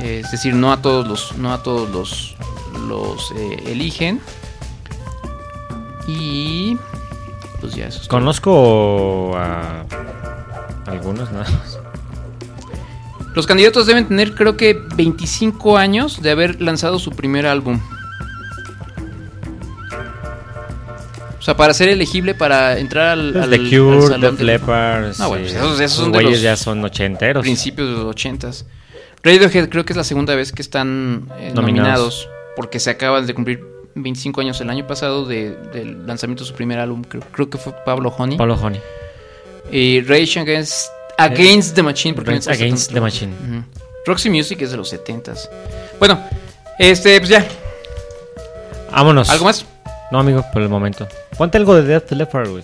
Eh, 0.03 0.23
Es 0.25 0.31
decir, 0.33 0.55
no 0.55 0.73
a 0.73 0.83
todos 0.83 1.07
los, 1.07 1.37
no 1.39 1.53
a 1.53 1.62
todos 1.62 1.89
los, 1.91 2.37
los 2.89 3.33
eh, 3.37 3.62
eligen. 3.66 4.21
Y 6.07 6.77
pues 7.61 7.75
ya 7.75 7.87
eso. 7.87 8.01
es 8.03 8.09
todo. 8.09 8.19
Conozco 8.19 9.37
a 9.37 9.85
algunos 10.87 11.31
nada 11.33 11.49
más. 11.51 11.79
Los 13.35 13.49
candidatos 13.49 13.87
deben 13.87 14.07
tener, 14.07 14.35
creo 14.37 14.57
que 14.57 14.81
25 14.95 15.77
años 15.77 16.23
de 16.23 16.31
haber 16.31 16.62
lanzado 16.62 17.01
su 17.01 17.11
primer 17.11 17.47
álbum. 17.49 17.81
O 21.39 21.43
sea, 21.43 21.57
para 21.57 21.75
ser 21.75 21.89
elegible 21.91 22.35
para 22.35 22.79
entrar 22.79 23.09
al, 23.09 23.37
al- 23.37 23.51
The 23.51 23.57
al 23.57 23.69
Cure, 23.69 24.03
salón 24.03 24.21
Def 24.21 24.39
de- 24.39 24.45
Leppard. 24.45 25.19
No, 25.19 25.29
bueno, 25.29 25.45
pues 25.45 25.55
esos- 25.57 25.81
esos 25.81 25.99
son 26.05 26.12
de 26.12 26.23
los 26.23 26.41
ya 26.41 26.57
son 26.57 26.83
ochenteros. 26.85 27.43
principios 27.43 27.89
de 27.89 27.95
los 28.05 28.15
80s. 28.15 28.65
Radiohead 29.25 29.69
creo 29.69 29.85
que 29.85 29.93
es 29.93 29.97
la 29.97 30.05
segunda 30.05 30.35
vez 30.35 30.53
que 30.53 30.63
están 30.63 31.29
eh, 31.39 31.53
Nominados. 31.55 31.57
nominados. 31.57 32.29
Porque 32.57 32.79
se 32.79 32.91
acaban 32.91 33.27
de 33.27 33.35
cumplir 33.35 33.65
25 33.97 34.41
años 34.41 34.61
el 34.61 34.71
año 34.71 34.87
pasado 34.87 35.25
de- 35.25 35.57
del 35.73 36.07
lanzamiento 36.07 36.45
de 36.45 36.49
su 36.51 36.55
primer 36.55 36.79
álbum. 36.79 37.03
Creo, 37.03 37.23
creo 37.33 37.49
que 37.51 37.59
fue 37.59 37.73
Pablo 37.85 38.15
Honey. 38.17 38.37
Pablo 38.37 38.55
Honey. 38.55 38.81
Y 39.73 40.03
Rage 40.03 40.39
Against, 40.41 40.87
Against 41.19 41.75
the 41.75 41.83
Machine. 41.83 42.15
porque 42.15 42.31
Against 42.33 42.89
tanto 42.89 42.95
the. 42.95 43.01
Machine. 43.01 43.33
Ujú. 43.33 43.65
Roxy 44.07 44.29
Music 44.31 44.61
es 44.63 44.71
de 44.73 44.77
los 44.77 44.93
70s. 44.93 45.49
Bueno, 45.99 46.21
este, 46.79 47.19
pues 47.19 47.31
ya. 47.31 47.47
Vámonos. 48.93 49.31
¿Algo 49.31 49.47
más? 49.47 49.65
No, 50.13 50.21
amigo, 50.21 50.45
por 50.53 50.63
el 50.63 50.69
momento. 50.69 51.09
Ponte 51.39 51.57
algo 51.59 51.75
de 51.75 51.83
Def 51.83 52.13
Leppard, 52.13 52.49
güey. 52.51 52.63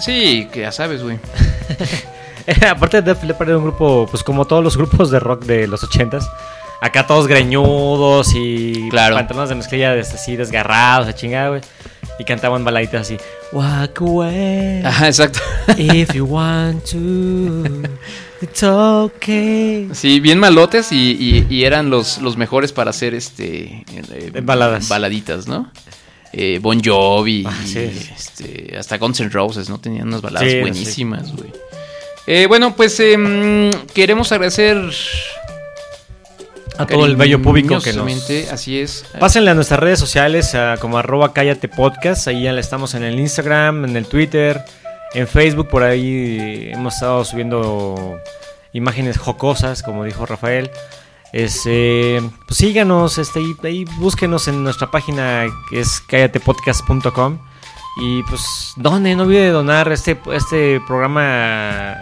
Sí, 0.00 0.48
que 0.52 0.60
ya 0.62 0.72
sabes, 0.72 1.02
güey. 1.02 1.18
Aparte 2.70 3.02
de 3.02 3.14
Def 3.14 3.22
Leppard 3.24 3.48
era 3.48 3.58
un 3.58 3.64
grupo, 3.64 4.06
pues 4.10 4.22
como 4.22 4.44
todos 4.46 4.62
los 4.64 4.76
grupos 4.76 5.10
de 5.10 5.20
rock 5.20 5.44
de 5.44 5.66
los 5.66 5.82
ochentas. 5.82 6.28
Acá 6.82 7.06
todos 7.06 7.26
greñudos 7.26 8.32
y 8.34 8.88
Claro. 8.88 9.14
pantalones 9.14 9.50
de 9.50 9.54
mezclilla 9.56 9.92
así 10.00 10.36
desgarrados, 10.36 11.08
a 11.08 11.14
chingada, 11.14 11.50
güey. 11.50 11.60
Y 12.18 12.24
cantaban 12.24 12.64
baladitas 12.64 13.02
así. 13.02 13.16
Walk 13.52 14.00
away 14.02 14.82
Ajá, 14.84 15.06
exacto. 15.08 15.40
if 15.76 16.12
you 16.14 16.24
want 16.24 16.82
to. 16.90 17.64
It's 18.42 18.62
okay. 18.62 19.88
Sí, 19.92 20.20
bien 20.20 20.38
malotes 20.38 20.92
y, 20.92 21.12
y- 21.12 21.46
y 21.54 21.64
eran 21.64 21.90
los, 21.90 22.18
los 22.22 22.36
mejores 22.38 22.72
para 22.72 22.90
hacer 22.90 23.14
este 23.14 23.84
eh, 23.92 24.32
Baladas. 24.42 24.88
baladitas, 24.88 25.46
¿no? 25.46 25.70
Eh, 26.32 26.58
bon 26.62 26.80
Jovi, 26.82 27.44
Ah, 27.46 27.52
sí. 27.64 27.78
y, 27.80 28.12
este, 28.14 28.76
hasta 28.78 28.96
Guns 28.98 29.20
N' 29.20 29.30
Roses, 29.30 29.68
¿no? 29.68 29.78
Tenían 29.78 30.08
unas 30.08 30.22
baladas 30.22 30.48
sí. 30.50 30.60
buenísimas, 30.60 31.34
güey. 31.36 31.50
Eh, 32.26 32.46
bueno, 32.46 32.74
pues 32.76 33.00
em, 33.00 33.70
queremos 33.94 34.30
agradecer 34.32 34.78
A 36.76 36.86
todo 36.86 37.06
el 37.06 37.16
bello 37.16 37.42
público 37.42 37.80
que 37.80 37.92
nos... 37.92 38.30
Así 38.52 38.78
es. 38.78 39.04
Pásenle 39.18 39.50
a 39.50 39.54
nuestras 39.54 39.80
redes 39.80 39.98
sociales 39.98 40.54
a 40.54 40.76
como 40.78 40.98
arroba 40.98 41.32
cállate 41.32 41.68
podcast. 41.68 42.28
Ahí 42.28 42.44
ya 42.44 42.52
estamos 42.52 42.94
en 42.94 43.04
el 43.04 43.18
Instagram, 43.18 43.84
en 43.84 43.96
el 43.96 44.06
Twitter, 44.06 44.62
en 45.14 45.26
Facebook. 45.26 45.68
Por 45.68 45.82
ahí 45.82 46.70
hemos 46.72 46.94
estado 46.94 47.24
subiendo 47.24 48.20
imágenes 48.72 49.18
jocosas, 49.18 49.82
como 49.82 50.04
dijo 50.04 50.26
Rafael. 50.26 50.70
Este, 51.32 52.20
pues 52.46 52.58
síganos, 52.58 53.18
este, 53.18 53.38
ahí, 53.38 53.54
ahí 53.62 53.84
búsquenos 53.98 54.48
en 54.48 54.64
nuestra 54.64 54.90
página 54.90 55.46
que 55.70 55.80
es 55.80 56.00
cállatepodcast.com. 56.00 57.38
Y 57.96 58.22
pues 58.24 58.72
donen, 58.76 59.18
no 59.18 59.24
olvide 59.24 59.50
donar. 59.50 59.90
Este, 59.92 60.18
este 60.32 60.80
programa 60.86 61.96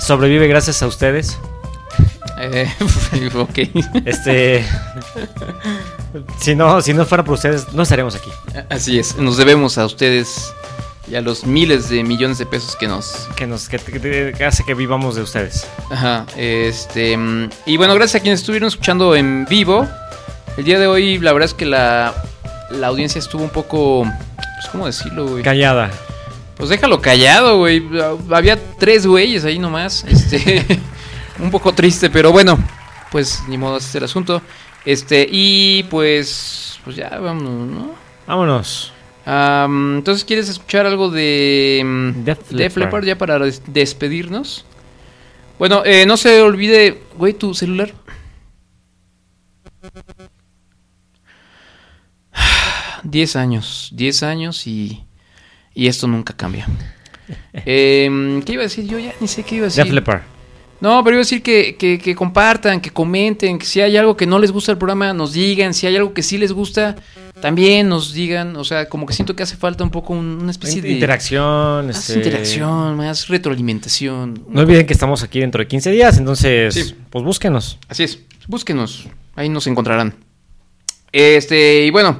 sobrevive 0.00 0.48
gracias 0.48 0.82
a 0.82 0.86
ustedes. 0.86 1.38
Eh, 2.38 2.70
ok. 3.34 3.58
Este. 4.06 4.64
si 6.40 6.54
no, 6.54 6.80
si 6.80 6.94
no 6.94 7.04
fuera 7.04 7.24
por 7.24 7.34
ustedes, 7.34 7.72
no 7.72 7.82
estaríamos 7.82 8.14
aquí. 8.14 8.30
Así 8.68 8.98
es. 8.98 9.16
Nos 9.16 9.36
debemos 9.36 9.78
a 9.78 9.84
ustedes 9.86 10.52
y 11.10 11.14
a 11.16 11.20
los 11.20 11.44
miles 11.44 11.88
de 11.88 12.02
millones 12.04 12.38
de 12.38 12.46
pesos 12.46 12.76
que 12.76 12.86
nos 12.86 13.28
Que 13.36 13.46
nos 13.46 13.68
que, 13.68 13.78
que- 13.78 14.34
que 14.36 14.44
hace 14.44 14.64
que 14.64 14.74
vivamos 14.74 15.16
de 15.16 15.22
ustedes. 15.22 15.66
Ajá, 15.90 16.24
este. 16.36 17.18
Y 17.66 17.76
bueno, 17.76 17.94
gracias 17.94 18.20
a 18.20 18.22
quienes 18.22 18.40
estuvieron 18.40 18.68
escuchando 18.68 19.14
en 19.14 19.46
vivo. 19.48 19.86
El 20.56 20.64
día 20.64 20.78
de 20.78 20.86
hoy, 20.86 21.18
la 21.18 21.32
verdad 21.32 21.46
es 21.46 21.54
que 21.54 21.64
la, 21.66 22.14
la 22.70 22.86
audiencia 22.88 23.18
estuvo 23.18 23.42
un 23.42 23.50
poco. 23.50 24.04
Pues, 24.60 24.68
¿cómo 24.72 24.84
decirlo, 24.86 25.26
güey? 25.26 25.42
Callada. 25.42 25.90
Pues 26.58 26.68
déjalo 26.68 27.00
callado, 27.00 27.56
güey. 27.56 27.82
Había 28.30 28.58
tres 28.76 29.06
güeyes 29.06 29.44
ahí 29.46 29.58
nomás. 29.58 30.04
Este. 30.08 30.66
un 31.38 31.50
poco 31.50 31.72
triste, 31.72 32.10
pero 32.10 32.30
bueno. 32.30 32.58
Pues 33.10 33.42
ni 33.48 33.56
modo, 33.56 33.78
ese 33.78 33.88
es 33.88 33.94
el 33.94 34.04
asunto. 34.04 34.42
Este, 34.84 35.26
y 35.30 35.84
pues. 35.84 36.78
Pues 36.84 36.94
ya, 36.96 37.08
vámonos, 37.08 37.68
¿no? 37.68 37.94
Vámonos. 38.26 38.92
Am, 39.24 39.96
entonces, 39.96 40.24
¿quieres 40.26 40.50
escuchar 40.50 40.84
algo 40.84 41.08
de 41.10 42.12
Def 42.16 42.52
Leppard. 42.52 42.82
Leppard 42.84 43.04
ya 43.04 43.16
para 43.16 43.38
des- 43.38 43.62
despedirnos? 43.66 44.66
Bueno, 45.58 45.82
eh, 45.86 46.04
no 46.04 46.18
se 46.18 46.42
olvide, 46.42 47.02
güey, 47.16 47.32
tu 47.32 47.54
celular. 47.54 47.92
Diez 53.02 53.36
años, 53.36 53.90
diez 53.92 54.22
años 54.22 54.66
y, 54.66 55.02
y 55.74 55.86
esto 55.86 56.06
nunca 56.06 56.34
cambia. 56.36 56.66
Em, 57.52 58.42
¿Qué 58.42 58.52
iba 58.52 58.62
a 58.62 58.64
decir 58.64 58.86
yo? 58.86 58.98
Ya 58.98 59.14
ni 59.20 59.28
sé 59.28 59.42
qué 59.42 59.56
iba 59.56 59.64
a 59.66 59.68
decir. 59.68 59.84
Def 59.84 59.92
Leppard. 59.92 60.22
No, 60.80 61.04
pero 61.04 61.16
iba 61.16 61.20
a 61.20 61.24
decir 61.24 61.42
que, 61.42 61.76
que, 61.76 61.98
que 61.98 62.14
compartan, 62.14 62.80
que 62.80 62.90
comenten, 62.90 63.58
que 63.58 63.66
si 63.66 63.80
hay 63.82 63.96
algo 63.98 64.16
que 64.16 64.26
no 64.26 64.38
les 64.38 64.50
gusta 64.50 64.72
el 64.72 64.78
programa, 64.78 65.12
nos 65.12 65.34
digan, 65.34 65.74
si 65.74 65.86
hay 65.86 65.94
algo 65.96 66.14
que 66.14 66.22
sí 66.22 66.38
les 66.38 66.52
gusta, 66.52 66.96
también 67.42 67.86
nos 67.88 68.14
digan, 68.14 68.56
o 68.56 68.64
sea, 68.64 68.88
como 68.88 69.04
que 69.04 69.12
siento 69.12 69.36
que 69.36 69.42
hace 69.42 69.56
falta 69.58 69.84
un 69.84 69.90
poco 69.90 70.14
un- 70.14 70.38
una 70.40 70.50
especie 70.50 70.80
de... 70.80 70.90
Interacción. 70.92 71.86
Más 71.88 71.98
este, 72.08 72.14
interacción, 72.14 72.96
más 72.96 73.28
retroalimentación. 73.28 74.42
No 74.48 74.62
olviden 74.62 74.86
que 74.86 74.94
estamos 74.94 75.22
aquí 75.22 75.40
dentro 75.40 75.58
de 75.62 75.68
15 75.68 75.90
días, 75.90 76.16
entonces, 76.16 76.72
Sí. 76.74 76.94
pues 77.10 77.24
búsquenos. 77.26 77.78
Así 77.88 78.04
es, 78.04 78.20
búsquenos, 78.48 79.06
ahí 79.36 79.50
nos 79.50 79.66
encontrarán. 79.66 80.14
Este, 81.12 81.84
y 81.84 81.90
bueno, 81.90 82.16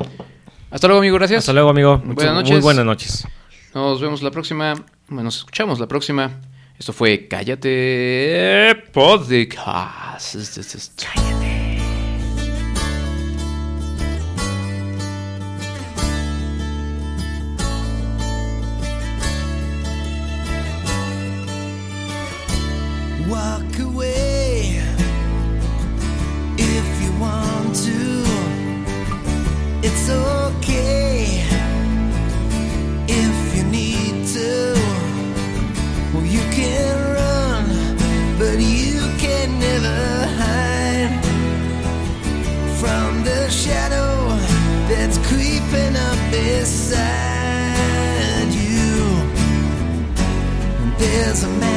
hasta 0.70 0.86
luego 0.86 1.00
amigo, 1.00 1.16
gracias. 1.16 1.40
Hasta 1.40 1.52
luego, 1.52 1.70
amigo. 1.70 1.98
Muchas- 1.98 2.14
Buenas 2.14 2.34
noches. 2.34 2.50
Muy 2.52 2.60
buenas 2.60 2.84
noches. 2.84 3.26
Nos 3.74 4.00
vemos 4.00 4.22
la 4.22 4.30
próxima, 4.30 4.74
bueno, 5.08 5.24
nos 5.24 5.36
escuchamos 5.38 5.78
la 5.78 5.86
próxima. 5.86 6.40
Esto 6.78 6.92
fue 6.92 7.28
Cállate 7.28 8.74
Podcast. 8.92 10.34
Cállate. 11.14 11.49
There's 51.10 51.42
a 51.42 51.48
magic 51.48 51.69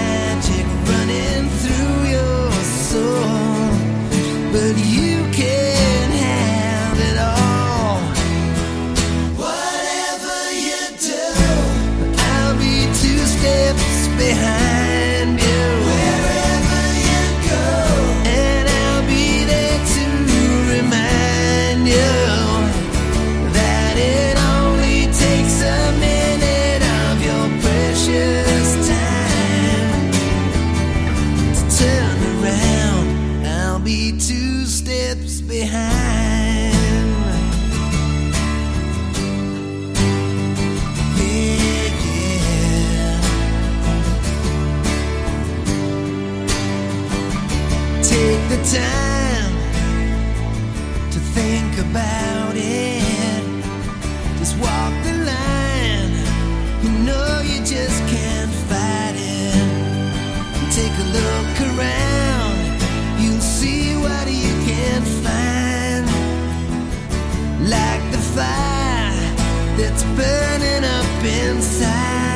Like 67.64 68.12
the 68.12 68.18
fire 68.18 69.36
that's 69.78 70.04
burning 70.04 70.84
up 70.84 71.24
inside 71.24 72.33